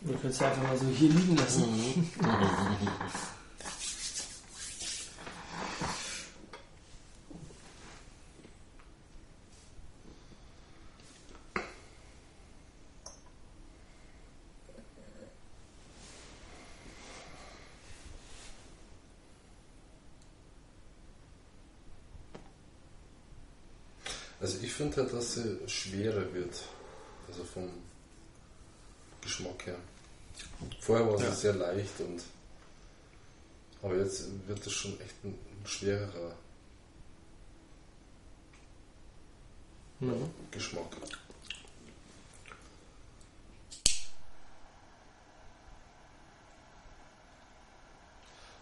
Du 0.00 0.16
kannst 0.22 0.40
ja 0.40 0.48
einfach 0.48 0.57
mal 0.68 0.76
so 0.76 0.86
hier 0.88 1.08
liegen 1.08 1.36
lassen. 1.36 1.64
Also 24.40 24.58
ich 24.62 24.72
finde 24.72 24.96
halt, 24.98 25.12
dass 25.12 25.34
sie 25.34 25.58
schwerer 25.66 26.32
wird. 26.32 26.62
Also 27.26 27.44
vom 27.44 27.70
Geschmack 29.22 29.66
her. 29.66 29.78
Vorher 30.80 31.06
war 31.06 31.18
sie 31.18 31.24
Ja. 31.24 31.32
sehr 31.32 31.54
leicht 31.54 32.00
und 32.00 32.22
aber 33.82 33.96
jetzt 33.96 34.24
wird 34.48 34.66
es 34.66 34.72
schon 34.72 35.00
echt 35.00 35.24
ein 35.24 35.38
schwererer 35.64 36.34
mhm. 40.00 40.30
Geschmack. 40.50 40.96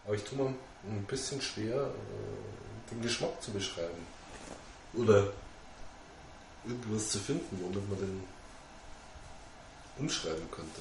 Aber 0.05 0.15
ich 0.15 0.23
tue 0.23 0.39
mir 0.39 0.55
ein 0.85 1.05
bisschen 1.07 1.41
schwer, 1.41 1.87
äh, 1.87 2.91
den 2.91 3.03
Geschmack 3.03 3.43
zu 3.43 3.51
beschreiben. 3.51 4.07
Oder 4.95 5.33
irgendwas 6.65 7.11
zu 7.11 7.19
finden, 7.19 7.59
womit 7.61 7.89
man 7.89 7.99
den 7.99 8.25
umschreiben 9.99 10.49
könnte. 10.51 10.81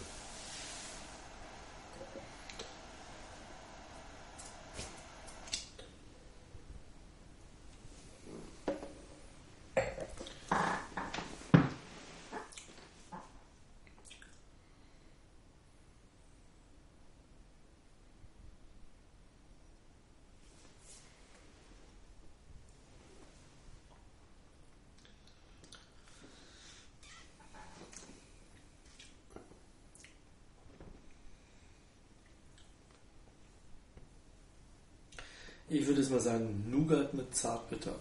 Ich 35.67 35.85
würde 35.87 36.01
es 36.01 36.09
mal 36.09 36.19
sagen, 36.19 36.69
Nougat 36.69 37.13
mit 37.13 37.35
Zartbitter. 37.35 37.95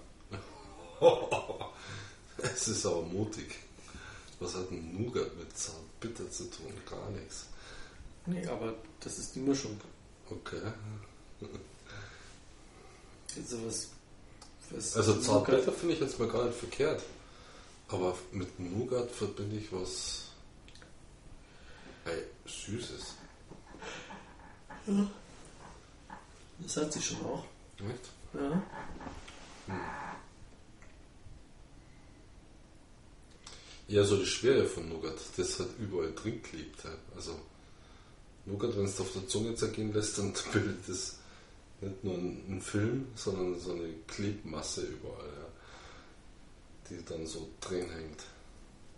Es 2.37 2.69
ist 2.69 2.85
aber 2.85 3.03
mutig. 3.03 3.55
Was 4.41 4.55
hat 4.55 4.71
ein 4.71 4.93
Nougat 4.93 5.37
mit 5.37 5.57
Zartbitter 5.57 6.31
zu 6.31 6.45
tun? 6.51 6.73
Gar 6.89 7.11
nichts. 7.11 7.47
Nee, 8.27 8.47
aber 8.47 8.75
das 9.01 9.19
ist 9.19 9.35
die 9.35 9.41
Mischung. 9.41 9.81
Okay. 10.29 10.61
Also, 13.37 13.67
was, 13.67 13.89
was 14.71 14.97
also 14.97 15.21
Zartbitter 15.21 15.73
finde 15.73 15.95
ich 15.95 16.01
jetzt 16.01 16.19
mal 16.19 16.29
gar 16.29 16.45
nicht 16.47 16.59
verkehrt. 16.59 17.03
Aber 17.89 18.17
mit 18.33 18.59
Nougat 18.59 19.11
verbinde 19.11 19.57
ich 19.57 19.73
was 19.73 20.25
ey, 22.05 22.25
Süßes. 22.47 23.15
Ja. 24.87 25.07
Das 26.59 26.77
hat 26.77 26.93
sie 26.93 27.03
schon 27.03 27.25
auch. 27.25 27.45
Echt? 27.79 28.11
Ja. 28.35 28.63
Hm. 29.67 29.81
Ja, 33.87 34.03
so 34.03 34.17
die 34.17 34.27
Schwere 34.27 34.65
von 34.65 34.89
Nougat, 34.89 35.19
das 35.37 35.61
hat 35.61 35.69
überall 35.79 36.13
drin 36.15 36.43
klebt. 36.43 36.85
Also 37.15 37.39
Nougat, 38.47 38.77
wenn 38.77 38.87
es 38.87 39.01
auf 39.01 39.13
der 39.13 39.29
Zunge 39.29 39.55
zergehen 39.55 39.93
lässt, 39.93 40.19
dann 40.19 40.33
bildet 40.53 40.89
das 40.89 41.19
nicht 41.81 42.03
nur 42.03 42.15
einen 42.15 42.63
Film, 42.63 43.07
sondern 43.15 43.59
so 43.61 43.73
eine 43.73 43.93
Klebmasse 44.07 44.83
überall, 44.83 45.27
ja, 45.27 45.49
die 46.89 47.05
dann 47.05 47.27
so 47.27 47.49
drin 47.61 47.91
hängt. 47.91 48.25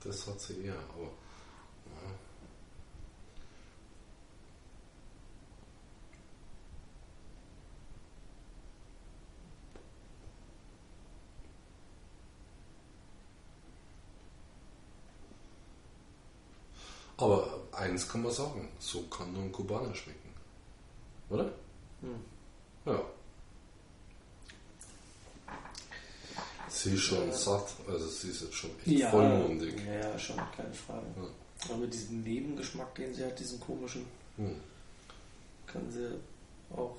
Das 0.04 0.26
hat 0.26 0.40
sie 0.40 0.62
eher, 0.62 0.78
aber 0.94 1.10
Aber 17.18 17.62
eins 17.72 18.08
kann 18.08 18.22
man 18.22 18.32
sagen, 18.32 18.68
so 18.78 19.02
kann 19.04 19.32
nur 19.32 19.42
ein 19.42 19.52
Kubaner 19.52 19.94
schmecken. 19.94 20.34
Oder? 21.30 21.50
Hm. 22.00 22.22
Ja. 22.84 23.02
Sie 26.68 26.94
ist 26.94 27.02
schon 27.02 27.32
satt, 27.32 27.68
also 27.88 28.06
sie 28.06 28.28
ist 28.28 28.42
jetzt 28.42 28.54
schon 28.54 28.70
echt 28.80 28.86
ja, 28.86 29.10
vollmundig. 29.10 29.74
Ja, 29.86 30.18
schon, 30.18 30.36
keine 30.54 30.74
Frage. 30.74 31.06
Ja. 31.16 31.74
Aber 31.74 31.86
diesen 31.86 32.22
Nebengeschmack, 32.22 32.94
den 32.96 33.14
sie 33.14 33.24
hat, 33.24 33.38
diesen 33.38 33.58
komischen, 33.60 34.04
hm. 34.36 34.60
kann 35.66 35.90
sie 35.90 36.18
auch 36.76 36.96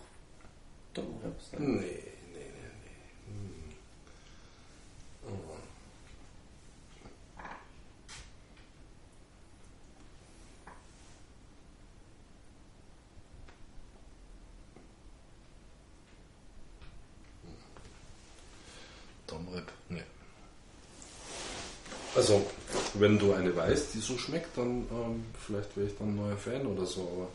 Domrep 0.93 1.39
sein. 1.51 1.61
Nee, 1.61 2.03
nee, 2.33 2.51
nee, 2.63 2.81
nee. 3.27 3.75
Hm. 5.27 5.33
Oh. 5.35 5.57
Domrep, 19.27 19.71
ne. 19.89 20.03
Also, 22.17 22.43
wenn 22.95 23.19
du 23.19 23.33
eine 23.33 23.55
weißt, 23.55 23.93
die 23.93 23.99
so 23.99 24.17
schmeckt, 24.17 24.57
dann 24.57 24.87
ähm, 24.91 25.23
vielleicht 25.45 25.77
wäre 25.77 25.85
ich 25.85 25.95
dann 25.99 26.09
ein 26.09 26.15
neuer 26.15 26.35
Fan 26.35 26.65
oder 26.65 26.83
so. 26.83 27.01
Aber 27.01 27.27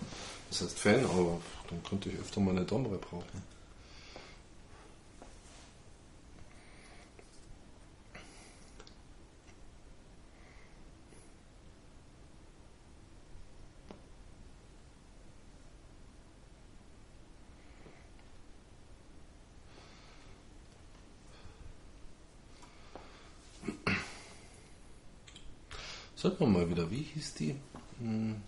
das 0.50 0.60
heißt 0.60 0.76
Fan, 0.76 1.04
aber 1.04 1.38
dann 1.70 1.80
könnte 1.88 2.08
ich 2.08 2.18
öfter 2.18 2.40
mal 2.40 2.50
eine 2.50 2.64
Domrep 2.64 3.00
brauchen. 3.00 3.42
Sag 26.22 26.38
mal 26.38 26.70
wieder, 26.70 26.88
wie 26.88 27.02
hieß 27.02 27.34
die? 27.34 27.56
Hm. 27.98 28.40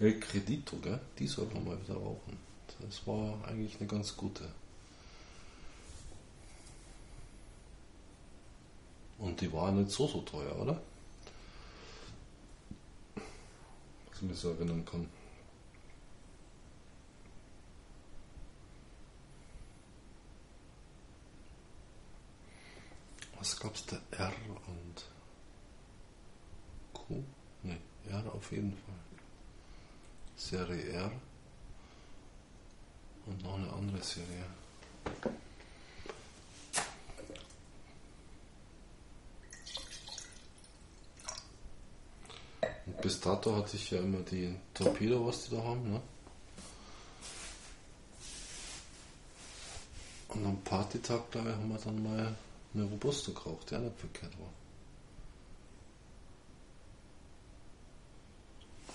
El 0.00 0.18
Credito, 0.18 0.78
gell? 0.78 0.98
Die 1.18 1.26
soll 1.26 1.46
man 1.52 1.62
mal 1.62 1.78
wieder 1.82 1.96
rauchen. 1.96 2.38
Das 2.80 3.06
war 3.06 3.46
eigentlich 3.46 3.78
eine 3.78 3.86
ganz 3.86 4.16
gute. 4.16 4.48
Und 9.18 9.38
die 9.38 9.52
war 9.52 9.70
nicht 9.72 9.90
so 9.90 10.06
so 10.06 10.22
teuer, 10.22 10.58
oder? 10.58 10.80
Was 14.06 14.16
ich 14.16 14.22
mich 14.22 14.38
so 14.38 14.52
erinnern 14.52 14.86
kann. 14.86 15.06
Was 23.38 23.60
gab's 23.60 23.84
da? 23.84 23.98
R 24.12 24.32
und 24.66 25.04
Q? 27.06 27.22
R 28.10 28.32
auf 28.32 28.52
jeden 28.52 28.72
Fall. 28.72 28.94
Serie 30.36 30.92
R. 30.92 31.12
Und 33.26 33.42
noch 33.42 33.54
eine 33.56 33.72
andere 33.72 34.02
Serie. 34.02 34.44
Und 42.86 43.02
bis 43.02 43.20
dato 43.20 43.56
hatte 43.56 43.76
ich 43.76 43.90
ja 43.90 43.98
immer 43.98 44.20
die 44.20 44.54
Torpedo, 44.72 45.26
was 45.26 45.44
die 45.44 45.56
da 45.56 45.64
haben, 45.64 45.92
ne? 45.92 46.00
Und 50.28 50.44
am 50.44 50.60
Partytag, 50.62 51.30
glaube 51.30 51.50
ich, 51.50 51.56
haben 51.56 51.68
wir 51.68 51.78
dann 51.78 52.02
mal 52.02 52.36
eine 52.74 52.84
Robusto 52.84 53.32
geraucht, 53.32 53.70
der 53.70 53.80
nicht 53.80 53.98
verkehrt 53.98 54.38
war. 54.38 54.65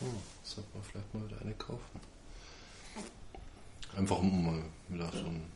Hm, 0.01 0.15
sollte 0.43 0.69
man 0.73 0.83
vielleicht 0.83 1.13
mal 1.13 1.27
wieder 1.27 1.41
eine 1.41 1.53
kaufen. 1.53 2.01
Einfach 3.95 4.17
um 4.17 4.45
mal 4.45 4.63
wieder 4.87 5.11
so 5.11 5.19
einen 5.19 5.51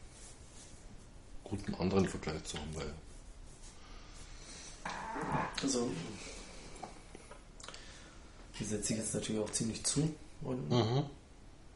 guten 1.43 1.73
anderen 1.75 2.07
Vergleich 2.07 2.43
zu 2.43 2.57
haben, 2.57 2.75
weil. 2.75 2.93
Also, 5.63 5.89
die 8.59 8.63
setze 8.63 8.93
ich 8.93 8.99
jetzt 8.99 9.15
natürlich 9.15 9.41
auch 9.41 9.51
ziemlich 9.51 9.83
zu. 9.83 10.13
Und 10.41 10.69
mhm. 10.69 11.05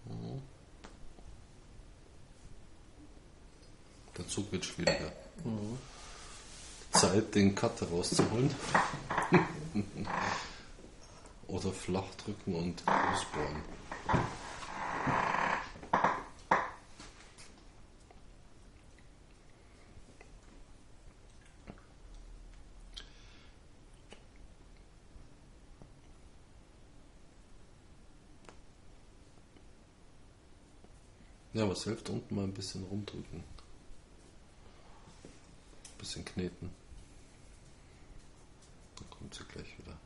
Mhm. 0.06 0.42
Der 4.18 4.28
Zug 4.28 4.52
wird 4.52 4.66
schwieriger. 4.66 5.12
Mhm. 5.44 5.78
Zeit, 6.92 7.34
den 7.34 7.56
Cutter 7.56 7.88
rauszuholen. 7.88 8.54
oder 11.50 11.72
flach 11.72 12.14
drücken 12.16 12.56
und 12.56 12.84
ausbohren. 12.88 13.64
Ja, 31.52 31.68
was 31.68 31.84
hilft 31.84 32.10
unten 32.10 32.36
mal 32.36 32.44
ein 32.44 32.54
bisschen 32.54 32.86
rumdrücken. 32.86 33.40
Ein 35.84 35.98
bisschen 35.98 36.24
kneten. 36.24 36.70
Dann 38.96 39.10
kommt 39.10 39.34
sie 39.34 39.44
gleich 39.46 39.78
wieder. 39.80 39.98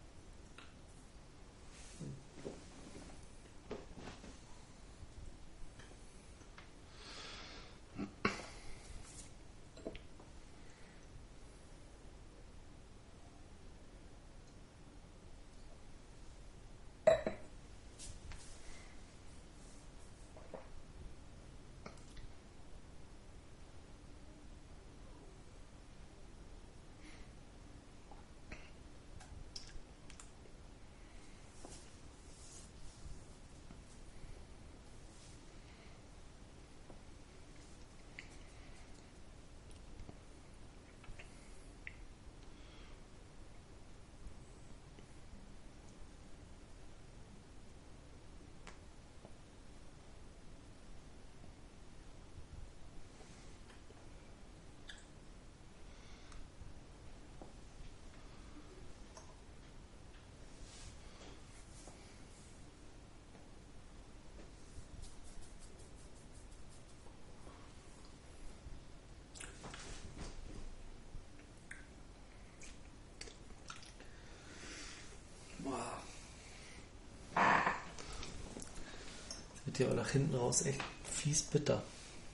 Wird 79.74 79.88
ja 79.88 79.92
auch 79.92 80.04
nach 80.04 80.12
hinten 80.12 80.36
raus 80.36 80.62
echt 80.68 80.80
fies 81.04 81.42
bitter. 81.42 81.82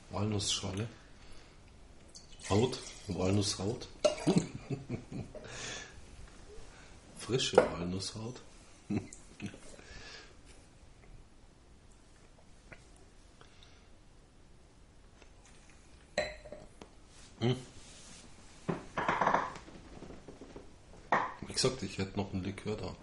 Walnussschale. 0.10 0.90
Haut, 2.49 2.80
Walnusshaut. 3.07 3.88
Frische 7.18 7.56
Walnusshaut. 7.56 8.41
Hm. 17.41 17.56
Wie 21.48 21.53
gesagt, 21.53 21.82
ich 21.84 21.98
hätte 21.99 22.18
noch 22.20 22.34
ein 22.34 22.44
Likör 22.44 22.76
da. 22.76 22.94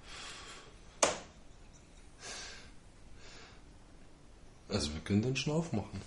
Also 4.77 4.93
wir 4.93 5.01
können 5.01 5.23
den 5.23 5.35
schon 5.35 5.55
aufmachen. 5.55 6.03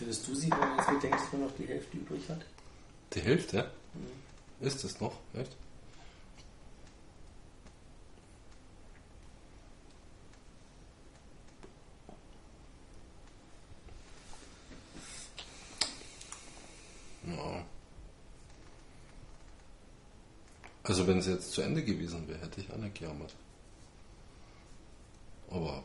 Findest 0.00 0.26
du 0.26 0.34
sie, 0.34 0.50
wenn 0.50 0.58
man 0.58 0.78
jetzt 0.78 0.88
bedenkt, 0.88 1.20
dass 1.20 1.32
man 1.32 1.42
noch 1.42 1.52
die 1.58 1.66
Hälfte 1.66 1.96
übrig 1.98 2.26
hat? 2.30 2.40
Die 3.12 3.20
Hälfte? 3.20 3.70
Mhm. 3.92 4.66
Ist 4.66 4.82
es 4.82 4.98
noch? 4.98 5.12
Echt? 5.34 5.54
Ja. 17.26 17.62
Also 20.82 21.06
wenn 21.06 21.18
es 21.18 21.26
jetzt 21.26 21.52
zu 21.52 21.60
Ende 21.60 21.84
gewesen 21.84 22.26
wäre, 22.26 22.40
hätte 22.40 22.62
ich 22.62 22.94
gejammert. 22.94 23.34
Aber 25.50 25.84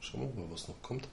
schauen 0.00 0.34
wir 0.34 0.42
mal, 0.42 0.52
was 0.52 0.68
noch 0.68 0.82
kommt. 0.82 1.08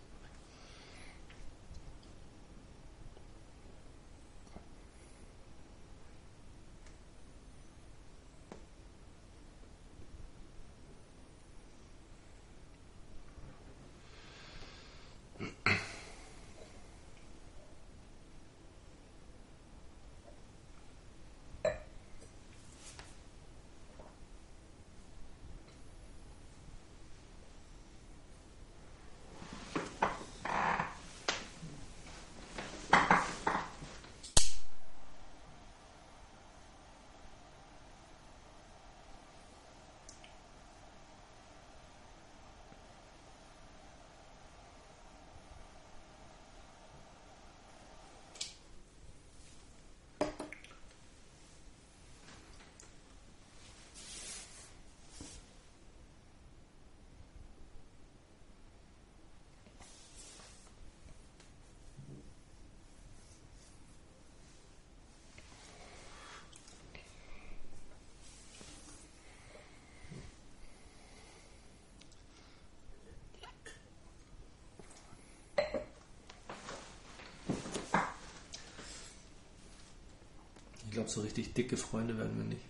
Glaube, 80.98 81.12
so 81.12 81.22
richtig 81.22 81.54
dicke 81.54 81.78
Freunde 81.78 82.18
werden 82.18 82.36
wir 82.38 82.46
nicht. 82.46 82.66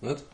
Nicht? 0.00 0.24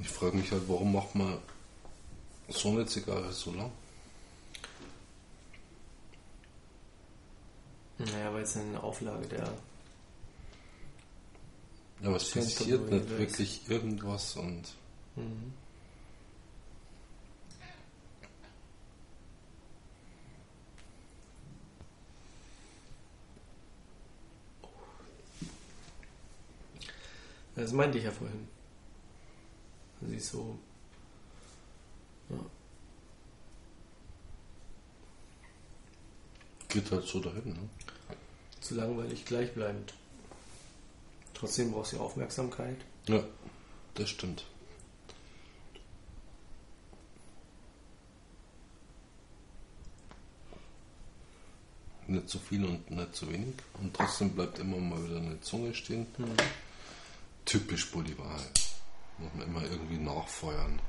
Ich 0.00 0.07
frage 0.18 0.36
mich 0.36 0.50
halt, 0.50 0.68
warum 0.68 0.92
macht 0.92 1.14
man 1.14 1.38
so 2.48 2.70
eine 2.70 2.84
Zigarre 2.86 3.32
so 3.32 3.52
lang? 3.52 3.70
Naja, 7.98 8.32
weil 8.32 8.42
es 8.42 8.56
eine 8.56 8.82
Auflage 8.82 9.26
der. 9.28 9.44
Ja, 12.00 12.08
aber 12.08 12.16
es 12.16 12.30
passiert 12.30 12.90
nicht 12.90 13.08
wirklich 13.10 13.68
irgendwas 13.68 14.36
und. 14.36 14.62
Mhm. 15.16 15.52
Das 27.54 27.72
meinte 27.72 27.98
ich 27.98 28.04
ja 28.04 28.12
vorhin. 28.12 28.57
Sie 30.00 30.16
ist 30.16 30.30
so. 30.30 30.58
Ja. 32.30 32.36
Geht 36.68 36.90
halt 36.90 37.06
so 37.06 37.20
dahin, 37.20 37.52
ne? 37.52 37.68
Zu 38.60 38.74
langweilig 38.74 39.24
gleichbleibend. 39.24 39.94
Trotzdem 41.34 41.72
brauchst 41.72 41.92
du 41.92 42.00
Aufmerksamkeit. 42.00 42.76
Ja, 43.06 43.22
das 43.94 44.10
stimmt. 44.10 44.44
Nicht 52.06 52.28
zu 52.28 52.38
viel 52.38 52.64
und 52.64 52.90
nicht 52.90 53.14
zu 53.14 53.30
wenig. 53.30 53.54
Und 53.80 53.94
trotzdem 53.94 54.30
bleibt 54.30 54.58
immer 54.58 54.78
mal 54.78 55.04
wieder 55.04 55.18
eine 55.18 55.40
Zunge 55.40 55.74
stehen. 55.74 56.06
Mhm. 56.16 56.36
Typisch 57.44 57.90
Bolivar 57.90 58.38
halt. 58.38 58.67
Muss 59.18 59.34
man 59.34 59.48
immer 59.48 59.62
irgendwie 59.62 59.98
nachfeuern. 59.98 60.80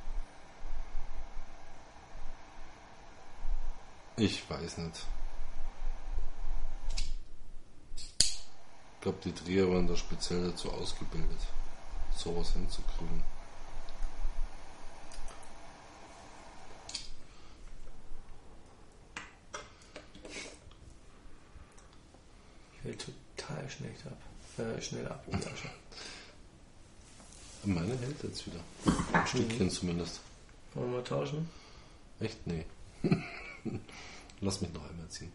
Ich 4.17 4.47
weiß 4.49 4.77
nicht. 4.79 5.05
Ich 7.95 9.01
glaube, 9.01 9.17
die 9.23 9.31
Trier 9.31 9.71
waren 9.71 9.87
da 9.87 9.95
speziell 9.95 10.51
dazu 10.51 10.69
ausgebildet, 10.71 11.39
sowas 12.15 12.51
hinzukriegen. 12.51 13.23
Ich 22.73 22.83
will 22.83 22.97
total 22.97 23.69
schnell 23.69 23.95
ab. 24.05 24.17
Äh, 24.57 24.81
schnell 24.81 25.07
ab. 25.07 25.23
meine 27.63 27.97
hält 27.97 28.23
jetzt 28.23 28.45
wieder. 28.47 28.59
Ein 29.13 29.27
Stückchen 29.27 29.65
mhm. 29.65 29.71
zumindest. 29.71 30.21
Wollen 30.73 30.91
wir 30.91 30.97
mal 30.97 31.03
tauschen? 31.03 31.49
Echt? 32.19 32.45
Nee. 32.45 32.65
Lass 34.41 34.61
mich 34.61 34.71
noch 34.73 34.89
einmal 34.89 35.07
ziehen. 35.09 35.31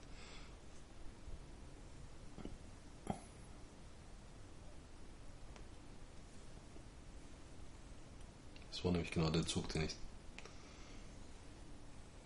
Das 8.71 8.85
war 8.85 8.93
nämlich 8.93 9.11
genau 9.11 9.31
der 9.31 9.47
Zug, 9.47 9.69
den 9.69 9.83
ich 9.83 9.95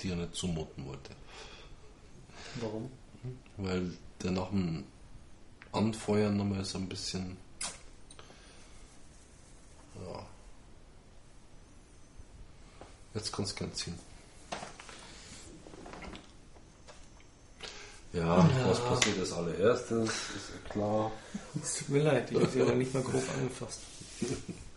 dir 0.01 0.17
nicht 0.17 0.35
zumuten 0.35 0.87
wollte. 0.87 1.15
Warum? 2.61 2.91
Weil 3.57 3.93
der 4.23 4.31
nach 4.31 4.51
dem 4.51 4.85
Anfeuern 5.73 6.37
nochmal 6.37 6.65
so 6.65 6.79
ein 6.79 6.89
bisschen 6.89 7.37
ja. 10.05 10.27
Jetzt 13.15 13.33
kannst 13.33 13.53
du 13.53 13.57
gern 13.57 13.75
ziehen. 13.75 13.99
Ja, 18.13 18.39
ja, 18.39 18.51
was 18.67 18.81
passiert 18.81 19.19
als 19.19 19.33
allererstes, 19.33 20.09
ist 20.09 20.51
ja 20.55 20.71
klar. 20.73 21.13
Es 21.63 21.77
tut 21.77 21.91
mir 21.91 22.03
leid, 22.03 22.31
ich 22.31 22.37
habe 22.37 22.49
sie 22.49 22.63
aber 22.63 22.75
nicht 22.75 22.95
mal 22.95 23.03
grob 23.03 23.23
angefasst. 23.37 23.81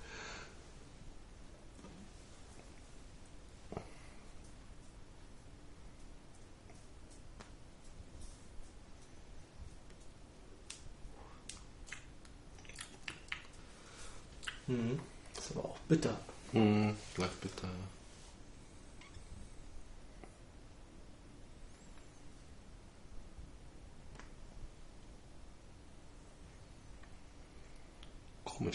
Mhm. 14.67 14.99
Ist 15.37 15.51
aber 15.51 15.65
auch 15.65 15.77
bitter. 15.89 16.17
Mhm, 16.53 16.95
bleibt 17.15 17.41
bitter. 17.41 17.67
ja. 17.67 17.71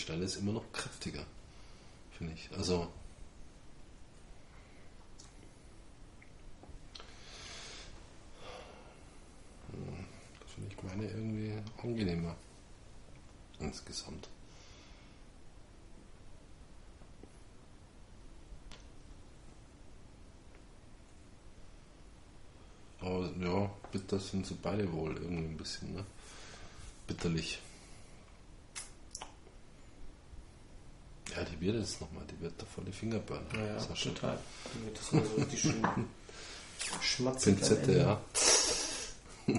Deine 0.05 0.24
ist 0.24 0.36
immer 0.36 0.52
noch 0.52 0.70
kräftiger, 0.73 1.24
finde 2.18 2.35
ich. 2.35 2.51
Also. 2.56 2.89
Hm, 9.73 10.05
Da 10.40 10.47
finde 10.55 10.70
ich 10.74 10.82
meine 10.82 11.06
irgendwie 11.06 11.52
angenehmer. 11.82 12.36
Insgesamt. 13.59 14.28
Aber 23.01 23.31
ja, 23.40 23.70
bitter 23.93 24.18
sind 24.18 24.47
sie 24.47 24.55
beide 24.55 24.90
wohl 24.93 25.16
irgendwie 25.16 25.44
ein 25.44 25.56
bisschen, 25.56 25.94
ne? 25.94 26.05
Bitterlich. 27.06 27.60
Ja, 31.37 31.45
die 31.45 31.61
wird 31.61 31.77
jetzt 31.77 32.01
nochmal, 32.01 32.25
die 32.31 32.41
wird 32.41 32.55
da 32.57 32.65
voll 32.67 32.85
die 32.85 32.93
Finger 32.93 33.19
burnen. 33.19 33.47
Naja, 33.53 33.79
Sascha. 33.79 34.11
total. 34.11 34.39
Damit 34.75 34.99
das 34.99 35.13
mal 35.13 35.23
so 35.25 35.35
richtig 35.37 35.61
schön 35.61 35.85
schmatzig 37.03 37.57
Pinzette, 37.57 37.93
ja. 37.99 38.21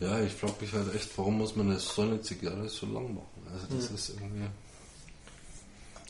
Ja, 0.00 0.20
ich 0.20 0.32
frage 0.32 0.54
mich 0.60 0.72
halt 0.72 0.94
echt, 0.94 1.16
warum 1.18 1.38
muss 1.38 1.56
man 1.56 1.70
eine 1.70 1.80
so 1.80 2.02
eine 2.02 2.20
Zigarre 2.20 2.68
so 2.68 2.86
lang 2.86 3.14
machen? 3.14 3.46
Also 3.52 3.66
das 3.74 3.90
ist 3.90 4.10
irgendwie. 4.10 4.46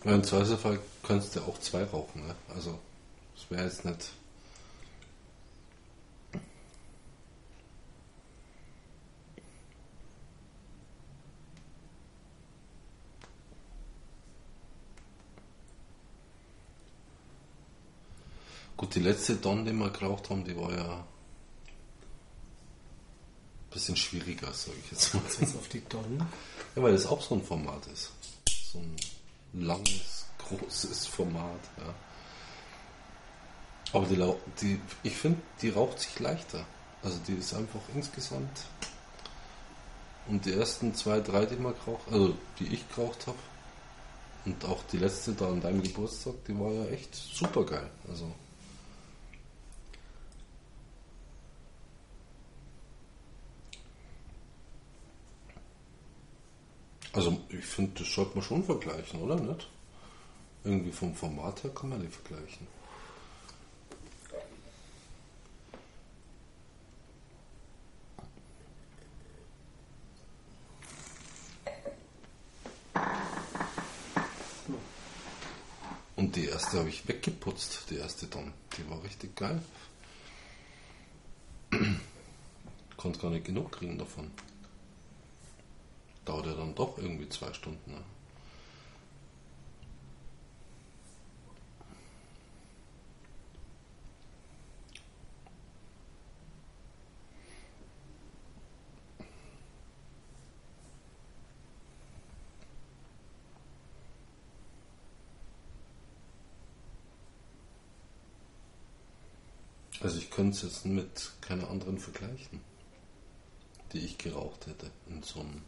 Weil 0.04 0.14
im 0.16 0.24
Zweifelsfall 0.24 0.78
könntest 1.02 1.34
du 1.34 1.40
ja 1.40 1.46
auch 1.46 1.58
zwei 1.58 1.84
rauchen, 1.84 2.26
ne? 2.26 2.34
Also 2.54 2.78
das 3.34 3.50
wäre 3.50 3.64
jetzt 3.64 3.84
nicht. 3.84 4.10
Gut, 18.76 18.94
die 18.94 19.00
letzte 19.00 19.34
Don, 19.34 19.64
die 19.64 19.72
wir 19.72 19.90
geraucht 19.90 20.30
haben, 20.30 20.44
die 20.44 20.56
war 20.56 20.72
ja 20.72 21.04
bisschen 23.78 23.96
schwieriger, 23.96 24.52
sage 24.52 24.76
ich 24.84 24.90
jetzt 24.90 25.14
mal. 25.14 25.22
Jetzt 25.40 25.56
auf 25.56 25.68
die 25.68 25.82
Don. 25.88 26.18
Ja, 26.74 26.82
weil 26.82 26.92
das 26.92 27.06
auch 27.06 27.22
so 27.22 27.36
ein 27.36 27.42
Format 27.42 27.86
ist. 27.92 28.10
So 28.72 28.80
ein 28.80 28.96
langes, 29.52 30.26
großes 30.38 31.06
Format, 31.06 31.60
ja. 31.76 31.94
Aber 33.92 34.04
die, 34.06 34.16
die 34.60 34.80
ich 35.04 35.16
finde, 35.16 35.40
die 35.62 35.70
raucht 35.70 36.00
sich 36.00 36.18
leichter. 36.18 36.66
Also 37.02 37.18
die 37.26 37.34
ist 37.34 37.54
einfach 37.54 37.80
insgesamt. 37.94 38.64
Und 40.26 40.44
die 40.44 40.52
ersten 40.52 40.94
zwei, 40.94 41.20
drei, 41.20 41.46
die 41.46 41.56
man 41.56 41.72
geraucht, 41.72 42.02
also 42.10 42.34
die 42.58 42.66
ich 42.74 42.86
geraucht 42.88 43.26
habe, 43.28 43.38
und 44.44 44.64
auch 44.64 44.82
die 44.92 44.98
letzte 44.98 45.32
da 45.32 45.48
an 45.48 45.60
deinem 45.60 45.82
Geburtstag, 45.82 46.34
die 46.46 46.58
war 46.58 46.72
ja 46.72 46.86
echt 46.86 47.14
super 47.14 47.64
geil. 47.64 47.90
Also. 48.08 48.32
Also 57.18 57.36
ich 57.48 57.64
finde, 57.64 57.98
das 57.98 58.14
sollte 58.14 58.36
man 58.36 58.44
schon 58.44 58.62
vergleichen, 58.62 59.20
oder 59.20 59.34
nicht? 59.34 59.68
Irgendwie 60.62 60.92
vom 60.92 61.12
Format 61.16 61.64
her 61.64 61.72
kann 61.74 61.88
man 61.88 62.00
die 62.00 62.06
vergleichen. 62.06 62.64
Und 76.14 76.36
die 76.36 76.44
erste 76.44 76.78
habe 76.78 76.88
ich 76.88 77.08
weggeputzt, 77.08 77.90
die 77.90 77.96
erste 77.96 78.28
dann. 78.28 78.52
Die 78.76 78.88
war 78.88 79.02
richtig 79.02 79.34
geil. 79.34 79.60
Konnte 82.96 83.18
gar 83.18 83.32
nicht 83.32 83.46
genug 83.46 83.72
kriegen 83.72 83.98
davon. 83.98 84.30
Dauert 86.28 86.44
ja 86.44 86.52
dann 86.52 86.74
doch 86.74 86.98
irgendwie 86.98 87.26
zwei 87.30 87.50
Stunden. 87.54 87.90
Ne? 87.90 88.04
Also 110.02 110.18
ich 110.18 110.30
könnte 110.30 110.58
es 110.58 110.62
jetzt 110.62 110.84
mit 110.84 111.30
keiner 111.40 111.70
anderen 111.70 111.98
vergleichen, 111.98 112.60
die 113.94 114.00
ich 114.00 114.18
geraucht 114.18 114.66
hätte 114.66 114.90
in 115.08 115.22
so 115.22 115.40
einem 115.40 115.62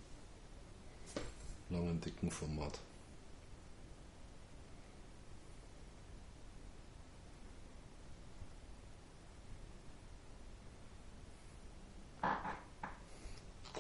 langen, 1.70 2.01
dicken 2.01 2.30
Format. 2.30 2.80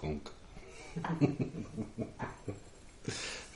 Funk. 0.00 0.30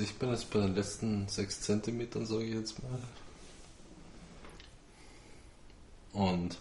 Also 0.00 0.12
ich 0.12 0.18
bin 0.18 0.30
jetzt 0.30 0.48
bei 0.50 0.60
den 0.60 0.74
letzten 0.74 1.28
6 1.28 1.60
cm, 1.60 2.24
sage 2.24 2.44
ich 2.44 2.54
jetzt 2.54 2.82
mal. 2.82 2.98
Und 6.14 6.56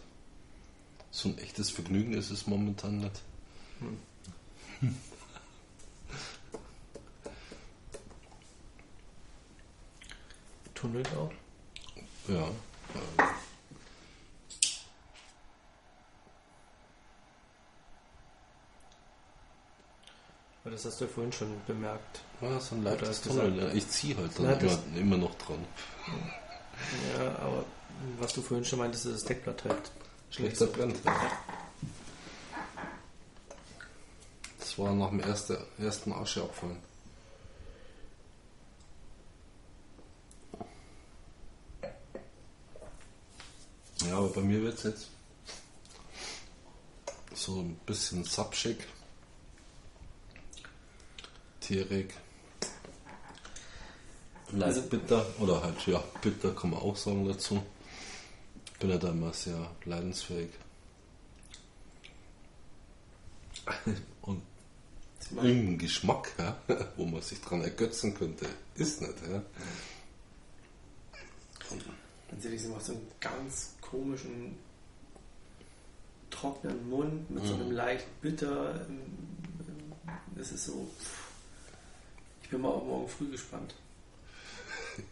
so 1.10 1.30
ein 1.30 1.38
echtes 1.38 1.70
Vergnügen 1.70 2.12
ist 2.12 2.32
es 2.32 2.48
momentan 2.48 2.98
nicht. 2.98 3.22
Hm. 3.80 3.98
Tunnelt 10.74 11.08
auch? 11.16 11.32
Ja. 12.28 12.52
Aber 20.70 20.76
das 20.76 20.86
hast 20.86 21.02
du 21.02 21.06
ja 21.06 21.12
vorhin 21.12 21.34
schon 21.34 21.62
bemerkt. 21.66 22.20
Ja, 22.42 22.60
so 22.60 22.76
ein 22.76 22.84
leichtes 22.84 23.22
Tunnel. 23.22 23.58
Ja. 23.58 23.74
Ich 23.74 23.90
ziehe 23.90 24.16
halt 24.16 24.38
dann 24.38 24.60
immer, 24.60 24.80
immer 24.96 25.18
noch 25.18 25.34
dran. 25.40 25.66
Ja, 27.18 27.36
aber 27.40 27.66
was 28.20 28.34
du 28.34 28.44
vorhin 28.44 28.64
schon 28.64 28.78
meintest, 28.78 29.08
ist 29.08 29.16
das 29.16 29.24
Deckblatt 29.24 29.64
halt 29.66 29.92
Schlechter 30.30 30.68
brennt. 30.68 31.04
Ja. 31.04 31.32
Das 34.60 34.78
war 34.78 34.94
nach 34.94 35.10
dem 35.10 35.22
ersten, 35.22 35.58
ersten 35.80 36.14
Ascheabfallen. 36.14 36.78
Ja, 44.08 44.18
aber 44.20 44.30
bei 44.30 44.42
mir 44.42 44.62
wird 44.62 44.78
es 44.78 44.84
jetzt 44.84 45.08
so 47.34 47.60
ein 47.60 47.76
bisschen 47.88 48.24
sapschig. 48.24 48.78
Tierig. 51.70 52.12
Leicht 54.52 54.64
Also- 54.78 54.90
bitter. 54.90 55.24
Oder 55.40 55.62
halt, 55.62 55.86
ja, 55.86 56.04
bitter 56.20 56.52
kann 56.56 56.72
man 56.72 56.80
auch 56.80 56.96
sagen 56.96 57.28
dazu. 57.28 57.62
Bin 58.80 58.90
ja 58.90 58.98
da 58.98 59.10
immer 59.10 59.32
sehr 59.34 59.70
leidensfähig. 59.86 60.50
Und 64.24 64.42
irgendein 65.36 65.78
Geschmack, 65.78 66.34
ja, 66.40 66.58
wo 66.98 67.06
man 67.06 67.22
sich 67.22 67.40
dran 67.40 67.62
ergötzen 67.62 68.16
könnte, 68.16 68.48
ist 68.74 69.02
nicht. 69.02 69.14
Ja. 69.30 69.44
Dann 72.32 72.42
sehe 72.42 72.52
ich 72.54 72.64
sie 72.64 72.70
macht 72.70 72.84
so 72.86 72.94
einen 72.94 73.08
ganz 73.20 73.76
komischen, 73.80 74.58
trockenen 76.32 76.90
Mund 76.90 77.30
mit 77.30 77.46
so 77.46 77.54
einem 77.54 77.70
leicht 77.70 78.08
bitter. 78.22 78.88
ähm, 78.88 79.02
ähm, 79.68 80.14
Das 80.36 80.52
ist 80.52 80.66
so. 80.66 80.88
Ich 82.50 82.52
bin 82.52 82.62
mal 82.62 82.70
auf 82.70 82.84
morgen 82.84 83.08
früh 83.08 83.30
gespannt. 83.30 83.76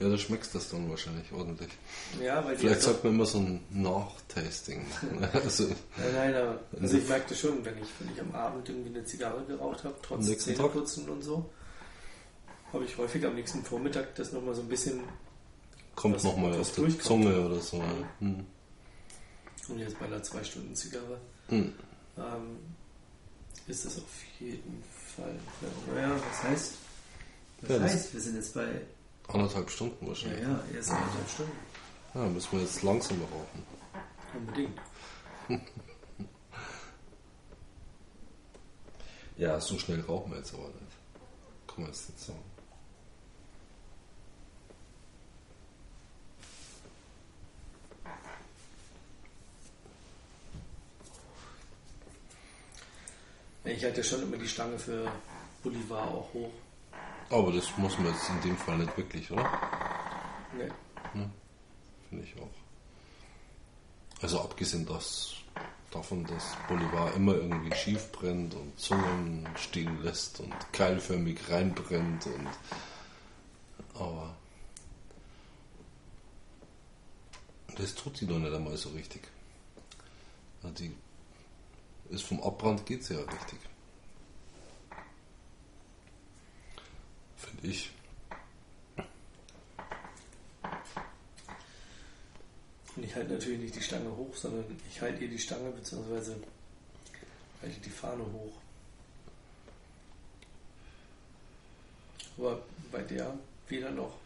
ja, 0.00 0.08
du 0.08 0.18
schmeckst 0.18 0.52
das 0.56 0.70
dann 0.70 0.90
wahrscheinlich 0.90 1.30
ordentlich. 1.32 1.70
Ja, 2.20 2.44
weil 2.44 2.56
Vielleicht 2.56 2.80
doch- 2.80 2.86
sollte 2.86 3.06
man 3.06 3.14
immer 3.14 3.26
so 3.26 3.38
ein 3.38 3.60
Nachtasting 3.70 4.84
machen. 4.88 5.28
Also, 5.32 5.68
Nein, 5.96 6.32
nein, 6.32 6.58
also 6.80 6.98
ich 6.98 7.08
merkte 7.08 7.34
schon, 7.36 7.64
wenn 7.64 7.78
ich, 7.78 7.88
wenn 8.00 8.12
ich 8.12 8.20
am 8.20 8.34
Abend 8.34 8.68
irgendwie 8.68 8.88
eine 8.90 9.04
Zigarre 9.04 9.44
geraucht 9.44 9.84
habe, 9.84 9.94
trotz? 10.02 10.26
Zähneputzen 10.38 11.08
und 11.08 11.22
so, 11.22 11.48
habe 12.72 12.84
ich 12.84 12.98
häufig 12.98 13.24
am 13.24 13.36
nächsten 13.36 13.62
Vormittag 13.62 14.16
das 14.16 14.32
nochmal 14.32 14.56
so 14.56 14.62
ein 14.62 14.68
bisschen, 14.68 15.00
kommt 15.94 16.24
nochmal 16.24 16.58
auf 16.58 16.70
die 16.72 16.80
durchkommt. 16.80 17.04
Zunge 17.04 17.40
oder 17.46 17.60
so. 17.60 17.76
Ja. 17.76 17.84
Hm. 18.18 18.44
und 19.68 19.78
jetzt 19.78 19.96
bei 20.00 20.06
einer 20.06 20.20
2-Stunden-Zigarre, 20.20 21.20
Hm. 21.50 21.72
ähm, 22.18 22.58
ist 23.68 23.84
das 23.86 23.96
auf 23.98 24.02
jeden 24.40 24.82
Fall. 24.82 25.03
Naja, 25.16 26.10
was 26.30 26.42
heißt? 26.42 26.72
Was 27.60 27.70
Ja, 27.70 27.78
das- 27.78 27.92
heißt, 27.92 28.14
wir 28.14 28.20
sind 28.20 28.36
jetzt 28.36 28.54
bei, 28.54 28.66
Anderthalb 29.28 29.70
Stunden 29.70 29.96
ja, 30.02 30.08
wahrscheinlich. 30.08 30.42
ja, 30.42 30.60
erst 30.74 30.90
eineinhalb 30.90 31.28
Stunden. 31.30 31.52
Ja, 32.14 32.26
müssen 32.26 32.52
wir 32.52 32.60
jetzt 32.60 32.82
langsamer 32.82 33.24
rauchen. 33.24 33.66
Unbedingt. 34.34 34.80
Ja, 39.36 39.60
so 39.60 39.76
schnell 39.80 40.00
rauchen 40.02 40.30
wir 40.30 40.38
jetzt 40.38 40.54
aber 40.54 40.68
nicht. 40.68 40.96
Kann 41.66 41.78
man 41.82 41.86
jetzt 41.86 42.08
nicht 42.08 42.20
sagen. 42.20 42.38
Ich 53.64 53.82
halte 53.82 54.04
schon 54.04 54.22
immer 54.22 54.36
die 54.36 54.48
Stange 54.48 54.78
für 54.78 55.10
Bolivar 55.62 56.08
auch 56.08 56.32
hoch. 56.34 56.52
Aber 57.30 57.52
das 57.52 57.76
muss 57.78 57.96
man 57.98 58.12
jetzt 58.12 58.28
in 58.28 58.40
dem 58.42 58.56
Fall 58.56 58.78
nicht 58.78 58.96
wirklich, 58.96 59.30
oder? 59.30 59.50
Nee. 60.56 60.70
Finde 62.08 62.24
ich 62.24 62.40
auch. 62.40 64.22
Also 64.22 64.40
abgesehen 64.40 64.86
das, 64.86 65.34
davon, 65.90 66.24
dass 66.26 66.56
Bolivar 66.68 67.12
immer 67.14 67.34
irgendwie 67.34 67.74
schief 67.74 68.12
brennt 68.12 68.54
und 68.54 68.78
Zungen 68.78 69.48
stehen 69.56 70.02
lässt 70.02 70.40
und 70.40 70.54
keilförmig 70.72 71.48
reinbrennt 71.48 72.26
und 72.26 72.48
aber 73.94 74.34
das 77.76 77.94
tut 77.94 78.20
die 78.20 78.26
doch 78.26 78.38
nicht 78.38 78.54
einmal 78.54 78.76
so 78.76 78.90
richtig. 78.90 79.22
Ja, 80.62 80.70
die 80.70 80.94
ist 82.10 82.24
vom 82.24 82.42
Abbrand 82.42 82.84
geht's 82.86 83.08
ja 83.08 83.18
richtig. 83.18 83.58
Finde 87.36 87.66
ich. 87.66 87.90
Und 92.96 93.02
ich 93.02 93.14
halte 93.14 93.32
natürlich 93.32 93.60
nicht 93.60 93.74
die 93.74 93.82
Stange 93.82 94.16
hoch, 94.16 94.34
sondern 94.36 94.64
ich 94.88 95.00
halte 95.00 95.24
ihr 95.24 95.30
die 95.30 95.38
Stange 95.38 95.70
bzw. 95.70 96.34
halte 97.62 97.80
die 97.80 97.90
Fahne 97.90 98.24
hoch. 98.24 98.52
Aber 102.38 102.62
bei 102.92 103.02
der 103.02 103.36
weder 103.68 103.90
noch. 103.90 104.23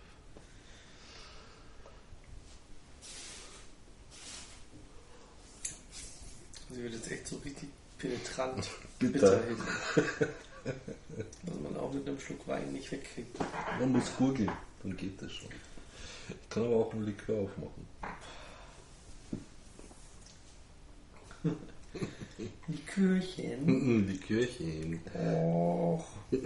Sie 6.78 6.84
wird 6.84 6.94
jetzt 6.94 7.10
echt 7.10 7.26
so 7.26 7.34
richtig 7.38 7.70
penetrant 7.98 8.70
Bitter. 9.00 9.42
hinten. 9.48 9.66
Was 11.42 11.60
man 11.60 11.76
auch 11.76 11.92
mit 11.92 12.06
einem 12.06 12.20
Schluck 12.20 12.46
Wein 12.46 12.72
nicht 12.72 12.92
wegkriegt. 12.92 13.36
Man 13.80 13.90
muss 13.90 14.14
gurgeln, 14.16 14.52
dann 14.84 14.96
geht 14.96 15.20
das 15.20 15.32
schon. 15.32 15.48
Ich 16.28 16.48
kann 16.48 16.62
aber 16.66 16.76
auch 16.76 16.92
einen 16.92 17.06
Likör 17.06 17.40
aufmachen. 17.40 17.88
Likörchen. 22.68 23.66
Mhm, 23.66 24.06
Likörchen. 24.06 25.00
Och. 25.16 26.06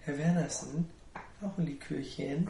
Herr 0.00 0.16
Wernersen, 0.16 0.88
auch 1.42 1.58
ein 1.58 1.66
Likörchen. 1.66 2.48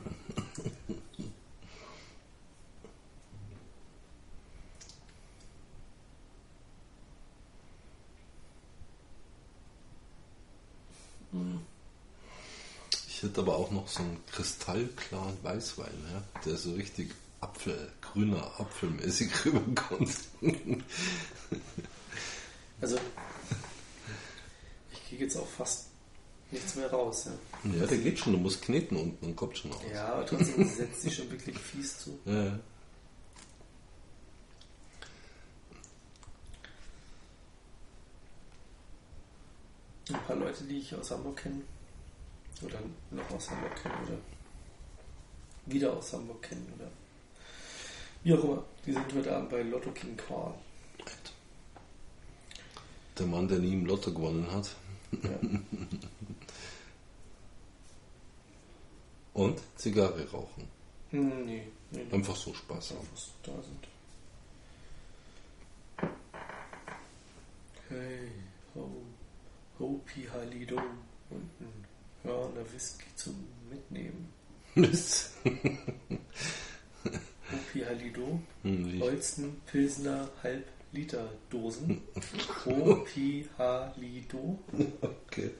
Ich 13.09 13.23
hätte 13.23 13.43
aber 13.43 13.57
auch 13.57 13.71
noch 13.71 13.87
so 13.87 14.03
einen 14.03 14.19
kristallklaren 14.33 15.37
Weißwein, 15.43 15.93
ja, 16.11 16.41
der 16.47 16.57
so 16.57 16.73
richtig 16.73 17.12
Apfel, 17.41 17.93
grüner, 18.01 18.51
apfelmäßig 18.59 19.31
rüberkommt. 19.45 20.11
Also, 22.81 22.99
ich 24.93 25.09
kriege 25.09 25.25
jetzt 25.25 25.37
auch 25.37 25.47
fast 25.47 25.90
nichts 26.53 26.75
mehr 26.77 26.91
raus. 26.91 27.29
Ja, 27.65 27.71
Ja, 27.81 27.87
der 27.87 27.99
geht 27.99 28.19
schon, 28.19 28.33
du 28.33 28.39
musst 28.39 28.63
kneten 28.63 28.97
unten, 28.97 29.25
dann 29.25 29.37
kommt 29.37 29.57
schon 29.57 29.73
raus. 29.73 29.83
ja 29.93 30.13
aber 30.15 30.27
trotzdem 30.27 30.69
setzt 30.69 31.03
sich 31.03 31.15
schon 31.15 31.31
wirklich 31.31 31.57
fies 31.59 31.99
zu. 31.99 32.19
Ja. 32.25 32.59
Ein 40.13 40.23
paar 40.27 40.37
Leute, 40.37 40.65
die 40.65 40.79
ich 40.79 40.95
aus 40.95 41.11
Hamburg 41.11 41.37
kenne, 41.37 41.63
oder 42.63 42.79
noch 43.11 43.31
aus 43.31 43.51
Hamburg 43.51 43.77
kenne, 43.81 43.95
oder 44.07 44.19
wieder 45.67 45.93
aus 45.97 46.13
Hamburg 46.13 46.43
kennen, 46.43 46.67
oder 46.77 46.91
wie 48.25 48.35
auch 48.35 48.43
immer, 48.45 48.65
die 48.85 48.93
sind 48.93 49.15
heute 49.15 49.37
Abend 49.37 49.51
bei 49.51 49.63
Lotto 49.63 49.91
King 49.93 50.17
Korn. 50.17 50.55
Der 53.19 53.27
Mann, 53.27 53.47
der 53.49 53.59
nie 53.59 53.75
im 53.75 53.87
Lotto 53.87 54.13
gewonnen 54.13 54.51
hat. 54.51 54.75
Ja. 55.23 55.31
Und 59.35 59.61
Zigarre 59.77 60.28
rauchen. 60.31 60.69
Hm, 61.11 61.44
nee, 61.47 61.62
nee. 61.90 62.07
Einfach 62.12 62.36
so 62.36 62.52
Spaß 62.55 62.90
haben. 62.93 63.09
Da 63.43 63.52
sind. 63.62 63.86
Hey, 67.89 68.28
ho, 68.74 68.89
Hopi 69.78 70.27
Halido 70.32 70.77
und 71.31 71.51
ein 71.61 71.85
Hörner 72.23 72.65
Whisky 72.73 73.07
zum 73.16 73.35
Mitnehmen. 73.69 74.32
Mist. 74.77 75.32
Hopi 77.52 77.81
Halido, 77.85 78.39
Hm, 78.62 79.01
Holsten 79.01 79.61
Pilsner 79.66 80.28
Halb-Liter 80.43 81.28
Dosen. 81.51 82.02
Hopi 82.65 83.48
Halido. 83.59 84.59
Okay. 85.01 85.51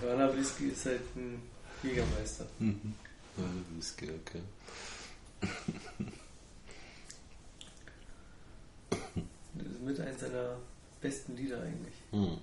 Hörner 0.00 0.36
Whisky 0.36 0.68
ist 0.68 0.86
halt 0.86 1.00
ein 1.16 1.42
Jägermeister. 1.82 2.46
Mhm. 2.58 2.94
Ja, 3.36 3.44
Whisky, 3.76 4.10
okay. 4.10 4.40
Das 9.54 9.66
ist 9.66 9.82
mit 9.82 10.00
eins 10.00 10.20
seiner 10.20 10.56
besten 11.00 11.36
Lieder 11.36 11.60
eigentlich. 11.60 11.94
Hm. 12.10 12.38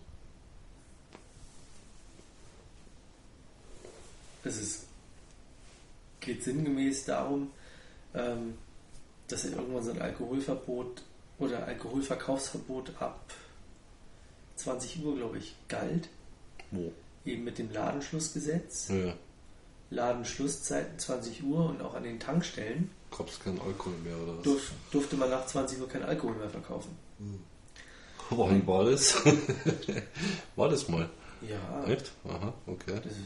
Es 4.43 4.57
ist, 4.57 4.87
geht 6.19 6.43
sinngemäß 6.43 7.05
darum, 7.05 7.51
ähm, 8.13 8.57
dass 9.27 9.45
er 9.45 9.53
irgendwann 9.53 9.83
so 9.83 9.91
ein 9.91 10.01
Alkoholverbot 10.01 11.01
oder 11.39 11.65
Alkoholverkaufsverbot 11.65 12.91
ab 12.99 13.33
20 14.57 15.03
Uhr, 15.03 15.15
glaube 15.15 15.37
ich, 15.37 15.55
galt. 15.67 16.09
Wo? 16.71 16.91
Eben 17.25 17.43
mit 17.43 17.57
dem 17.57 17.71
Ladenschlussgesetz. 17.71 18.89
Ja, 18.89 19.13
Ladenschlusszeiten 19.89 20.97
20 20.97 21.43
Uhr 21.43 21.69
und 21.69 21.81
auch 21.81 21.93
an 21.93 22.03
den 22.03 22.19
Tankstellen 22.19 22.89
gab 23.15 23.29
es 23.29 23.39
keinen 23.39 23.59
Alkohol 23.61 23.93
mehr 24.03 24.17
oder 24.17 24.37
was? 24.37 24.43
durf, 24.43 24.71
durfte 24.91 25.15
man 25.17 25.29
nach 25.29 25.45
20 25.45 25.79
Uhr 25.79 25.87
keinen 25.87 26.03
Alkohol 26.05 26.35
mehr 26.35 26.49
verkaufen. 26.49 26.97
Wann 28.31 28.65
war 28.65 28.85
das? 28.85 29.15
war 30.55 30.69
das 30.69 30.87
mal? 30.89 31.07
Ja, 31.47 31.83
Echt? 31.85 32.11
Aha, 32.27 32.53
okay. 32.65 32.95
das 33.03 33.11
ist, 33.11 33.19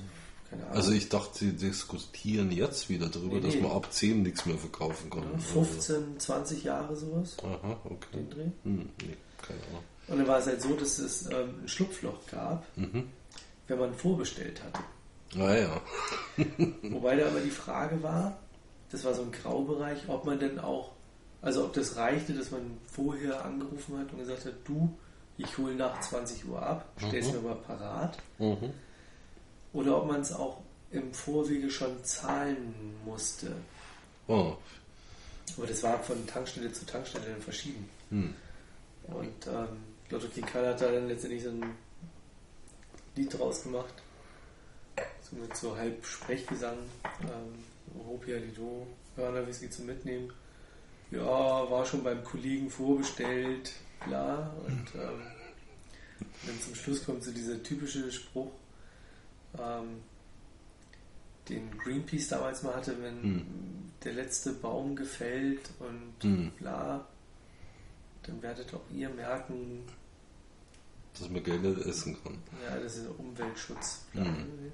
keine 0.49 0.64
Ahnung. 0.64 0.76
Also 0.76 0.91
ich 0.91 1.07
dachte, 1.07 1.38
sie 1.40 1.53
diskutieren 1.53 2.52
jetzt 2.52 2.90
wieder 2.90 3.07
darüber, 3.07 3.36
Nee, 3.36 3.41
dass 3.41 3.53
nee. 3.56 3.61
man 3.61 3.72
ab 3.72 3.94
10 3.94 4.24
nichts 4.24 4.45
mehr 4.45 4.57
verkaufen 4.57 5.10
kann. 5.10 5.24
ja, 5.32 5.38
15, 5.38 6.19
20 6.19 6.64
Jahre 6.65 6.95
sowas, 6.95 7.38
Aha, 7.44 7.80
okay. 7.86 8.07
den 8.15 8.30
Dreh. 8.30 8.45
Hm, 8.64 8.90
nee, 9.03 9.15
keine 9.41 9.60
Ahnung. 9.69 9.84
Und 10.07 10.18
dann 10.18 10.28
war 10.28 10.40
es 10.40 10.48
halt 10.48 10.61
so, 10.61 10.74
dass 10.76 10.99
es 10.99 11.28
ähm, 11.28 11.61
ein 11.64 11.68
Schlupfloch 11.68 12.26
gab, 12.30 12.65
Mhm. 12.76 13.10
Wenn 13.68 13.80
man 13.80 13.94
vorbestellt 13.94 14.61
hatte. 14.64 14.80
Ah 15.39 15.56
ja. 15.56 15.81
Wobei 16.91 17.15
da 17.15 17.27
aber 17.27 17.39
die 17.41 17.49
Frage 17.49 18.02
war, 18.02 18.38
das 18.91 19.03
war 19.03 19.14
so 19.14 19.23
ein 19.23 19.31
Graubereich, 19.31 20.07
ob 20.07 20.26
man 20.26 20.39
denn 20.39 20.60
auch, 20.60 20.91
also 21.41 21.65
ob 21.65 21.73
das 21.73 21.98
reichte, 21.98 22.34
dass 22.34 22.52
man 22.52 22.77
vorher 22.89 23.44
angerufen 23.44 23.98
hat 23.99 24.11
und 24.14 24.19
gesagt 24.19 24.45
hat, 24.45 24.53
du, 24.65 24.98
ich 25.38 25.57
hole 25.57 25.76
nach 25.76 25.99
20 25.99 26.48
Uhr 26.48 26.61
ab, 26.61 26.88
stell's 26.98 27.27
Mhm. 27.27 27.34
mir 27.34 27.39
mal 27.49 27.56
parat. 27.56 28.18
Mhm. 28.39 28.72
Oder 29.73 29.98
ob 30.02 30.07
man 30.07 30.22
es 30.22 30.31
auch 30.31 30.61
im 30.91 31.14
Vorwege 31.14 31.69
schon 31.69 32.03
zahlen 32.03 32.73
musste. 33.06 33.52
Oh. 34.27 34.53
Aber 35.57 35.68
das 35.68 35.84
war 35.84 35.99
von 35.99 36.26
Tankstelle 36.26 36.72
zu 36.72 36.85
Tankstelle 36.85 37.26
dann 37.31 37.41
verschieden. 37.41 37.89
Hm. 38.10 38.34
Und 39.07 39.48
ähm, 39.48 39.68
Lotto 40.10 40.27
King 40.27 40.45
Karl 40.45 40.68
hat 40.68 40.81
da 40.81 40.91
dann 40.91 41.07
letztendlich 41.07 41.44
so 41.44 41.49
ein 41.49 41.64
Lied 43.18 43.38
draus 43.38 43.64
gemacht. 43.64 43.94
So 45.22 45.35
mit 45.35 45.56
so 45.56 45.76
halb 45.76 46.06
Sprechgesang. 46.06 46.77
Ähm, 47.22 47.64
Hopia 48.07 48.38
Lido, 48.38 48.88
Hörner 49.15 49.45
Whisky 49.48 49.69
zum 49.69 49.88
Mitnehmen. 49.88 50.31
Ja, 51.11 51.22
war 51.69 51.85
schon 51.85 52.03
beim 52.03 52.23
Kollegen 52.23 52.69
vorbestellt, 52.69 53.73
bla. 54.06 54.53
Und 54.65 54.88
ähm, 54.95 55.22
dann 56.45 56.61
zum 56.61 56.76
Schluss 56.76 57.06
kommt 57.06 57.23
so 57.23 57.31
dieser 57.31 57.61
typische 57.64 58.11
Spruch, 58.11 58.52
ähm, 59.57 60.02
den 61.49 61.77
Greenpeace 61.77 62.27
damals 62.27 62.64
mal 62.64 62.76
hatte, 62.76 63.02
wenn 63.02 63.22
Hm. 63.23 63.45
der 64.03 64.14
letzte 64.14 64.52
Baum 64.53 64.95
gefällt 64.95 65.69
und 65.80 66.14
Hm. 66.23 66.52
bla, 66.60 67.06
dann 68.23 68.41
werdet 68.41 68.73
auch 68.73 68.84
ihr 68.94 69.10
merken, 69.10 69.84
Dass 71.19 71.30
man 71.30 71.44
Geld 71.44 71.61
nicht 71.64 71.85
essen 71.85 72.18
kann. 72.23 72.38
ja, 72.64 72.77
das 72.80 72.98
ist 72.98 73.07
Umweltschutz. 73.18 74.02
Bla. 74.14 74.23
Hm. 74.26 74.72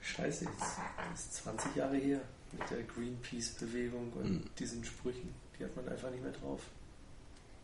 Scheiße, 0.00 0.44
jetzt 0.44 0.62
ist 1.14 1.34
20 1.44 1.76
Jahre 1.76 1.96
her 1.96 2.20
mit 2.52 2.70
der 2.70 2.82
Greenpeace-Bewegung 2.84 4.12
und 4.12 4.24
Hm. 4.24 4.44
diesen 4.58 4.84
Sprüchen. 4.84 5.34
Die 5.58 5.64
hat 5.64 5.74
man 5.76 5.88
einfach 5.88 6.10
nicht 6.10 6.22
mehr 6.22 6.32
drauf. 6.32 6.60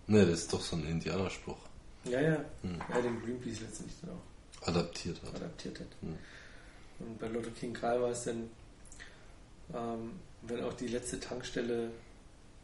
Ne, 0.09 0.27
das 0.27 0.41
ist 0.41 0.53
doch 0.53 0.61
so 0.61 0.77
ein 0.77 0.85
Indianerspruch. 0.87 1.59
Ja, 2.05 2.21
ja. 2.21 2.45
Hm. 2.63 2.79
Ja, 2.89 3.01
den 3.01 3.23
Greenpeace 3.23 3.61
letztendlich 3.61 3.97
dann 4.01 4.11
auch 4.11 4.67
Adaptiert 4.69 5.23
hat. 5.23 5.35
adaptiert 5.37 5.79
hat. 5.81 5.87
Hm. 6.01 6.17
Und 6.99 7.19
bei 7.19 7.29
Lotto 7.29 7.51
King 7.51 7.73
Karl 7.73 8.01
war 8.03 8.11
es 8.11 8.25
dann, 8.25 8.51
ähm, 9.75 10.13
wenn 10.43 10.63
auch 10.65 10.73
die 10.75 10.89
letzte 10.89 11.21
Tankstelle 11.21 11.91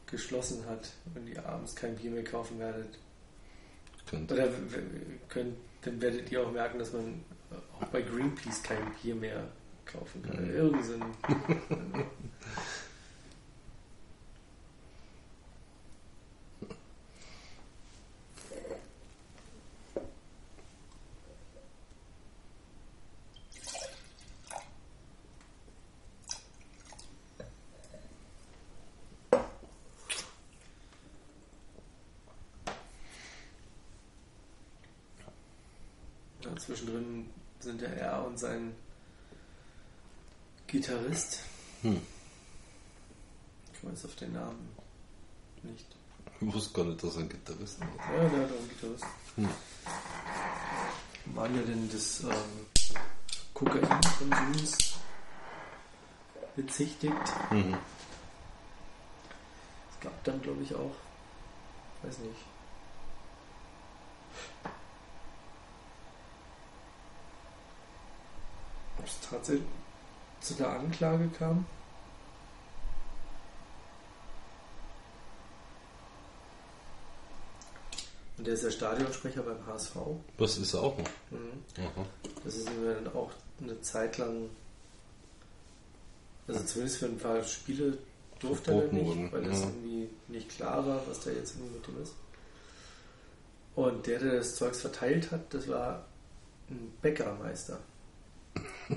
geschlossen 0.06 0.64
hat 0.66 0.90
und 1.14 1.28
ihr 1.28 1.44
abends 1.46 1.74
kein 1.76 1.94
Bier 1.96 2.10
mehr 2.10 2.24
kaufen 2.24 2.58
werdet, 2.58 2.98
Könnte. 4.08 4.34
oder 4.34 4.48
könnt, 5.28 5.56
dann 5.82 6.00
werdet 6.00 6.30
ihr 6.30 6.42
auch 6.42 6.52
merken, 6.52 6.78
dass 6.78 6.92
man 6.92 7.22
auch 7.78 7.86
bei 7.86 8.02
Greenpeace 8.02 8.62
kein 8.62 8.92
Bier 9.02 9.14
mehr 9.14 9.44
kaufen 9.84 10.22
kann. 10.22 10.50
Irgend 10.50 10.84
so 10.84 10.94
ein, 10.94 11.02
Ja, 36.44 36.56
zwischendrin 36.56 37.28
sind 37.58 37.82
ja 37.82 37.88
er 37.88 38.24
und 38.24 38.38
sein 38.38 38.74
Gitarrist. 40.88 41.40
Hm. 41.82 42.00
Ich 43.74 43.84
weiß 43.84 44.06
auf 44.06 44.14
den 44.16 44.32
Namen 44.32 44.74
nicht. 45.62 45.86
Ich 46.40 46.54
wusste 46.54 46.72
gar 46.72 46.84
nicht, 46.86 47.04
dass 47.04 47.16
er 47.16 47.22
ein 47.22 47.28
Gitarrist 47.28 47.80
war. 47.80 47.88
Ja, 47.88 48.28
der 48.28 48.40
hat 48.40 48.52
auch 48.52 48.58
einen 48.58 48.68
Gitarrist. 48.70 49.04
Hm. 49.36 49.48
Waren 51.34 51.56
ja 51.56 51.62
denn 51.62 51.90
des 51.90 52.20
ähm, 52.20 52.30
Kokainkonsums 53.52 54.94
bezichtigt. 56.56 57.14
Mhm. 57.50 57.76
Es 59.90 60.00
gab 60.00 60.24
dann, 60.24 60.40
glaube 60.40 60.62
ich, 60.62 60.74
auch, 60.74 60.94
weiß 62.02 62.18
nicht, 62.20 62.40
ob 68.98 69.06
es 69.06 69.20
tatsächlich 69.28 69.66
zu 70.40 70.54
der 70.54 70.70
Anklage 70.70 71.28
kam. 71.38 71.66
Und 78.38 78.46
der 78.46 78.54
ist 78.54 78.62
der 78.62 78.70
Stadionsprecher 78.70 79.42
beim 79.42 79.66
HSV. 79.66 79.96
Was 80.38 80.58
ist 80.58 80.72
er 80.72 80.82
auch 80.82 80.96
noch? 80.96 81.08
Mhm. 81.30 81.64
Aha. 81.78 82.06
Das 82.44 82.54
ist 82.54 82.70
ihm 82.70 82.84
dann 82.84 83.12
auch 83.14 83.32
eine 83.60 83.80
Zeit 83.80 84.16
lang, 84.18 84.48
also 86.46 86.64
zumindest 86.64 86.98
für 86.98 87.06
ein 87.06 87.18
paar 87.18 87.42
Spiele 87.42 87.98
durfte 88.38 88.70
er 88.70 88.92
nicht, 88.92 89.04
wurden, 89.04 89.32
weil 89.32 89.42
das 89.42 89.60
ja. 89.60 89.66
irgendwie 89.66 90.08
nicht 90.28 90.48
klar 90.50 90.86
war, 90.86 91.02
was 91.08 91.20
da 91.20 91.30
jetzt 91.32 91.56
irgendwie 91.56 91.78
mit 91.78 91.88
ihm 91.88 92.02
ist. 92.02 92.14
Und 93.74 94.06
der, 94.06 94.20
der 94.20 94.36
das 94.36 94.54
Zeugs 94.54 94.80
verteilt 94.80 95.32
hat, 95.32 95.52
das 95.52 95.66
war 95.66 96.04
ein 96.70 96.92
Bäckermeister. 97.02 97.78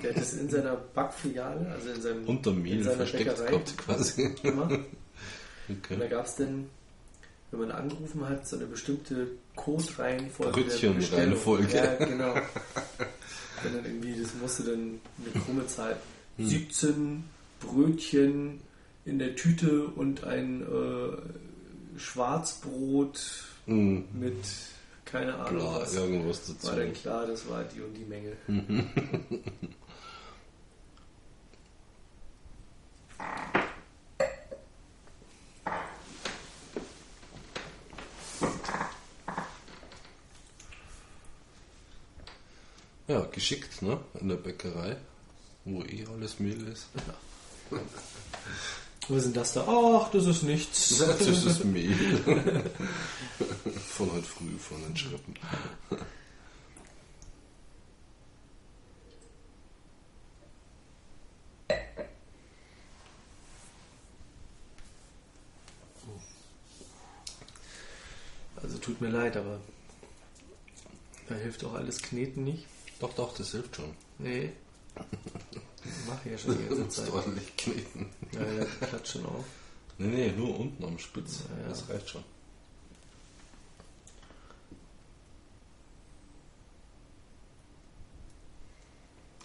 Der 0.03 0.09
hat 0.11 0.21
das 0.21 0.33
in 0.33 0.49
seiner 0.49 0.75
Backfiliale, 0.75 1.67
also 1.71 1.89
in 1.89 2.01
seinem 2.01 2.25
Unter 2.27 2.51
in 2.51 2.61
Mehl 2.61 2.83
seiner 2.83 2.95
versteckt 2.97 3.25
Bäckerei 3.29 3.49
gehabt 3.49 3.77
quasi. 3.77 4.35
gemacht. 4.41 4.71
Und 5.67 5.85
da 5.89 5.95
Okay. 5.95 6.09
gab 6.09 6.25
es 6.25 6.35
dann, 6.35 6.65
wenn 7.51 7.59
man 7.61 7.71
angerufen 7.71 8.27
hat, 8.27 8.47
so 8.47 8.55
eine 8.57 8.65
bestimmte 8.65 9.27
Codereihenfolge. 9.55 10.63
der 10.63 10.69
Brötchenreihenfolge. 10.71 11.75
Ja, 11.77 11.95
genau. 12.05 12.33
Wenn 13.63 13.73
dann 13.75 13.85
irgendwie, 13.85 14.21
das 14.21 14.33
musste 14.41 14.63
dann 14.63 14.99
eine 15.33 15.43
krumme 15.43 15.67
Zahl. 15.67 15.97
Hm. 16.37 16.47
17 16.47 17.23
Brötchen 17.59 18.59
in 19.05 19.19
der 19.19 19.35
Tüte 19.35 19.85
und 19.85 20.23
ein 20.23 20.61
äh, 20.63 21.97
Schwarzbrot 21.99 23.45
Mhm. 23.67 24.05
mit 24.13 24.35
keine 25.11 25.35
Ahnung. 25.35 25.59
Bla, 25.59 25.81
was 25.81 25.93
irgendwas 25.93 26.47
dazu. 26.47 26.67
War 26.67 26.75
denn 26.75 26.93
klar, 26.93 27.27
das 27.27 27.47
war 27.49 27.65
die 27.65 27.81
und 27.81 27.93
die 27.93 28.05
Menge. 28.05 28.37
ja, 43.07 43.21
geschickt, 43.31 43.81
ne? 43.81 43.99
In 44.19 44.29
der 44.29 44.37
Bäckerei, 44.37 44.97
wo 45.65 45.83
eh 45.83 46.05
alles 46.13 46.39
Mehl 46.39 46.67
ist. 46.67 46.87
Ja. 47.71 47.77
ist 49.15 49.25
denn 49.25 49.33
das 49.33 49.53
da? 49.53 49.65
Ach, 49.67 50.09
das 50.11 50.25
ist 50.25 50.43
nichts. 50.43 50.99
Das 50.99 51.21
ist 51.27 51.65
Mehl. 51.65 51.93
Von 53.89 54.11
heute 54.11 54.25
früh, 54.25 54.57
von 54.57 54.81
den 54.83 54.95
Schrippen. 54.95 55.35
Also 68.61 68.77
tut 68.77 69.01
mir 69.01 69.09
leid, 69.09 69.35
aber 69.37 69.59
da 71.27 71.35
hilft 71.35 71.63
auch 71.65 71.73
alles 71.73 72.01
Kneten 72.01 72.43
nicht. 72.43 72.65
Doch, 72.99 73.13
doch, 73.13 73.35
das 73.35 73.51
hilft 73.51 73.75
schon. 73.75 73.93
Nee. 74.19 74.51
Mache 76.07 76.21
ich 76.25 76.31
ja 76.31 76.37
schon 76.37 76.57
die 76.57 76.63
Du 76.67 76.69
ganze 76.77 76.83
musst 76.85 76.97
Zeit. 76.97 77.09
ordentlich 77.13 77.57
kneten. 77.57 78.09
Ja, 78.33 78.51
ja, 78.51 78.65
klatscht 78.65 79.13
schon 79.13 79.25
auf. 79.25 79.45
Nee, 79.97 80.07
nee, 80.07 80.31
nur 80.31 80.59
unten 80.59 80.83
am 80.83 80.97
Spitz. 80.99 81.43
Ja, 81.49 81.63
ja. 81.63 81.69
Das 81.69 81.89
reicht 81.89 82.09
schon. 82.09 82.23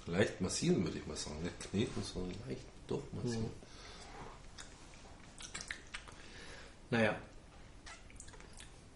Leicht 0.07 0.41
massieren 0.41 0.85
würde 0.85 0.99
ich 0.99 1.07
mal 1.07 1.17
sagen. 1.17 1.43
Nicht 1.43 1.59
kneten, 1.61 2.03
sondern 2.03 2.37
leicht 2.47 2.63
durchmassieren. 2.87 3.51
Naja. 6.91 7.17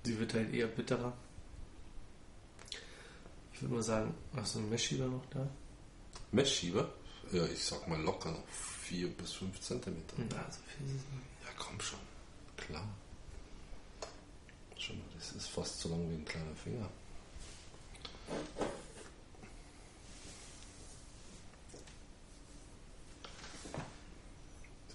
Sie 0.05 0.19
wird 0.19 0.33
halt 0.35 0.55
eher 0.55 0.69
bitterer. 0.69 1.13
Ich 3.53 3.61
würde 3.61 3.75
mal 3.75 3.83
sagen, 3.83 4.15
hast 4.37 4.55
du 4.55 4.61
einen 4.61 4.71
Messschieber 4.71 5.07
noch 5.07 5.27
da? 5.31 5.47
Messschieber? 6.33 6.91
Ja, 7.33 7.45
ich 7.47 7.65
sag 7.65 7.87
mal 7.87 8.01
locker 8.01 8.31
noch 8.33 8.49
4 8.49 9.09
bis 9.09 9.33
5 9.35 9.61
Zentimeter. 9.61 10.17
Na, 10.19 10.51
so 10.51 10.61
viel 10.67 10.87
ist 10.87 10.95
es 10.97 11.13
nicht. 11.13 11.45
Ja, 11.45 11.51
komm 11.57 11.81
schon. 11.81 11.99
Klar. 12.57 12.89
Schon 14.77 14.99
mal, 14.99 15.05
das 15.17 15.33
ist 15.33 15.49
fast 15.49 15.79
so 15.81 15.91
lang 15.91 16.11
wie 16.11 16.15
ein 16.15 16.25
kleiner 16.25 16.55
Finger. 16.57 16.89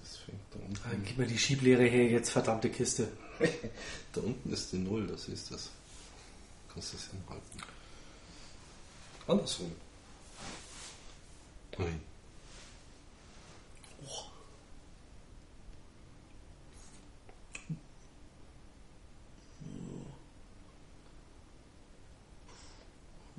Das 0.02 0.18
fängt 0.18 0.40
da 0.52 0.60
Ah, 0.60 0.92
unten. 0.92 1.06
Gib 1.06 1.18
mir 1.18 1.28
die 1.28 1.38
Schieblehre 1.38 1.84
her, 1.86 2.10
jetzt 2.10 2.32
verdammte 2.32 2.70
Kiste. 2.70 3.08
Da 4.14 4.22
unten 4.22 4.54
ist 4.54 4.72
die 4.72 4.78
Null, 4.78 5.08
das 5.08 5.28
ist 5.28 5.52
das. 5.52 5.70
Kannst 6.74 6.94
du 6.94 6.98
das 6.98 7.08
hinhalten. 7.08 7.62
Andersrum. 9.28 9.76
Nein. 11.78 12.02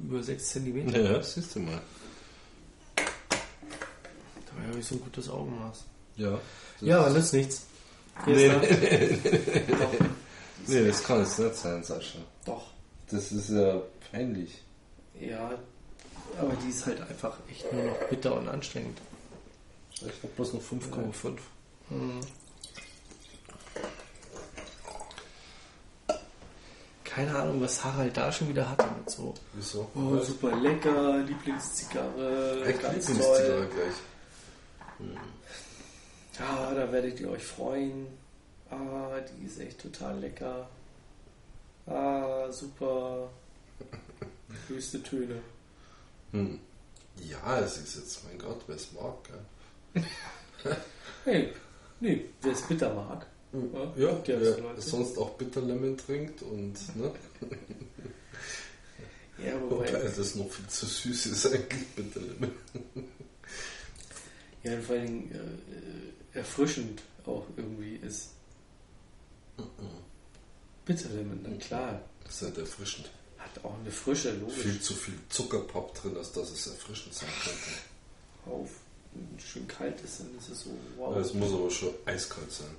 Über 0.07 0.23
6 0.23 0.49
cm. 0.51 0.89
Ja, 0.91 1.15
das 1.15 1.35
siehst 1.35 1.57
du 1.57 1.61
mal. 1.61 1.81
Dabei 2.95 4.69
habe 4.69 4.79
ich 4.79 4.87
so 4.87 4.95
ein 4.95 5.01
gutes 5.01 5.29
Augenmaß. 5.29 5.85
Ja. 6.17 6.31
Das 6.31 6.41
Ja, 6.81 7.01
aber 7.01 7.11
nützt 7.11 7.33
nichts. 7.33 7.67
Hier 8.25 8.35
Nee, 8.37 8.47
ist 8.47 9.25
er. 9.27 9.77
Doch. 9.77 9.93
Nee, 10.69 10.87
das 10.87 11.03
kann 11.03 11.21
es 11.23 11.37
nicht 11.39 11.57
sein, 11.57 11.83
Sascha. 11.83 12.19
Doch. 12.45 12.71
Das 13.11 13.33
ist 13.33 13.51
ja 13.51 13.83
peinlich. 14.13 14.63
Ja, 15.21 15.59
aber 16.39 16.53
die 16.65 16.71
ist 16.71 16.87
halt 16.87 17.01
einfach 17.01 17.37
echt 17.51 17.73
nur 17.73 17.83
noch 17.85 17.99
bitter 18.09 18.37
und 18.37 18.49
anstrengend. 18.49 18.99
Ich 19.95 20.03
habe 20.03 20.29
bloß 20.37 20.53
noch 20.55 20.63
5,5. 20.63 21.39
Keine 27.17 27.35
Ahnung, 27.35 27.63
was 27.63 27.83
Harald 27.83 28.15
da 28.15 28.31
schon 28.31 28.51
wieder 28.51 28.69
hatte 28.69 28.87
mit 28.99 29.09
so. 29.09 29.33
Wieso? 29.55 29.91
Oh, 29.95 30.19
super 30.19 30.55
lecker, 30.57 31.17
Lieblingszigarre, 31.21 32.63
Echt 32.67 32.83
ganz 32.83 33.09
Lieblingszigarre 33.09 33.57
toll. 33.57 33.69
gleich. 34.99 35.17
Ja, 36.39 36.75
da 36.75 36.93
werdet 36.93 37.19
ihr 37.19 37.31
euch 37.31 37.43
freuen. 37.43 38.07
Ah, 38.71 39.19
die 39.21 39.47
ist 39.47 39.59
echt 39.59 39.81
total 39.81 40.19
lecker. 40.19 40.69
Ah, 41.87 42.53
super. 42.53 43.31
Höchste 44.69 45.03
Töne. 45.03 45.41
Hm. 46.33 46.61
Ja, 47.17 47.61
es 47.61 47.79
ist 47.79 47.97
jetzt, 47.97 48.25
mein 48.27 48.39
Gott, 48.39 48.61
wer 48.67 48.77
es 48.77 48.93
mag. 48.93 49.15
Gell? 49.95 50.05
Hey, 51.25 51.55
nee, 51.99 52.27
wer 52.43 52.53
es 52.53 52.61
bitter 52.63 52.93
mag. 52.93 53.27
Ja, 53.97 54.11
Leute. 54.11 54.81
sonst 54.81 55.19
auch 55.19 55.31
Bitterlemon 55.31 55.97
trinkt 55.97 56.43
und 56.43 56.75
ne? 56.97 57.13
Ja, 59.39 59.61
wobei 59.61 59.93
wobei, 59.93 60.11
das 60.17 60.35
noch 60.35 60.51
viel 60.51 60.67
zu 60.67 60.87
süß 60.87 61.27
ist 61.27 61.47
eigentlich, 61.47 61.87
Bitterlemon. 61.95 62.51
ja, 64.63 64.75
und 64.75 64.83
vor 64.83 64.97
allen 64.97 65.07
Dingen 65.07 65.31
äh, 66.35 66.39
erfrischend 66.39 67.03
auch 67.27 67.45
irgendwie 67.57 67.97
ist. 67.97 68.31
Bitterlemon, 70.85 71.43
dann 71.43 71.59
klar. 71.59 72.01
Das 72.25 72.37
ist 72.37 72.43
halt 72.43 72.59
erfrischend. 72.59 73.11
Hat 73.39 73.65
auch 73.65 73.79
eine 73.79 73.91
Frische, 73.91 74.33
logisch. 74.33 74.57
Viel 74.57 74.81
zu 74.81 74.95
viel 74.95 75.19
Zuckerpapp 75.29 75.95
drin, 75.95 76.17
als 76.17 76.33
dass 76.33 76.51
es 76.51 76.67
erfrischend 76.67 77.15
sein 77.15 77.29
könnte. 77.45 78.57
Auf. 78.59 78.71
Wenn 79.13 79.37
es 79.39 79.45
schön 79.45 79.69
kalt 79.69 80.01
ist, 80.03 80.21
dann 80.21 80.37
ist 80.39 80.49
es 80.51 80.61
so, 80.61 80.71
wow. 80.97 81.17
Es 81.17 81.33
muss 81.35 81.53
aber 81.53 81.71
schon 81.71 81.91
eiskalt 82.05 82.51
sein. 82.53 82.75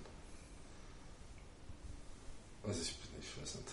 Also 2.67 2.81
ich 2.81 2.95
bin, 2.97 3.09
ich 3.21 3.41
weiß 3.41 3.55
nicht. 3.55 3.67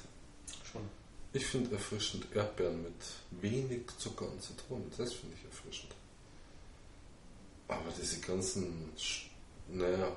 Schon. 0.72 0.88
Ich 1.32 1.46
finde 1.46 1.72
erfrischend 1.74 2.26
Erdbeeren 2.34 2.82
mit 2.82 2.94
wenig 3.42 3.82
Zucker 3.98 4.30
und 4.30 4.40
Zitronen. 4.42 4.90
Das 4.96 5.12
finde 5.12 5.36
ich 5.36 5.44
erfrischend. 5.44 5.92
Aber 7.68 7.90
diese 8.00 8.20
ganzen, 8.20 8.92
Sch- 8.96 9.26
naja, 9.68 10.16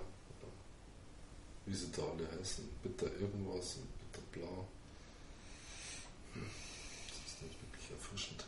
wie 1.65 1.73
sie 1.75 1.91
da 1.91 2.03
alle 2.03 2.29
heißen, 2.39 2.67
bitter 2.83 3.07
irgendwas 3.19 3.77
und 3.77 3.87
bitter 4.11 4.25
blau. 4.31 4.67
Hm, 6.33 6.45
Das 6.45 7.33
ist 7.33 7.41
nicht 7.41 7.61
wirklich 7.61 7.91
erfrischend. 7.91 8.45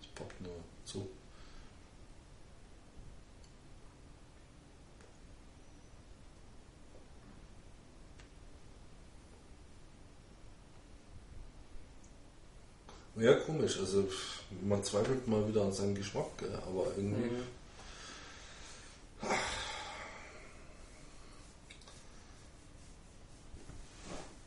Es 0.00 0.08
poppt 0.08 0.40
nur 0.40 0.56
zu. 0.84 1.08
Ja, 13.16 13.34
komisch. 13.34 13.78
Also 13.78 14.08
man 14.62 14.82
zweifelt 14.82 15.26
mal 15.28 15.46
wieder 15.46 15.62
an 15.62 15.72
seinem 15.72 15.94
Geschmack, 15.94 16.38
gell? 16.38 16.54
aber 16.66 16.86
irgendwie. 16.96 17.30
Mhm. 17.30 17.42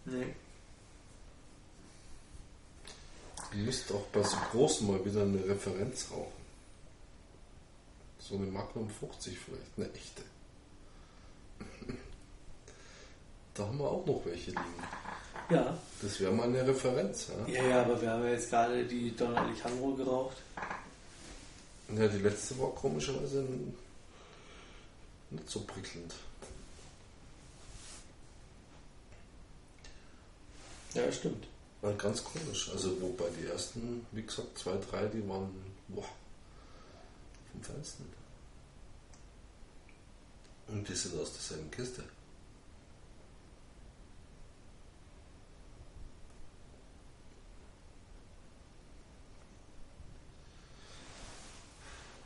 Nee. 0.06 0.36
Ihr 3.54 3.64
müsst 3.64 3.92
auch 3.92 4.06
bei 4.08 4.22
so 4.22 4.38
großen 4.52 4.86
mal 4.86 5.04
wieder 5.06 5.22
eine 5.22 5.44
Referenz 5.48 6.08
rauchen. 6.12 6.46
So 8.20 8.36
eine 8.36 8.48
Magnum 8.48 8.90
50 8.90 9.38
vielleicht, 9.38 9.78
eine 9.78 9.94
echte. 9.94 10.24
Da 13.54 13.66
haben 13.66 13.78
wir 13.78 13.90
auch 13.90 14.06
noch 14.06 14.22
welche 14.26 14.52
liegen. 14.52 14.84
Ja. 15.50 15.78
Das 16.02 16.20
wäre 16.20 16.32
mal 16.32 16.44
eine 16.44 16.66
Referenz. 16.68 17.28
Ja? 17.48 17.54
Ja, 17.54 17.70
ja, 17.70 17.82
aber 17.82 18.02
wir 18.02 18.10
haben 18.10 18.24
ja 18.24 18.32
jetzt 18.32 18.50
gerade 18.50 18.86
die 18.86 19.16
Don 19.16 19.36
Alejandro 19.36 19.94
geraucht. 19.94 20.38
ja, 21.96 22.08
die 22.08 22.18
letzte 22.18 22.58
war 22.60 22.72
komischerweise 22.72 23.46
nicht 25.30 25.50
so 25.50 25.62
prickelnd. 25.62 26.14
Ja, 30.94 31.12
stimmt. 31.12 31.46
War 31.82 31.94
ganz 31.94 32.24
komisch. 32.24 32.72
Also 32.72 33.00
wobei 33.02 33.26
die 33.38 33.48
ersten, 33.48 34.06
wie 34.12 34.24
gesagt, 34.24 34.58
zwei, 34.58 34.78
drei, 34.90 35.06
die 35.08 35.28
waren 35.28 35.50
boah, 35.90 36.06
vom 37.52 37.62
Feinsten. 37.62 38.06
Und 40.68 40.88
die 40.88 40.96
sind 40.96 41.20
aus 41.20 41.34
derselben 41.34 41.70
Kiste. 41.70 42.04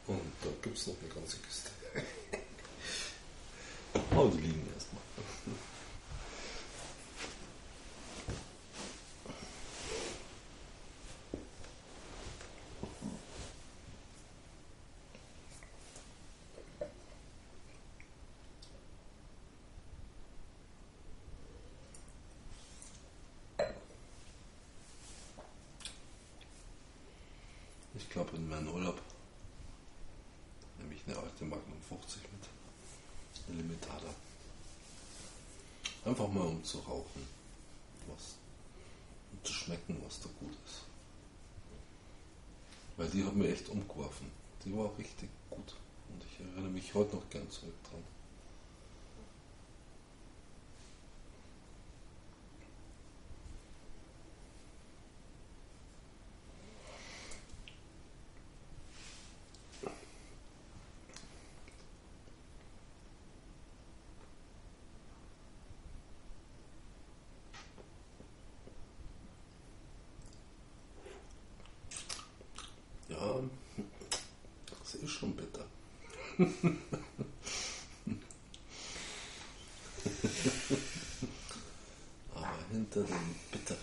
Und 0.10 0.20
da 0.42 0.50
gibt 0.64 0.76
es 0.76 0.88
noch 0.88 0.96
eine 1.00 1.10
ganze 1.14 1.38
Kiste. 1.38 1.70
Aber 4.10 4.32
liegen 4.32 4.68
erstmal. 4.74 5.04
Ich 27.94 28.10
glaube, 28.10 28.36
in 28.38 28.50
meinem 28.50 28.70
Urlaub 28.70 29.00
eine 31.10 31.18
alte 31.20 31.44
Magnum 31.44 31.82
50 31.88 32.22
mit. 32.32 33.58
Limitada. 33.58 34.14
Einfach 36.06 36.28
mal 36.28 36.46
um 36.46 36.64
zu 36.64 36.78
rauchen. 36.80 37.28
Was, 38.08 38.36
um 39.32 39.44
zu 39.44 39.52
schmecken, 39.54 40.00
was 40.06 40.20
da 40.20 40.30
gut 40.40 40.56
ist. 40.66 40.86
Weil 42.98 43.10
die 43.10 43.24
hat 43.24 43.36
mir 43.36 43.52
echt 43.52 43.68
umgeworfen. 43.70 44.32
Die 44.64 44.76
war 44.76 44.96
richtig 44.98 45.30
gut. 45.50 45.76
Und 46.10 46.24
ich 46.24 46.40
erinnere 46.40 46.70
mich 46.70 46.94
heute 46.94 47.16
noch 47.16 47.30
gern 47.30 47.50
zurück 47.50 47.74
dran. 47.90 48.04
Ja, 73.10 73.42
das 74.80 74.96
ist 74.96 75.12
schon 75.12 75.36
bitter. 75.36 75.66
Aber 82.36 82.48
hinter 82.72 83.04
dem 83.04 83.36
Bitteren, 83.52 83.80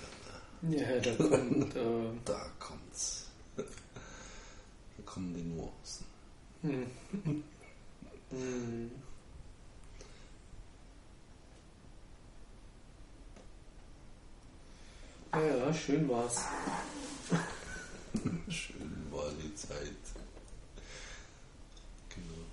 Ja, 0.70 1.00
da 1.00 1.14
kommt. 1.16 1.76
Äh, 1.76 2.10
da 2.24 2.46
kommt's. 2.58 3.26
Da 3.56 3.64
kommen 5.04 5.34
die 5.34 5.42
Nuancen. 5.42 6.06
hm. 6.62 6.86
Hm. 8.30 8.90
Ja, 15.32 15.40
ja, 15.42 15.65
schön 15.76 16.08
war's. 16.08 16.44
Schön 18.48 19.06
war 19.10 19.30
die 19.42 19.54
Zeit. 19.54 19.76
Genau. 22.08 22.46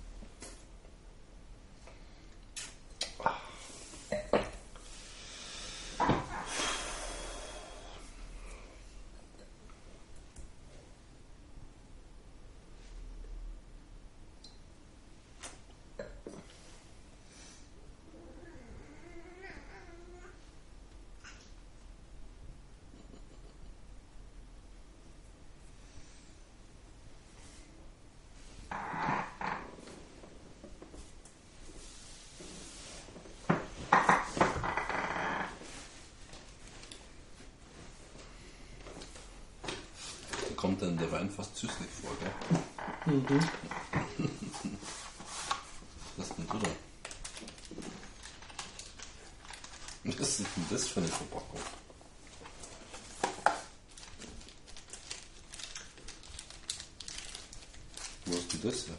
Da 40.48 40.54
kommt 40.56 40.73
dann 40.84 40.98
der 40.98 41.10
Wein 41.10 41.30
fast 41.30 41.56
süßlich 41.56 41.90
vor, 42.02 42.10
gell? 42.18 43.14
Mhm. 43.14 43.48
Was 46.16 46.28
ist 46.28 46.38
denn 46.38 46.46
du 46.46 46.58
da? 46.58 46.68
Was 50.04 50.28
ist 50.28 50.38
denn 50.40 50.66
das 50.70 50.86
für 50.86 51.00
eine 51.00 51.08
Verpackung? 51.08 51.60
Wo 58.26 58.36
hast 58.36 58.52
du 58.52 58.58
das 58.58 58.86
her? 58.86 58.96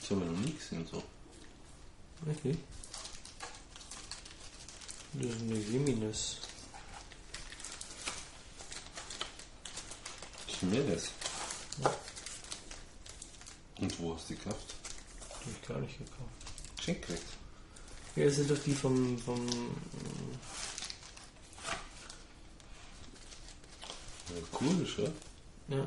Das 0.00 0.10
habe 0.10 0.24
ich 0.24 0.30
noch 0.30 0.38
nie 0.38 0.52
gesehen 0.52 0.86
so. 0.90 1.02
Okay. 2.28 2.56
Das 5.14 5.26
ist 5.26 5.40
eine 5.40 5.60
Geminis. 5.60 6.36
Chimenez. 10.58 11.10
Ja. 11.82 11.94
Und 13.78 14.00
wo 14.00 14.14
hast 14.26 14.30
du 14.30 14.34
die 14.34 14.40
gekauft? 14.40 14.74
Die 15.44 15.50
ich 15.50 15.68
gar 15.68 15.78
nicht 15.78 15.98
gekauft. 15.98 16.76
Geschenkt 16.76 17.02
gekriegt. 17.02 17.28
Ja, 18.16 18.24
das 18.24 18.34
sind 18.36 18.50
doch 18.50 18.58
die 18.58 18.74
vom. 18.74 19.18
vom 19.18 19.46
Ja, 24.28 24.42
cool 24.60 24.82
ist, 24.82 24.98
ja. 24.98 25.76
ja, 25.76 25.86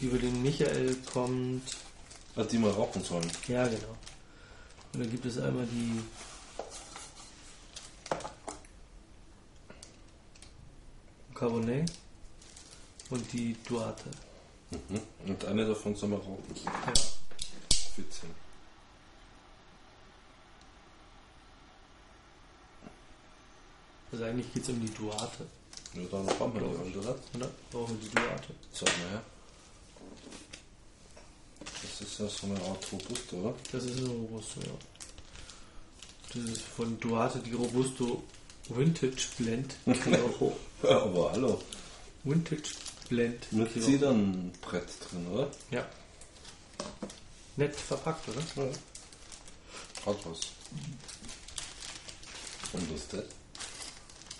die 0.00 0.06
über 0.06 0.18
den 0.18 0.42
Michael 0.42 0.96
kommt. 1.12 1.62
Ah, 2.34 2.42
die 2.44 2.58
mal 2.58 2.70
rauchen 2.70 3.04
sollen. 3.04 3.30
Ja, 3.46 3.66
genau. 3.68 3.96
Und 4.92 5.00
dann 5.00 5.10
gibt 5.10 5.24
es 5.26 5.38
einmal 5.38 5.66
die. 5.66 6.02
Cabernet 11.34 11.92
und 13.10 13.32
die 13.32 13.56
Duarte. 13.68 14.10
Mhm. 14.70 15.00
Und 15.28 15.44
eine 15.44 15.66
davon 15.66 15.94
soll 15.94 16.08
man 16.08 16.18
rauchen. 16.18 16.42
Ja. 16.64 16.92
Witzig. 17.98 18.30
Also 24.12 24.24
eigentlich 24.24 24.52
geht 24.54 24.62
es 24.62 24.68
um 24.68 24.80
die 24.80 24.94
Duarte. 24.94 25.46
Ja, 25.94 26.02
dann 26.10 26.26
brauchen 26.26 26.54
wir 26.54 26.60
die 26.60 26.96
oder? 26.96 27.16
Oder? 27.34 27.50
Brauchen 27.70 28.00
wir 28.00 28.08
die 28.08 28.14
Duarte? 28.14 28.54
Sag 28.72 28.88
mal 28.98 29.10
her. 29.10 29.22
Das 31.60 32.00
ist 32.00 32.18
ja 32.20 32.28
so 32.28 32.46
eine 32.46 32.60
Art 32.62 32.86
Robusto, 32.92 33.36
oder? 33.36 33.54
Das 33.72 33.84
ist 33.84 33.98
ein 33.98 34.06
Robusto, 34.06 34.60
ja. 34.60 34.72
Das 36.34 36.44
ist 36.44 36.62
von 36.62 37.00
Duarte 37.00 37.40
die 37.40 37.54
Robusto 37.54 38.22
Vintage 38.68 39.26
Blend. 39.38 39.74
Genau. 39.86 40.56
Aber 40.82 41.32
hallo. 41.32 41.60
Vintage 42.22 42.70
Blend. 43.08 43.52
Mit. 43.52 43.72
Zedernbrett 43.72 44.88
drin, 45.10 45.26
oder? 45.32 45.50
Ja. 45.70 45.86
Nett 47.58 47.74
verpackt, 47.74 48.28
oder? 48.28 48.40
Ja. 48.64 48.70
Hat 50.06 50.16
was. 50.24 50.40
Und 52.72 52.92
was 52.92 53.00
ist 53.00 53.12
das? 53.12 53.24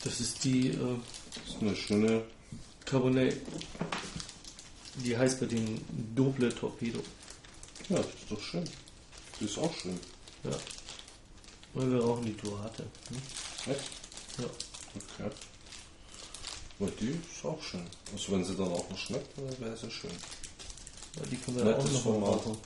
Das 0.04 0.20
ist 0.20 0.44
die 0.44 0.68
äh, 0.68 0.96
Das 1.34 1.54
ist 1.54 1.60
eine 1.62 1.74
schöne. 1.76 2.24
Cabernet. 2.84 3.36
Die 4.94 5.16
heißt 5.18 5.40
bei 5.40 5.46
den 5.46 5.84
Doble 6.14 6.48
Torpedo. 6.54 7.00
Ja, 7.88 7.96
das 7.96 8.06
ist 8.06 8.30
doch 8.30 8.40
schön. 8.40 8.64
Die 9.40 9.44
ist 9.46 9.58
auch 9.58 9.74
schön. 9.74 9.98
Ja. 10.44 10.56
Und 11.74 11.92
wir 11.92 12.00
rauchen 12.00 12.24
die 12.24 12.36
Duarte. 12.36 12.84
Hm? 13.10 13.72
Echt? 13.72 13.90
Ja. 14.38 14.44
Okay. 14.44 15.30
Aber 16.80 16.90
die 16.92 17.10
ist 17.10 17.44
auch 17.44 17.60
schön. 17.62 17.84
Also 18.12 18.32
wenn 18.32 18.44
sie 18.44 18.54
dann 18.56 18.68
auch 18.72 18.88
noch 18.88 18.98
schmeckt, 18.98 19.36
dann 19.36 19.58
wäre 19.60 19.76
sie 19.76 19.90
schön. 19.90 20.10
ja. 21.16 21.26
Die 21.30 21.36
können 21.36 21.56
wir 21.58 21.64
Nettes 21.64 21.84
auch 21.84 21.92
noch 21.92 22.04
mal 22.04 22.20
Format. 22.20 22.46
rauchen. 22.46 22.58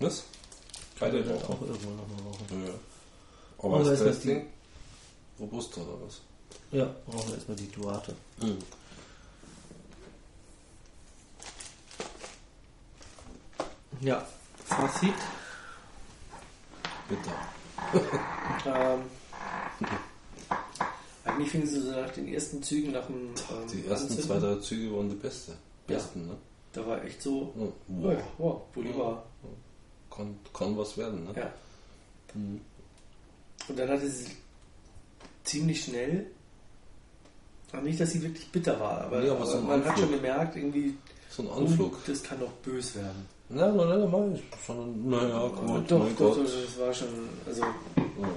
Was? 0.00 0.24
Können 0.98 1.12
wir 1.12 1.22
Beide 1.22 1.24
dann 1.34 1.42
auch 1.44 1.48
rauchen. 1.50 1.66
irgendwann 1.68 1.96
noch 1.96 2.08
mal 2.08 2.22
rauchen. 2.30 2.66
Ja. 2.66 2.72
Aber 3.58 3.74
Aber 3.80 3.92
ist 3.92 4.00
das 4.00 4.08
das 4.16 4.20
Ding 4.20 4.46
Robusto 5.38 5.80
oder 5.82 6.06
was? 6.06 6.20
Ja, 6.72 6.84
rauchen 7.12 7.28
wir 7.28 7.34
erstmal 7.36 7.56
die 7.56 7.68
Duarte. 7.70 8.14
Mhm. 8.40 8.58
Ja. 14.00 14.24
Fazit. 14.64 15.14
Bitter. 17.08 17.36
Ähm, 18.66 19.00
eigentlich 21.24 21.50
fingen 21.50 21.66
sie 21.66 21.80
so 21.80 21.90
nach 21.90 22.10
den 22.10 22.28
ersten 22.28 22.62
Zügen 22.62 22.92
nach 22.92 23.06
dem. 23.06 23.16
Ähm, 23.16 23.34
Die 23.72 23.86
ersten 23.86 24.06
Anzünden. 24.12 24.24
zwei, 24.26 24.38
drei 24.38 24.56
Züge 24.60 24.96
waren 24.96 25.08
die 25.08 25.16
beste. 25.16 25.52
Ja. 25.88 25.96
Besten, 25.96 26.26
ne? 26.28 26.36
Da 26.72 26.86
war 26.86 27.04
echt 27.04 27.20
so. 27.22 27.52
Oh, 27.58 27.72
Wow, 27.88 28.12
wow. 28.14 28.22
wow, 28.38 28.60
Bolivar. 28.74 29.22
Kann, 30.14 30.36
kann 30.52 30.76
was 30.76 30.96
werden, 30.96 31.24
ne? 31.24 31.30
Ja. 31.36 31.52
Mhm. 32.34 32.60
Und 33.68 33.78
dann 33.78 33.88
hatte 33.88 34.08
sie 34.08 34.30
ziemlich 35.44 35.84
schnell. 35.84 36.26
Aber 37.72 37.82
nicht, 37.82 38.00
dass 38.00 38.10
sie 38.10 38.22
wirklich 38.22 38.50
bitter 38.50 38.78
war, 38.80 39.02
aber, 39.02 39.20
Nee, 39.20 39.28
aber 39.30 39.46
so 39.46 39.60
man 39.60 39.80
hat 39.84 39.90
Anflug. 39.90 40.08
schon 40.08 40.16
gemerkt, 40.16 40.56
irgendwie, 40.56 40.94
So 41.30 41.42
ein 41.42 41.48
oh, 41.48 41.52
Anflug. 41.58 41.98
das 42.06 42.22
kann 42.22 42.40
doch 42.40 42.50
bös 42.64 42.96
werden. 42.96 43.26
Nein, 43.48 43.76
nein, 43.76 43.88
nein, 43.88 44.10
nein, 44.10 44.42
sondern, 44.66 45.08
naja, 45.10 45.48
gut, 45.48 45.90
doch, 45.90 45.98
mein 46.00 46.16
doch, 46.16 46.36
Gott. 46.36 46.44
das 46.46 46.78
war 46.80 46.92
schon, 46.92 47.08
also 47.46 47.62
Ja. 47.62 48.28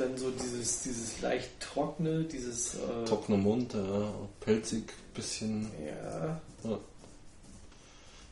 Dann 0.00 0.16
so 0.16 0.30
dieses, 0.30 0.82
dieses 0.82 1.20
leicht 1.20 1.60
trockene, 1.60 2.24
dieses. 2.24 2.74
Äh, 2.74 3.04
Trockener 3.06 3.38
Mund, 3.38 3.74
ja, 3.74 4.12
pelzig, 4.40 4.92
bisschen. 5.14 5.70
Ja. 5.84 6.40
Ja. 6.64 6.78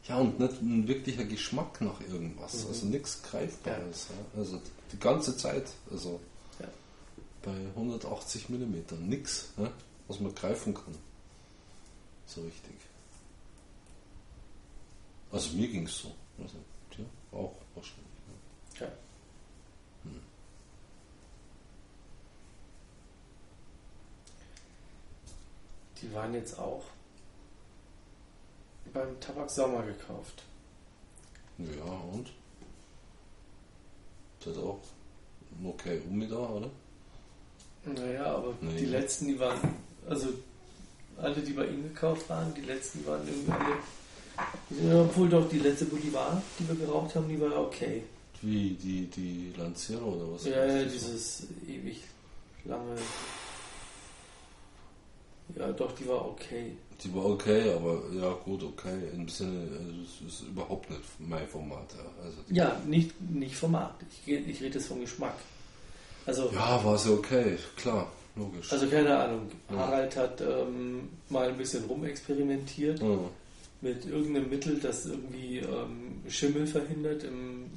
ja, 0.09 0.19
und 0.19 0.39
nicht 0.40 0.62
ein 0.62 0.89
wirklicher 0.89 1.24
Geschmack 1.24 1.81
nach 1.81 2.01
irgendwas. 2.01 2.65
Mhm. 2.65 2.69
Also 2.69 2.86
nichts 2.86 3.23
Greifbares. 3.23 4.09
Ja. 4.11 4.40
Also 4.40 4.61
die 4.93 4.99
ganze 4.99 5.36
Zeit. 5.36 5.66
Also 5.90 6.20
bei 7.43 7.57
180 7.77 8.49
Millimetern. 8.49 9.09
Nichts, 9.09 9.49
was 10.07 10.20
man 10.20 10.35
greifen 10.35 10.74
kann. 10.74 10.95
So 12.27 12.43
richtig. 12.43 12.74
Also 15.31 15.57
mir 15.57 15.69
ging 15.69 15.86
es 15.86 15.99
so. 15.99 16.12
Also, 16.39 16.57
ja, 16.99 17.39
auch 17.39 17.55
wahrscheinlich. 17.74 18.07
Die 26.03 26.12
waren 26.15 26.35
jetzt 26.35 26.59
auch 26.59 26.85
beim 28.93 29.19
Tabak 29.20 29.51
Sommer 29.51 29.83
gekauft. 29.83 30.43
Ja, 31.59 31.93
und? 32.12 32.29
Das 34.45 34.57
hat 34.57 34.62
auch 34.62 34.79
okay 35.65 36.01
um 36.09 36.20
da, 36.29 36.37
oder? 36.37 36.70
Naja, 37.85 38.37
aber 38.37 38.55
Nee. 38.61 38.77
die 38.79 38.87
letzten, 38.87 39.27
die 39.29 39.39
waren, 39.39 39.59
also 40.09 40.29
alle, 41.20 41.37
die 41.41 41.53
bei 41.53 41.66
ihm 41.66 41.83
gekauft 41.83 42.29
waren, 42.29 42.55
die 42.55 42.61
letzten 42.62 43.05
waren 43.07 43.27
irgendwie 43.27 43.53
alle, 43.53 43.77
ja, 44.89 45.01
obwohl 45.03 45.29
doch 45.29 45.49
die 45.49 45.59
letzte 45.59 45.87
Bolivar, 45.87 46.41
die 46.59 46.69
wir 46.69 46.77
geraucht 46.77 47.15
haben, 47.16 47.29
die 47.29 47.41
war 47.41 47.61
okay. 47.61 48.05
Wie 48.41 48.70
die, 48.75 49.07
die 49.07 49.53
Lancero 49.57 50.05
oder 50.12 50.33
was? 50.33 50.45
Ja, 50.45 50.65
ja, 50.65 50.85
dieses 50.85 51.49
ewig 51.66 52.03
lange. 52.65 52.95
Ja, 55.57 55.73
doch, 55.73 55.93
die 55.93 56.07
war 56.07 56.27
okay. 56.27 56.73
Die 57.03 57.15
war 57.15 57.27
okay, 57.27 57.73
aber 57.73 58.03
ja 58.12 58.33
gut, 58.45 58.62
okay. 58.62 58.99
Im 59.15 59.29
Sinne, 59.29 59.69
also 59.70 60.27
es 60.27 60.35
ist 60.35 60.49
überhaupt 60.49 60.91
nicht 60.91 61.03
mein 61.19 61.47
Format. 61.47 61.95
Ja. 61.97 62.25
Also 62.25 62.37
Ja, 62.49 62.81
nicht, 62.87 63.20
nicht 63.31 63.55
Format. 63.55 63.95
Ich, 64.27 64.33
ich 64.33 64.61
rede 64.61 64.75
jetzt 64.75 64.89
vom 64.89 65.01
Geschmack. 65.01 65.37
Also, 66.27 66.51
ja, 66.53 66.85
war 66.85 66.99
sie 66.99 67.11
okay, 67.11 67.57
klar, 67.77 68.12
logisch. 68.37 68.70
also 68.70 68.87
keine 68.89 69.16
Ahnung. 69.16 69.51
Ja. 69.70 69.79
Harald 69.79 70.15
hat 70.15 70.41
ähm, 70.43 71.09
mal 71.31 71.49
ein 71.49 71.57
bisschen 71.57 71.85
rumexperimentiert 71.85 73.01
ja. 73.01 73.19
mit 73.81 74.05
irgendeinem 74.05 74.51
Mittel, 74.51 74.79
das 74.79 75.07
irgendwie 75.07 75.61
ähm, 75.61 76.20
Schimmel 76.29 76.66
verhindert 76.66 77.25
im 77.25 77.70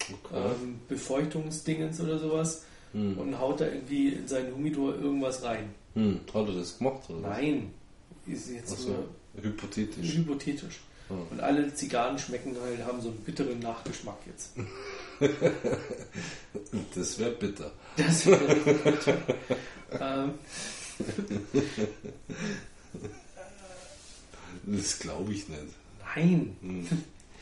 okay. 0.00 0.34
ähm, 0.34 0.80
Befeuchtungsdingens 0.88 2.00
oder 2.00 2.18
sowas 2.18 2.64
hm. 2.92 3.18
und 3.18 3.38
haut 3.38 3.60
da 3.60 3.66
irgendwie 3.66 4.08
in 4.08 4.26
seinen 4.26 4.52
Humidor 4.52 4.94
irgendwas 4.96 5.44
rein. 5.44 5.72
Hm. 5.96 6.20
Hat 6.32 6.48
er 6.48 6.54
das 6.54 6.78
gemacht? 6.78 7.08
Oder? 7.10 7.28
Nein, 7.30 7.72
ist 8.26 8.50
jetzt 8.50 8.72
Ach 8.74 8.78
so, 8.78 9.08
hypothetisch. 9.40 10.14
hypothetisch. 10.14 10.80
Ja. 11.08 11.16
Und 11.30 11.40
alle 11.40 11.72
Zigarren 11.74 12.18
schmecken 12.18 12.54
halt, 12.60 12.84
haben 12.84 13.00
so 13.00 13.08
einen 13.08 13.18
bitteren 13.18 13.58
Nachgeschmack 13.60 14.18
jetzt. 14.26 14.52
Das 16.94 17.18
wäre 17.18 17.30
bitter. 17.30 17.72
Das 17.96 18.26
wäre 18.26 18.54
bitter. 18.84 19.16
ähm, 19.98 20.32
Das 24.64 24.98
glaube 24.98 25.32
ich 25.32 25.48
nicht. 25.48 25.62
nein. 26.14 26.56
Hm. 26.60 26.86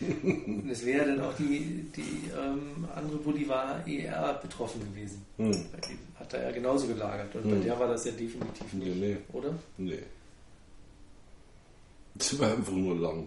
Und 0.01 0.69
es 0.71 0.85
wäre 0.85 1.07
dann 1.07 1.21
auch 1.21 1.35
die, 1.37 1.87
die 1.97 2.31
ähm, 2.37 2.87
andere 2.95 3.16
Bolivar 3.19 3.87
ER 3.87 4.35
betroffen 4.43 4.81
gewesen. 4.81 5.25
Hm. 5.37 5.53
Bei 5.73 6.21
hat 6.21 6.33
er 6.35 6.45
ja 6.45 6.51
genauso 6.53 6.87
gelagert. 6.87 7.35
Und 7.37 7.45
bei 7.45 7.51
Hm. 7.57 7.62
der 7.62 7.79
war 7.79 7.89
das 7.89 8.05
ja 8.05 8.12
definitiv 8.12 8.73
Nee, 8.73 8.85
nicht, 8.87 9.01
nee. 9.01 9.16
oder? 9.33 9.55
Nee. 9.79 10.03
Das 12.15 12.39
war 12.39 12.51
einfach 12.53 12.73
nur 12.73 12.97
lang. 12.97 13.27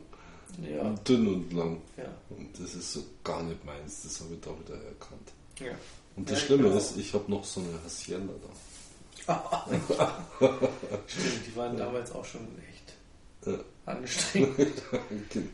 Ja. 0.63 0.89
Dünn 1.07 1.27
und 1.27 1.53
lang. 1.53 1.77
Ja. 1.97 2.05
Und 2.29 2.49
das 2.59 2.73
ist 2.75 2.93
so 2.93 3.03
gar 3.23 3.43
nicht 3.43 3.63
meins. 3.65 4.03
Das 4.03 4.21
habe 4.21 4.33
ich 4.33 4.39
da 4.41 4.49
wieder 4.51 4.75
erkannt. 4.83 5.31
ja. 5.59 5.77
Und 6.15 6.29
das 6.31 6.39
Ja, 6.41 6.45
Schlimme 6.47 6.63
genau. 6.63 6.77
ist, 6.77 6.97
ich 6.97 7.13
habe 7.13 7.29
noch 7.31 7.43
so 7.43 7.59
eine 7.61 7.83
Hacienda 7.85 8.33
da. 8.41 8.49
Stimmt, 11.05 11.47
die 11.47 11.55
waren 11.55 11.77
damals 11.77 12.11
auch 12.11 12.25
schon 12.25 12.41
Ja. 13.51 13.59
anstrengend. 13.93 14.81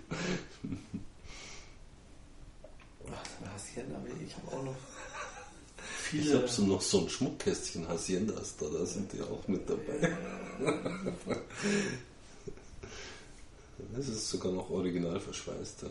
Ach, 3.12 3.52
Hacienda, 3.54 4.02
ich 4.26 4.36
habe 4.36 4.48
auch 4.58 4.64
noch 4.64 4.76
Ich 5.90 6.22
viele. 6.22 6.38
habe 6.38 6.48
so 6.48 6.64
noch 6.64 6.82
so 6.82 7.02
ein 7.02 7.10
Schmuckkästchen 7.10 7.88
Haciendas 7.88 8.56
da, 8.58 8.66
da 8.68 8.86
sind 8.86 9.12
die 9.14 9.22
auch 9.22 9.48
mit 9.48 9.70
dabei. 9.70 10.16
Das 13.96 14.08
ist 14.08 14.30
sogar 14.30 14.52
noch 14.52 14.70
original 14.70 15.20
verschweißt. 15.20 15.84
Ja. 15.84 15.90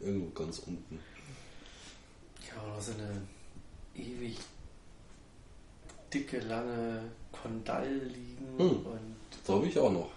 Irgendwo 0.00 0.30
ganz 0.30 0.58
unten. 0.60 1.00
Ich 2.42 2.52
habe 2.52 2.68
noch 2.68 2.80
so 2.82 2.92
eine 2.92 3.22
ewig 3.96 4.36
dicke, 6.12 6.40
lange 6.40 7.10
Kondall 7.32 7.88
liegen 7.88 8.46
Hm. 8.58 8.86
und 8.86 9.16
Da 9.46 9.54
habe 9.54 9.66
ich 9.66 9.78
auch 9.78 9.90
noch. 9.92 10.10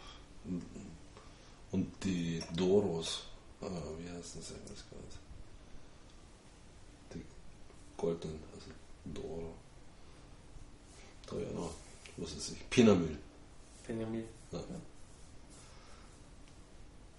Und 1.76 1.92
die 2.06 2.42
Doros. 2.56 3.24
Ah, 3.60 3.68
wie 4.00 4.10
heißen 4.10 4.42
sie? 4.42 4.54
Ich 4.54 4.72
weiß 4.72 4.86
gar 4.90 5.02
nicht. 5.02 5.20
Die 7.14 7.26
goldenen, 7.98 8.40
also 8.54 8.68
Doro. 9.04 9.54
Da 11.28 11.36
ja 11.36 11.52
noch. 11.52 11.72
Was 12.16 12.32
ist 12.32 12.54
ich? 12.54 12.70
Pinamil. 12.70 13.18
Benjamin. 13.86 14.24
Ja. 14.54 14.60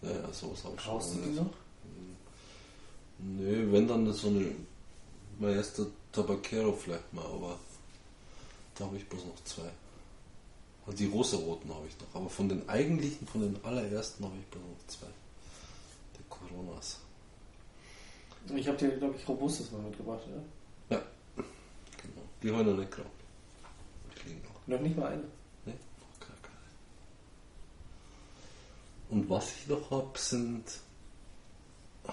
Ja, 0.00 0.10
ja, 0.10 0.32
sowas 0.32 0.64
habe 0.64 0.74
ich 0.74 0.80
schon. 0.80 0.92
Brauchst 0.94 1.14
du 1.16 1.18
die 1.18 1.32
noch? 1.32 1.52
Nö, 3.18 3.72
wenn 3.72 3.86
dann 3.86 4.10
so 4.10 4.28
eine 4.28 4.54
Maestro 5.38 5.88
Tabacero 6.12 6.72
vielleicht 6.72 7.12
mal, 7.12 7.26
aber 7.26 7.58
da 8.74 8.86
habe 8.86 8.96
ich 8.96 9.06
bloß 9.06 9.26
noch 9.26 9.44
zwei. 9.44 9.70
Und 10.86 10.98
die 10.98 11.06
rosaroten 11.06 11.74
habe 11.74 11.86
ich 11.88 11.98
noch, 11.98 12.14
aber 12.14 12.30
von 12.30 12.48
den 12.48 12.68
eigentlichen, 12.68 13.26
von 13.26 13.40
den 13.40 13.64
allerersten 13.64 14.24
habe 14.24 14.36
ich 14.38 14.46
bloß 14.46 14.62
noch 14.62 14.86
zwei. 14.86 15.08
Die 16.16 16.22
Coronas. 16.28 17.00
Ich 18.54 18.68
habe 18.68 18.78
dir, 18.78 18.96
glaube 18.96 19.16
ich, 19.16 19.28
Robustes 19.28 19.72
mal 19.72 19.82
mitgebracht, 19.82 20.22
oder? 20.28 20.42
Genau. 20.88 22.22
Die 22.40 22.50
habe 22.52 22.60
ich 22.60 22.66
noch 22.68 22.76
nicht 22.76 22.92
geraucht. 22.92 23.10
Die 24.14 24.28
liegen 24.28 24.42
noch. 24.42 24.66
Noch 24.68 24.80
nicht 24.80 24.96
mal 24.96 25.08
eine. 25.08 25.24
Nee, 25.64 25.72
noch 25.72 26.20
gar 26.20 26.36
keine. 26.42 26.54
Und 29.10 29.28
was 29.28 29.50
ich 29.56 29.66
noch 29.66 29.90
habe, 29.90 30.16
sind. 30.16 30.80
Ah, 32.06 32.12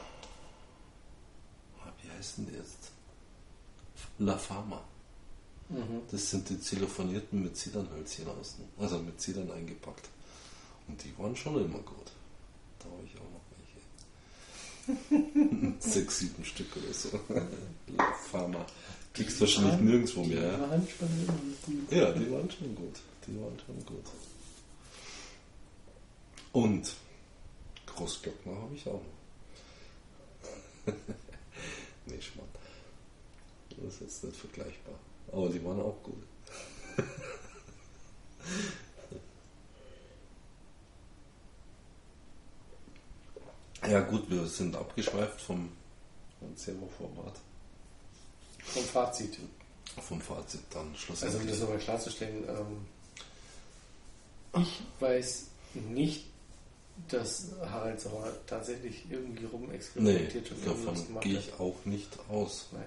Wie 2.02 2.10
heißen 2.10 2.48
die 2.48 2.54
jetzt? 2.56 2.92
La 4.18 4.38
Fama. 4.38 4.84
Mhm. 5.74 6.02
Das 6.12 6.30
sind 6.30 6.50
die 6.50 6.60
zellophanierten 6.60 7.44
mit 7.44 7.58
Zedernhölzchen 7.58 8.28
außen. 8.28 8.64
Also 8.78 9.00
mit 9.00 9.20
Zedern 9.20 9.50
eingepackt. 9.52 10.08
Und 10.88 11.04
die 11.04 11.18
waren 11.18 11.36
schon 11.36 11.56
immer 11.56 11.80
gut. 11.80 12.12
Da 12.80 12.86
habe 12.86 13.04
ich 13.06 13.16
auch 13.18 13.32
noch 13.32 13.42
welche. 15.18 15.80
Sechs, 15.80 16.20
sieben 16.20 16.46
Stück 16.46 16.76
oder 16.78 16.94
so. 16.94 17.10
Fama. 18.32 18.66
Kriegst 19.14 19.38
du 19.38 19.42
wahrscheinlich 19.42 19.80
nirgendwo 19.80 20.24
mehr. 20.24 20.40
Die 20.40 20.46
ja? 20.46 20.70
waren 20.70 20.88
schon 20.88 21.28
gut. 21.28 21.92
Ja, 21.92 22.12
die 22.12 22.32
waren 22.32 22.52
schon 22.52 22.76
gut. 22.76 23.00
Die 23.28 23.40
waren 23.40 23.60
schon 23.66 23.86
gut. 23.86 24.06
Und 26.52 26.94
Großglockner 27.88 28.56
habe 28.56 28.76
ich 28.76 28.88
auch 28.88 29.02
noch. 30.86 30.94
nee, 32.06 32.22
Schmarrn. 32.22 32.50
Das 33.70 33.96
ist 33.96 34.02
jetzt 34.02 34.24
nicht 34.26 34.38
vergleichbar. 34.38 34.96
Aber 35.32 35.50
die 35.50 35.64
waren 35.64 35.80
auch 35.82 36.02
gut. 36.04 36.24
ja 43.90 44.00
gut, 44.02 44.30
wir 44.30 44.46
sind 44.46 44.76
abgeschweift 44.76 45.42
vom 45.42 45.70
Zero-Format. 46.56 47.34
Vom 48.64 48.84
Fazit. 48.84 49.38
Vom 50.02 50.22
Fazit 50.22 50.62
dann 50.72 50.82
Also 50.82 50.90
um 50.92 50.96
schlussendlich. 50.96 51.50
das 51.52 51.60
nochmal 51.60 51.78
klarzustellen, 51.80 52.44
ähm, 52.48 52.86
ich 54.62 54.82
weiß 55.00 55.48
nicht, 55.74 56.26
dass 57.08 57.48
Harald 57.62 58.00
Sauer 58.00 58.32
tatsächlich 58.46 59.04
irgendwie 59.10 59.44
nee, 59.44 59.50
rumexperimentiert 59.52 60.52
und 60.52 60.66
irgendwas 60.66 61.08
davon 61.08 61.22
gehe 61.22 61.40
ich 61.40 61.54
auch 61.60 61.76
nicht 61.86 62.10
aus. 62.30 62.68
Nein. 62.72 62.84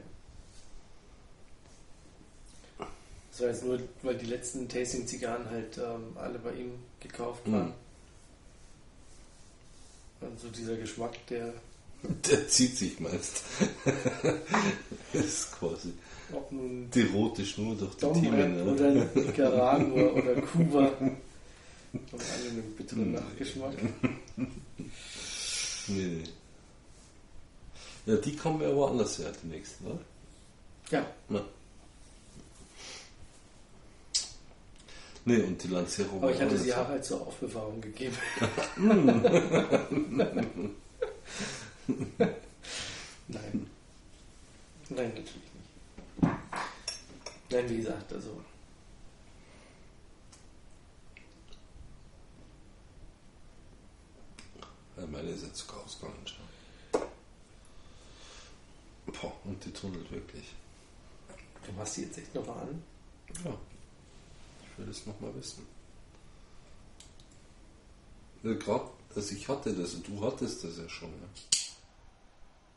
Das 3.36 3.42
war 3.42 3.48
jetzt 3.48 3.64
nur, 3.64 3.78
weil 4.02 4.16
die 4.16 4.24
letzten 4.24 4.66
Tasting-Zigarren 4.66 5.50
halt 5.50 5.76
ähm, 5.76 6.16
alle 6.16 6.38
bei 6.38 6.54
ihm 6.54 6.70
gekauft 7.00 7.42
waren. 7.52 7.66
Mhm. 7.66 7.72
Und 10.26 10.40
so 10.40 10.48
dieser 10.48 10.76
Geschmack, 10.76 11.14
der 11.28 11.52
Der 12.30 12.48
zieht 12.48 12.78
sich 12.78 12.98
meist. 12.98 13.42
das 15.12 15.24
ist 15.24 15.52
quasi 15.52 15.92
Ob 16.32 16.50
nun 16.50 16.90
die 16.90 17.02
rote 17.02 17.44
Schnur 17.44 17.76
durch 17.76 17.94
die 17.96 18.20
Themen. 18.20 18.68
Oder 18.68 18.90
Nicaragua 19.14 20.12
oder 20.12 20.40
Kuba. 20.52 20.84
Haben 20.84 21.20
alle 22.12 22.50
einen 22.50 22.74
bitteren 22.74 23.12
Nachgeschmack. 23.12 23.74
Nee, 24.36 24.46
nee. 25.88 26.22
Ja, 28.06 28.16
die 28.16 28.34
kommen 28.34 28.62
ja 28.62 28.74
woanders 28.74 29.18
her, 29.18 29.32
die 29.42 29.48
nächsten, 29.48 29.86
oder? 29.88 30.00
Ja, 30.90 31.06
Ja. 31.28 31.44
Nee, 35.28 35.42
und 35.42 35.60
die 35.60 35.66
Lancero 35.66 36.18
aber 36.18 36.30
ich 36.30 36.40
hatte 36.40 36.56
sie 36.56 36.72
her. 36.72 36.76
Harald 36.76 37.04
zur 37.04 37.20
Aufbewahrung 37.26 37.80
gegeben. 37.80 38.16
Nein. 38.76 39.26
Nein, 43.28 45.08
natürlich 45.08 45.34
nicht. 45.34 46.30
Nein, 47.50 47.68
wie 47.68 47.76
gesagt, 47.78 48.12
also. 48.12 48.40
Ja, 54.96 55.06
meine 55.08 55.30
ist 55.30 55.42
jetzt 55.42 55.58
sogar 55.58 55.82
ausgegangen. 55.82 56.14
Boah, 59.06 59.32
und 59.44 59.64
die 59.64 59.72
tunnelt 59.72 60.08
wirklich. 60.12 60.54
Du 61.66 61.72
machst 61.72 61.96
die 61.96 62.02
jetzt 62.02 62.18
echt 62.18 62.32
nochmal 62.32 62.60
an? 62.60 62.80
Ja. 63.44 63.58
Ich 64.76 64.80
will 64.80 64.92
das 64.92 65.06
nochmal 65.06 65.34
wissen. 65.34 65.66
Ja, 68.42 68.52
Gerade, 68.52 68.90
also 69.14 69.34
ich 69.34 69.48
hatte 69.48 69.72
das 69.72 69.94
und 69.94 70.06
du 70.06 70.22
hattest 70.22 70.62
das 70.64 70.76
ja 70.76 70.86
schon. 70.86 71.08
Ne? 71.08 71.28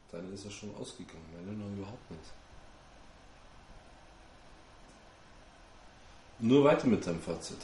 Deine 0.10 0.30
ist 0.30 0.46
ja 0.46 0.50
schon 0.50 0.74
ausgegangen, 0.76 1.26
meine 1.36 1.58
noch 1.58 1.78
überhaupt 1.78 2.10
nicht. 2.12 2.24
Nur 6.40 6.64
weiter 6.64 6.88
mit 6.88 7.06
deinem 7.06 7.22
Fazit. 7.22 7.58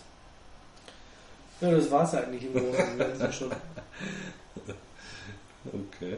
Ja, 1.61 1.71
das 1.71 1.89
war's 1.89 2.13
eigentlich 2.13 2.43
im 2.43 2.97
Ganzen 2.97 3.31
schon. 3.33 3.51
Okay. 5.65 6.17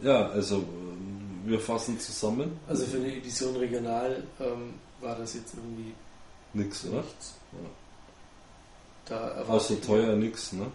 Ja, 0.00 0.28
also 0.30 0.56
ähm, 0.56 1.42
wir 1.44 1.60
fassen 1.60 2.00
zusammen. 2.00 2.58
Also 2.66 2.84
für 2.86 2.96
eine 2.96 3.14
Edition 3.14 3.54
regional 3.56 4.24
ähm, 4.40 4.74
war 5.04 5.14
das 5.16 5.34
jetzt 5.34 5.54
irgendwie 5.54 5.94
Nix, 6.54 6.84
oder? 6.86 7.02
nichts. 7.02 7.34
Ja. 7.52 7.68
Da 9.06 9.44
Außer 9.44 9.80
teuer 9.80 10.16
nix, 10.16 10.52
ne? 10.52 10.70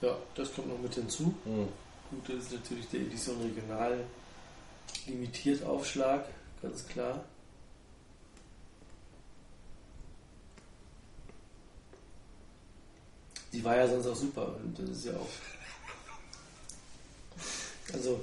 Ja, 0.00 0.16
das 0.34 0.54
kommt 0.54 0.68
noch 0.68 0.78
mit 0.78 0.94
hinzu. 0.94 1.34
Hm. 1.44 1.68
Gute 2.10 2.34
ist 2.34 2.52
natürlich 2.52 2.88
der 2.88 3.00
Edition 3.00 3.40
Regional 3.40 4.04
limitiert 5.06 5.64
Aufschlag, 5.64 6.26
ganz 6.62 6.86
klar. 6.86 7.24
Die 13.52 13.64
war 13.64 13.76
ja 13.76 13.88
sonst 13.88 14.06
auch 14.06 14.14
super 14.14 14.54
und 14.62 14.78
das 14.78 14.90
ist 14.90 15.06
ja 15.06 15.12
auch. 15.12 15.26
Also 17.92 18.20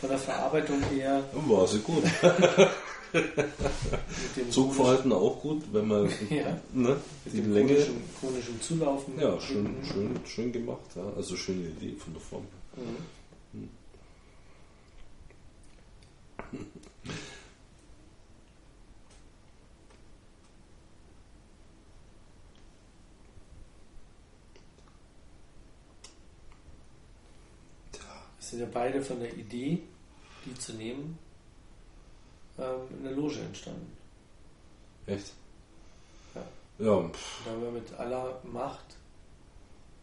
von 0.00 0.10
der 0.10 0.18
Verarbeitung 0.18 0.80
her 0.84 1.24
War 1.32 1.66
sie 1.66 1.80
gut. 1.80 2.04
Zugverhalten 4.50 5.12
auch 5.12 5.40
gut, 5.40 5.62
wenn 5.72 5.86
man 5.88 6.08
Ja. 6.30 6.58
ne, 6.72 6.96
mit 7.24 7.34
die 7.34 7.40
dem 7.42 7.52
Länge. 7.52 7.76
chronischen 8.18 8.60
Zulaufen. 8.60 9.18
Ja, 9.20 9.38
schön, 9.40 9.64
Mhm. 9.64 9.84
schön, 9.84 10.20
schön 10.26 10.52
gemacht, 10.52 10.80
ja. 10.96 11.04
Also 11.16 11.36
schöne 11.36 11.68
Idee 11.68 11.94
von 11.98 12.12
der 12.14 12.22
Form. 12.22 12.46
Mhm. 12.76 13.68
Wir 28.38 28.44
sind 28.46 28.60
ja 28.60 28.66
beide 28.72 29.02
von 29.02 29.20
der 29.20 29.32
Idee, 29.36 29.78
die 30.44 30.54
zu 30.54 30.72
nehmen, 30.74 31.18
ähm, 32.58 32.80
in 32.98 33.04
der 33.04 33.12
Loge 33.12 33.40
entstanden. 33.40 33.96
echt? 35.06 35.32
Ja. 36.34 36.44
Ja, 36.78 37.08
pff, 37.08 37.44
Da 37.44 37.50
haben 37.52 37.62
wir 37.62 37.70
mit 37.70 37.92
aller 37.94 38.40
Macht 38.44 38.96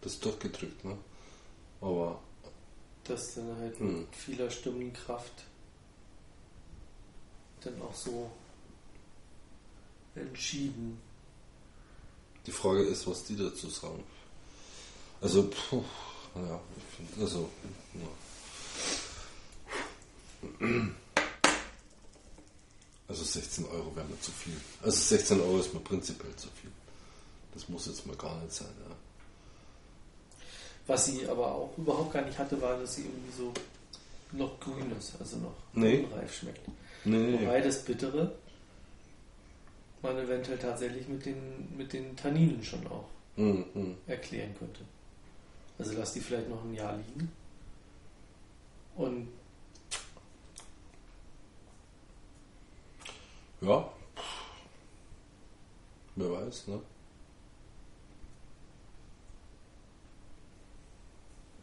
das 0.02 0.20
durchgedrückt, 0.20 0.84
ne? 0.86 0.98
Aber 1.82 2.20
das 3.04 3.36
dann 3.36 3.56
halt 3.58 3.78
Hm. 3.80 4.00
mit 4.02 4.16
vieler 4.16 4.50
Stimmenkraft 4.50 5.46
dann 7.62 7.82
auch 7.82 7.94
so 7.96 8.30
entschieden. 10.16 11.02
die 12.46 12.52
Frage 12.52 12.84
ist, 12.84 13.06
was 13.08 13.24
die 13.26 13.36
dazu 13.36 13.70
sagen. 13.70 14.04
Also, 15.22 15.50
puh, 15.50 15.84
ja, 16.36 16.60
ich 16.78 16.84
finde, 17.08 17.22
also, 17.26 17.50
ja. 17.94 18.08
Also 23.10 23.24
16 23.24 23.66
Euro 23.66 23.96
wäre 23.96 24.06
mir 24.08 24.20
zu 24.22 24.32
viel. 24.32 24.56
Also 24.84 24.98
16 24.98 25.42
Euro 25.42 25.60
ist 25.60 25.74
mir 25.74 25.80
prinzipiell 25.80 26.36
zu 26.36 26.48
viel. 26.62 26.72
Das 27.54 27.68
muss 27.68 27.88
jetzt 27.88 28.06
mal 28.06 28.16
gar 28.16 28.40
nicht 28.40 28.54
sein, 28.54 28.68
ja. 28.88 28.96
Was 30.86 31.06
sie 31.06 31.28
aber 31.28 31.54
auch 31.56 31.76
überhaupt 31.78 32.14
gar 32.14 32.22
nicht 32.24 32.38
hatte, 32.38 32.62
war, 32.62 32.78
dass 32.80 32.96
sie 32.96 33.02
irgendwie 33.04 33.32
so 33.36 33.52
noch 34.32 34.60
grün 34.60 34.92
ist, 34.98 35.14
also 35.20 35.38
noch 35.38 35.56
Nee. 35.74 36.00
unreif 36.04 36.34
schmeckt. 36.36 36.62
Nee, 37.04 37.34
Wobei 37.42 37.62
das 37.62 37.84
Bittere 37.84 38.36
man 40.02 40.18
eventuell 40.18 40.58
tatsächlich 40.60 41.08
mit 41.08 41.26
den, 41.26 41.76
mit 41.76 41.92
den 41.92 42.16
Tanninen 42.16 42.64
schon 42.64 42.86
auch 42.88 43.06
Hm, 43.36 43.66
hm. 43.74 43.98
erklären 44.08 44.56
könnte. 44.58 44.82
Also 45.78 45.94
lass 45.98 46.14
die 46.14 46.20
vielleicht 46.22 46.50
noch 46.50 46.64
ein 46.64 46.74
Jahr 46.74 46.96
liegen. 46.98 47.32
Und 48.96 49.28
Ja. 53.62 53.92
Wer 56.16 56.32
weiß, 56.32 56.68
ne? 56.68 56.82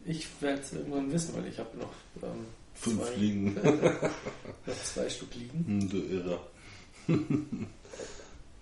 ich 0.05 0.25
werde 0.41 0.61
es 0.61 0.71
irgendwann 0.73 1.11
wissen, 1.11 1.35
weil 1.35 1.47
ich 1.47 1.59
habe 1.59 1.77
noch 1.77 1.91
ähm, 2.23 2.45
Fünf 2.75 3.03
zwei, 3.03 3.15
liegen. 3.15 3.53
noch 4.65 4.83
zwei 4.83 5.09
Stück 5.09 5.35
liegen. 5.35 5.65
Hm, 5.65 5.89
du 5.89 5.97
Irrer. 5.97 6.47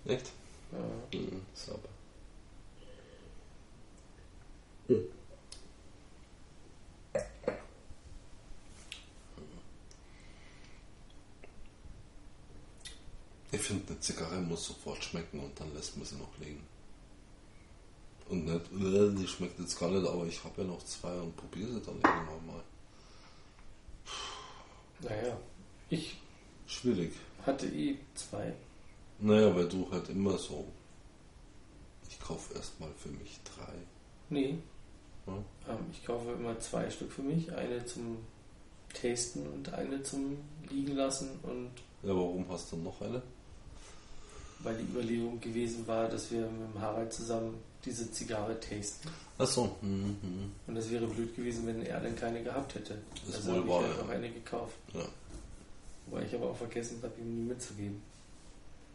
Echt? 0.06 0.26
Äh, 0.72 1.16
Hm, 1.16 1.42
sauber. 1.54 1.88
Ich 13.56 13.62
finde, 13.62 13.88
eine 13.88 14.00
Zigarre 14.00 14.36
muss 14.40 14.66
sofort 14.66 15.02
schmecken 15.02 15.40
und 15.40 15.58
dann 15.58 15.72
lässt 15.74 15.96
man 15.96 16.04
sie 16.06 16.16
noch 16.16 16.36
liegen. 16.38 16.62
Und 18.28 18.44
nicht, 18.44 18.66
äh, 18.72 19.14
die 19.14 19.26
schmeckt 19.26 19.58
jetzt 19.58 19.78
gar 19.78 19.90
nicht, 19.90 20.06
aber 20.06 20.26
ich 20.26 20.42
habe 20.44 20.60
ja 20.62 20.66
noch 20.68 20.82
zwei 20.84 21.16
und 21.20 21.34
probiere 21.36 21.72
sie 21.74 21.80
dann 21.80 21.94
irgendwann 21.96 22.46
mal. 22.46 22.62
naja, 25.00 25.36
ich 25.90 26.16
Schwierig. 26.66 27.12
hatte 27.44 27.66
eh 27.66 27.96
zwei. 28.14 28.52
Naja, 29.20 29.54
weil 29.54 29.68
du 29.68 29.88
halt 29.90 30.08
immer 30.08 30.36
so. 30.36 30.66
Ich 32.10 32.18
kaufe 32.20 32.54
erstmal 32.54 32.90
für 32.98 33.08
mich 33.10 33.38
drei. 33.44 33.72
Nee, 34.28 34.58
Ja? 35.26 35.34
ähm, 35.68 35.78
ich 35.92 36.04
kaufe 36.04 36.32
immer 36.32 36.58
zwei 36.60 36.90
Stück 36.90 37.12
für 37.12 37.22
mich. 37.22 37.52
Eine 37.52 37.84
zum 37.86 38.18
Tasten 38.92 39.46
und 39.46 39.72
eine 39.72 40.02
zum 40.02 40.36
Liegen 40.68 40.96
lassen. 40.96 41.38
Und 41.44 41.70
Ja, 42.02 42.14
warum 42.14 42.46
hast 42.48 42.72
du 42.72 42.76
noch 42.76 43.00
eine? 43.00 43.22
Weil 44.60 44.76
die 44.76 44.84
Überlegung 44.84 45.40
gewesen 45.40 45.86
war, 45.86 46.08
dass 46.08 46.30
wir 46.30 46.40
mit 46.40 46.74
dem 46.74 46.80
Harald 46.80 47.12
zusammen 47.12 47.54
diese 47.84 48.10
Zigarre 48.10 48.58
tasten. 48.58 49.08
Achso. 49.38 49.76
Mhm. 49.80 50.16
mhm. 50.22 50.52
Und 50.66 50.74
das 50.74 50.90
wäre 50.90 51.06
blöd 51.06 51.34
gewesen, 51.36 51.66
wenn 51.66 51.82
er 51.82 52.00
dann 52.00 52.16
keine 52.16 52.42
gehabt 52.42 52.74
hätte. 52.74 52.98
Das 53.26 53.36
also 53.36 53.52
wohl 53.52 53.56
habe 53.56 53.66
ich 53.68 53.74
halt 53.74 53.96
ja. 53.96 54.02
noch 54.02 54.10
eine 54.10 54.30
gekauft. 54.30 54.76
Ja. 54.92 55.06
Wobei 56.06 56.24
ich 56.24 56.34
aber 56.34 56.50
auch 56.50 56.56
vergessen 56.56 56.98
habe, 57.02 57.12
ihm 57.20 57.36
die 57.36 57.42
mitzugeben. 57.42 58.02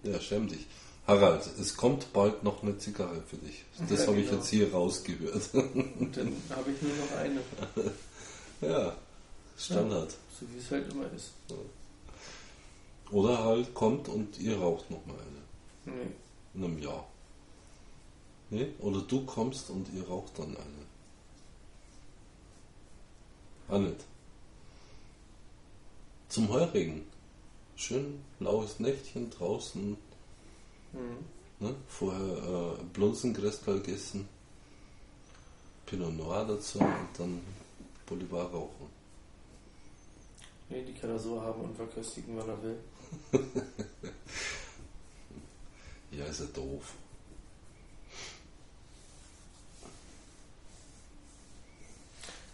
ja, 0.03 0.19
schäm 0.19 0.47
dich. 0.47 0.65
Harald, 1.07 1.45
es 1.59 1.75
kommt 1.75 2.13
bald 2.13 2.43
noch 2.43 2.63
eine 2.63 2.77
Zigarre 2.77 3.21
für 3.27 3.37
dich. 3.37 3.65
Das 3.89 4.01
Ja, 4.01 4.07
habe 4.07 4.19
ich 4.19 4.27
genau. 4.27 4.37
jetzt 4.37 4.49
hier 4.49 4.71
rausgehört. 4.71 5.49
Und 5.53 6.15
dann 6.15 6.33
habe 6.49 6.71
ich 6.71 6.81
nur 6.81 6.91
noch 6.95 7.17
eine. 7.17 7.41
ja, 8.73 8.95
Standard. 9.57 10.11
So 10.39 10.45
wie 10.53 10.59
es 10.59 10.71
halt 10.71 10.91
immer 10.91 11.11
ist. 11.13 11.31
Oder 13.11 13.43
halt 13.43 13.73
kommt 13.73 14.07
und 14.07 14.39
ihr 14.39 14.57
raucht 14.57 14.89
noch 14.89 15.05
mal 15.05 15.15
eine. 15.15 15.40
Nee. 15.85 16.11
In 16.53 16.63
einem 16.63 16.79
Jahr. 16.79 17.07
Nee? 18.49 18.67
Oder 18.79 19.01
du 19.01 19.25
kommst 19.25 19.69
und 19.69 19.87
ihr 19.93 20.07
raucht 20.07 20.37
dann 20.37 20.55
eine. 20.57 20.85
Auch 23.69 23.79
nicht. 23.79 24.03
Zum 26.27 26.49
Heurigen. 26.49 27.03
Schön 27.75 28.21
laues 28.39 28.79
Nächtchen 28.79 29.29
draußen. 29.29 29.97
Mhm. 30.93 31.17
Ne? 31.59 31.75
Vorher 31.87 32.77
äh, 32.79 32.83
Blunzengrästler 32.93 33.75
gegessen. 33.75 34.27
Pinot 35.85 36.15
Noir 36.15 36.45
dazu 36.45 36.79
und 36.79 37.09
dann 37.17 37.41
Bolivar 38.05 38.49
rauchen. 38.49 38.87
Nee, 40.69 40.83
die 40.83 40.93
kann 40.93 41.09
er 41.09 41.19
so 41.19 41.41
haben 41.41 41.61
und 41.61 41.75
verköstigen, 41.75 42.37
wann 42.37 42.49
er 42.49 42.63
will. 42.63 42.77
Ja, 46.11 46.25
ist 46.25 46.41
ja 46.41 46.45
doof. 46.47 46.93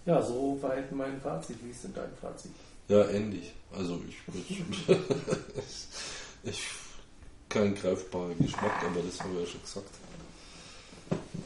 Ja, 0.05 0.21
so 0.21 0.57
weit 0.61 0.91
mein 0.91 1.19
Fazit. 1.19 1.57
Wie 1.63 1.71
ist 1.71 1.83
denn 1.83 1.93
dein 1.93 2.15
Fazit? 2.15 2.51
Ja, 2.87 3.05
ähnlich. 3.09 3.51
Also 3.75 4.01
ich, 4.07 4.15
ich, 4.49 4.63
ich 6.43 6.63
kein 7.49 7.75
greifbarer 7.75 8.35
Geschmack, 8.35 8.83
aber 8.83 9.01
das 9.01 9.19
habe 9.19 9.33
ich 9.33 9.39
ja 9.39 9.45
schon 9.47 9.61
gesagt. 9.61 9.89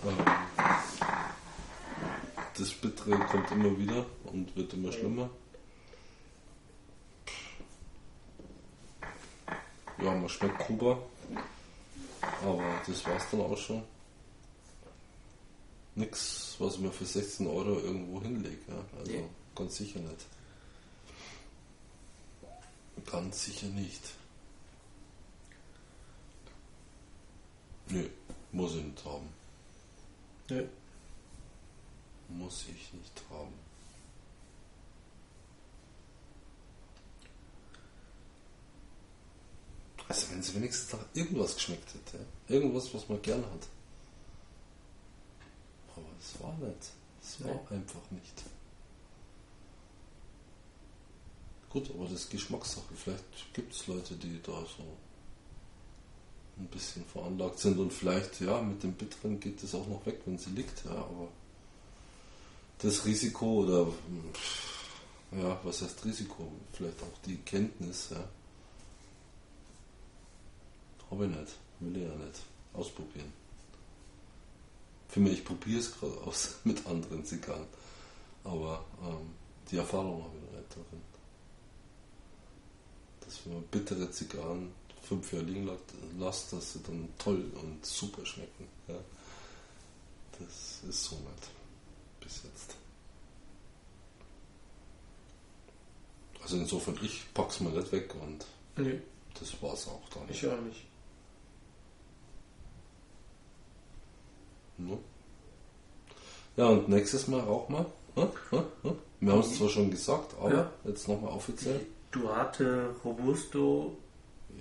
Ähm, 0.05 0.25
das 2.57 2.71
Bittere 2.73 3.17
kommt 3.19 3.51
immer 3.51 3.77
wieder 3.77 4.05
und 4.25 4.55
wird 4.55 4.73
immer 4.73 4.91
schlimmer. 4.91 5.29
Ja, 9.99 10.15
man 10.15 10.29
schmeckt 10.29 10.59
Kuba, 10.59 10.99
aber 12.21 12.81
das 12.85 13.05
war's 13.05 13.25
dann 13.31 13.41
auch 13.41 13.57
schon. 13.57 13.83
Nix, 15.95 16.55
was 16.59 16.75
ich 16.75 16.79
mir 16.79 16.91
für 16.91 17.05
16 17.05 17.47
Euro 17.47 17.79
irgendwo 17.79 18.21
hinlege. 18.21 18.57
Ja. 18.67 18.85
Also 18.99 19.11
Nee. 19.11 19.23
ganz 19.55 19.75
sicher 19.77 19.99
nicht. 19.99 20.25
Ganz 23.11 23.43
sicher 23.45 23.67
nicht. 23.67 24.01
Nö, 27.89 28.07
muss 28.51 28.75
ich 28.75 28.83
nicht 28.83 29.05
haben. 29.05 29.27
Nö. 30.49 30.65
Muss 32.29 32.65
ich 32.69 32.93
nicht 32.93 33.21
haben. 33.29 33.53
Also 40.11 40.31
wenn 40.31 40.39
es 40.39 40.53
wenigstens 40.53 40.91
nach 40.91 41.05
irgendwas 41.13 41.55
geschmeckt 41.55 41.93
hätte. 41.93 42.25
Irgendwas, 42.49 42.93
was 42.93 43.07
man 43.07 43.21
gern 43.21 43.41
hat. 43.41 43.67
Aber 45.95 46.05
es 46.19 46.41
war 46.41 46.53
nicht. 46.57 46.91
Es 47.21 47.41
war 47.45 47.53
Nee. 47.53 47.77
einfach 47.77 48.11
nicht. 48.11 48.43
Gut, 51.69 51.89
aber 51.91 52.03
das 52.03 52.13
ist 52.23 52.29
Geschmackssache. 52.29 52.93
Vielleicht 52.93 53.53
gibt 53.53 53.73
es 53.73 53.87
Leute, 53.87 54.15
die 54.15 54.41
da 54.43 54.51
so 54.51 54.83
ein 56.57 56.67
bisschen 56.67 57.05
veranlagt 57.05 57.59
sind 57.59 57.79
und 57.79 57.93
vielleicht, 57.93 58.41
ja, 58.41 58.61
mit 58.61 58.83
dem 58.83 58.91
Bitteren 58.93 59.39
geht 59.39 59.63
es 59.63 59.73
auch 59.73 59.87
noch 59.87 60.05
weg, 60.05 60.19
wenn 60.25 60.37
sie 60.37 60.49
liegt, 60.49 60.83
ja, 60.83 60.91
aber 60.91 61.29
das 62.79 63.05
Risiko 63.05 63.61
oder 63.63 63.87
ja, 65.31 65.57
was 65.63 65.81
heißt 65.81 66.03
Risiko? 66.03 66.51
Vielleicht 66.73 67.01
auch 67.01 67.17
die 67.25 67.37
Kenntnis, 67.37 68.09
ja. 68.11 68.21
Habe 71.11 71.25
ich 71.25 71.31
nicht, 71.31 71.51
will 71.81 71.97
ich 71.97 72.03
ja 72.03 72.15
nicht. 72.15 72.39
Ausprobieren. 72.73 73.33
Für 75.09 75.19
mich, 75.19 75.33
ich 75.33 75.45
probiere 75.45 75.79
es 75.79 75.91
gerade 75.99 76.17
aus 76.21 76.55
mit 76.63 76.85
anderen 76.87 77.25
Zigarren. 77.25 77.67
Aber 78.43 78.83
ähm, 79.03 79.31
die 79.69 79.77
Erfahrung 79.77 80.23
habe 80.23 80.37
ich 80.37 80.43
noch 80.43 80.59
nicht 80.59 80.71
darin. 80.71 81.01
Dass 83.19 83.45
wenn 83.45 83.53
man 83.53 83.63
bittere 83.63 84.09
Zigarren 84.09 84.71
fünf 85.01 85.33
Jahre 85.33 85.45
liegen 85.45 85.69
lässt, 86.17 86.53
dass 86.53 86.73
sie 86.73 86.81
dann 86.83 87.09
toll 87.17 87.51
und 87.61 87.85
super 87.85 88.25
schmecken. 88.25 88.67
Ja. 88.87 88.95
Das 90.39 90.81
ist 90.87 91.03
so 91.03 91.15
nicht. 91.17 91.49
Bis 92.21 92.41
jetzt. 92.43 92.75
Also 96.41 96.57
insofern, 96.57 96.97
ich 97.01 97.25
pack's 97.33 97.59
mal 97.59 97.71
nicht 97.73 97.91
weg 97.91 98.15
und 98.15 98.45
Nö, 98.77 98.99
das 99.39 99.61
war's 99.61 99.87
auch 99.87 100.09
dann. 100.09 100.29
ich 100.29 100.47
auch 100.47 100.59
nicht. 100.61 100.85
Ne? 104.87 104.97
Ja, 106.57 106.67
und 106.67 106.89
nächstes 106.89 107.27
Mal 107.27 107.39
rauchen 107.41 107.75
wir. 107.75 107.85
Hm? 108.15 108.29
Hm? 108.49 108.63
Hm? 108.83 108.95
Wir 109.21 109.31
haben 109.33 109.39
es 109.39 109.55
zwar 109.57 109.69
schon 109.69 109.91
gesagt, 109.91 110.33
aber 110.39 110.51
Ja. 110.53 110.71
jetzt 110.85 111.07
nochmal 111.07 111.31
offiziell. 111.31 111.85
Duarte 112.11 112.93
Robusto 113.05 113.95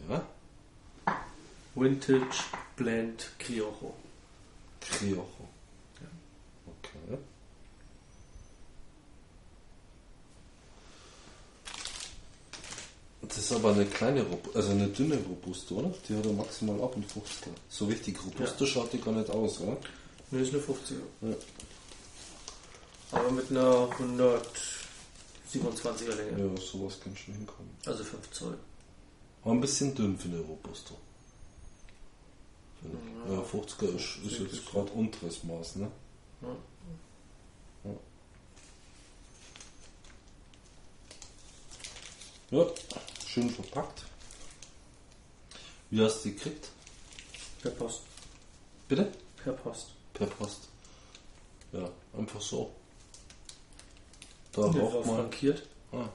Ja, 0.08 0.22
Vintage 1.74 2.44
Blend 2.76 3.30
Criojo. 3.38 3.94
Criojo. 4.80 5.26
Okay. 6.66 7.18
Das 13.22 13.38
ist 13.38 13.52
aber 13.52 13.72
eine 13.72 13.84
kleine, 13.86 14.24
also 14.54 14.70
eine 14.70 14.88
dünne 14.88 15.16
Robusto, 15.18 15.76
oder? 15.76 15.92
Die 16.08 16.16
hat 16.16 16.24
er 16.26 16.32
maximal 16.32 16.80
ab 16.82 16.96
und 16.96 17.04
50. 17.10 17.52
So 17.68 17.86
richtig 17.86 18.18
Robusto 18.24 18.64
schaut 18.66 18.92
die 18.92 19.00
gar 19.00 19.12
nicht 19.12 19.30
aus, 19.30 19.60
oder? 19.60 19.76
Ne, 20.30 20.40
ist 20.40 20.54
eine 20.54 20.62
50er. 20.62 21.02
Ja. 21.22 21.34
Aber 23.12 23.30
mit 23.32 23.50
einer 23.50 23.88
127er 23.88 26.14
Länge. 26.14 26.38
Ja, 26.38 26.56
sowas 26.60 27.00
kann 27.00 27.16
schon 27.16 27.34
hinkommen. 27.34 27.76
Also 27.84 28.04
5 28.04 28.30
Zoll. 28.30 28.56
Aber 29.42 29.52
ein 29.52 29.60
bisschen 29.60 29.94
dünn 29.94 30.18
für 30.18 30.28
eine 30.28 30.40
Robusto. 30.40 30.96
Ja. 32.82 32.90
Ja, 33.34 33.42
50er 33.42 33.94
ist, 33.96 34.18
ist 34.24 34.38
jetzt 34.38 34.64
gerade 34.66 34.90
unteres 34.92 35.44
Maß, 35.44 35.76
ne? 35.76 35.90
Ja. 36.42 36.56
Ja, 42.52 42.66
schön 43.26 43.48
verpackt. 43.48 44.04
Wie 45.90 46.02
hast 46.02 46.24
du 46.24 46.28
die 46.28 46.34
gekriegt? 46.34 46.68
Per 47.62 47.70
Post. 47.70 48.00
Bitte? 48.88 49.12
Per 49.44 49.52
Post. 49.52 49.92
Per 50.20 50.28
Post. 50.36 50.68
Ja, 51.72 51.88
einfach 52.18 52.40
so. 52.42 52.70
Da 54.52 54.62
Ja, 54.66 54.66
raucht 54.82 55.06
mal. 55.06 55.14
flankiert. 55.14 55.66
Ah. 55.92 56.08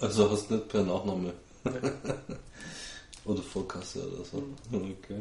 Also 0.00 0.30
hast 0.30 0.50
nicht 0.50 0.68
per 0.68 0.82
Nachname 0.82 1.34
Ja. 1.64 1.72
oder 3.26 3.42
Vorkasse 3.42 4.08
oder 4.10 4.24
so. 4.24 4.42
Okay. 4.72 5.20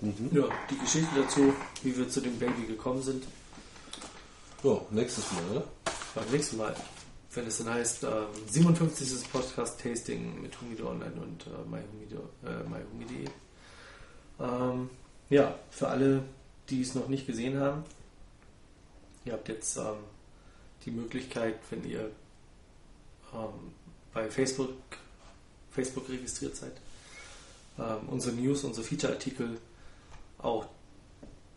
Mhm. 0.00 0.28
ja, 0.32 0.44
die 0.70 0.78
Geschichte 0.78 1.08
dazu, 1.16 1.52
wie 1.82 1.96
wir 1.96 2.08
zu 2.08 2.20
dem 2.20 2.38
Baby 2.38 2.66
gekommen 2.66 3.02
sind, 3.02 3.24
Ja, 4.62 4.80
nächstes 4.90 5.24
Mal, 5.32 5.42
oder? 5.50 5.64
beim 6.14 6.28
nächsten 6.30 6.56
Mal. 6.58 6.76
Wenn 7.32 7.46
es 7.46 7.58
dann 7.58 7.70
heißt, 7.70 8.04
ähm, 8.04 8.26
57. 8.48 9.28
Podcast-Tasting 9.32 10.42
mit 10.42 10.60
Humido 10.60 10.88
Online 10.90 11.14
und 11.20 11.46
äh, 11.46 11.50
myhumido, 11.68 12.28
äh, 12.44 12.62
myhumi.de. 12.68 13.28
Ähm, 14.40 14.90
ja, 15.30 15.58
für 15.70 15.88
alle, 15.88 16.24
die 16.68 16.82
es 16.82 16.94
noch 16.94 17.08
nicht 17.08 17.26
gesehen 17.26 17.58
haben, 17.58 17.84
ihr 19.24 19.32
habt 19.32 19.48
jetzt 19.48 19.76
ähm, 19.76 19.96
die 20.84 20.90
Möglichkeit, 20.90 21.58
wenn 21.70 21.88
ihr 21.88 22.10
ähm, 23.32 23.72
bei 24.12 24.30
Facebook, 24.30 24.74
Facebook 25.70 26.08
registriert 26.08 26.56
seid, 26.56 26.72
ähm, 27.78 28.08
unsere 28.08 28.34
News, 28.36 28.64
unsere 28.64 28.86
Feature-Artikel, 28.86 29.58
auch 30.38 30.66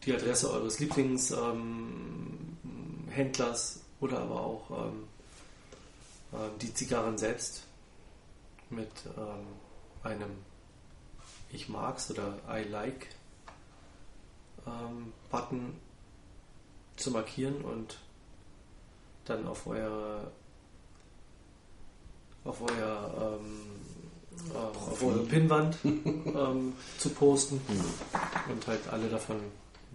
die 0.03 0.13
Adresse 0.13 0.51
eures 0.51 0.79
Lieblingshändlers 0.79 3.75
ähm, 3.75 3.81
oder 3.99 4.19
aber 4.19 4.41
auch 4.41 4.69
ähm, 4.71 5.03
die 6.61 6.73
Zigarren 6.73 7.17
selbst 7.17 7.63
mit 8.69 8.91
einem 10.03 10.31
Ich 11.49 11.69
mag's 11.69 12.11
oder 12.11 12.37
I 12.49 12.63
like 12.63 13.07
ähm, 14.65 15.13
Button 15.29 15.75
zu 16.95 17.11
markieren 17.11 17.61
und 17.61 17.97
dann 19.25 19.47
auf 19.47 19.67
euer 19.67 20.31
auf 22.43 22.61
euer 22.61 23.37
ähm, 23.39 23.67
äh, 24.53 24.57
auf 24.57 25.03
eure 25.03 25.23
Pinnwand 25.23 25.77
ähm, 25.83 26.73
zu 26.97 27.09
posten 27.09 27.61
und 28.49 28.67
halt 28.67 28.87
alle 28.89 29.09
davon 29.09 29.37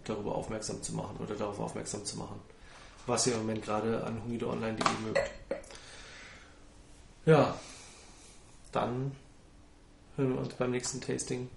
darüber 0.05 0.35
aufmerksam 0.35 0.83
zu 0.83 0.95
machen 0.95 1.17
oder 1.19 1.35
darauf 1.35 1.61
aufmerksam 1.61 2.05
zu 2.05 2.19
machen, 2.19 2.41
was 3.07 3.27
ihr 3.27 3.35
im 3.35 3.41
Moment 3.41 3.63
gerade 3.63 4.05
an 4.05 4.23
humidoonline.de 4.25 4.85
mögt. 5.05 5.31
Ja, 7.25 7.55
dann 8.73 9.13
hören 10.23 10.35
wir 10.35 10.41
uns 10.41 10.55
beim 10.55 10.71
nächsten 10.71 11.01
Tasting. 11.01 11.51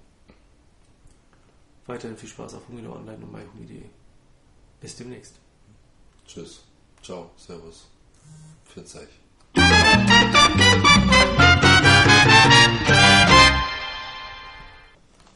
Weiterhin 1.85 2.17
viel 2.17 2.29
Spaß 2.29 2.55
auf 2.55 2.67
Humido 2.67 2.93
Online 2.93 3.17
und 3.17 3.31
myhumi.de. 3.31 3.83
Bis 4.81 4.95
demnächst. 4.95 5.35
Tschüss. 6.25 6.63
Ciao. 7.03 7.29
Servus. 7.37 7.87
Für 8.65 8.81
euch. 8.81 9.09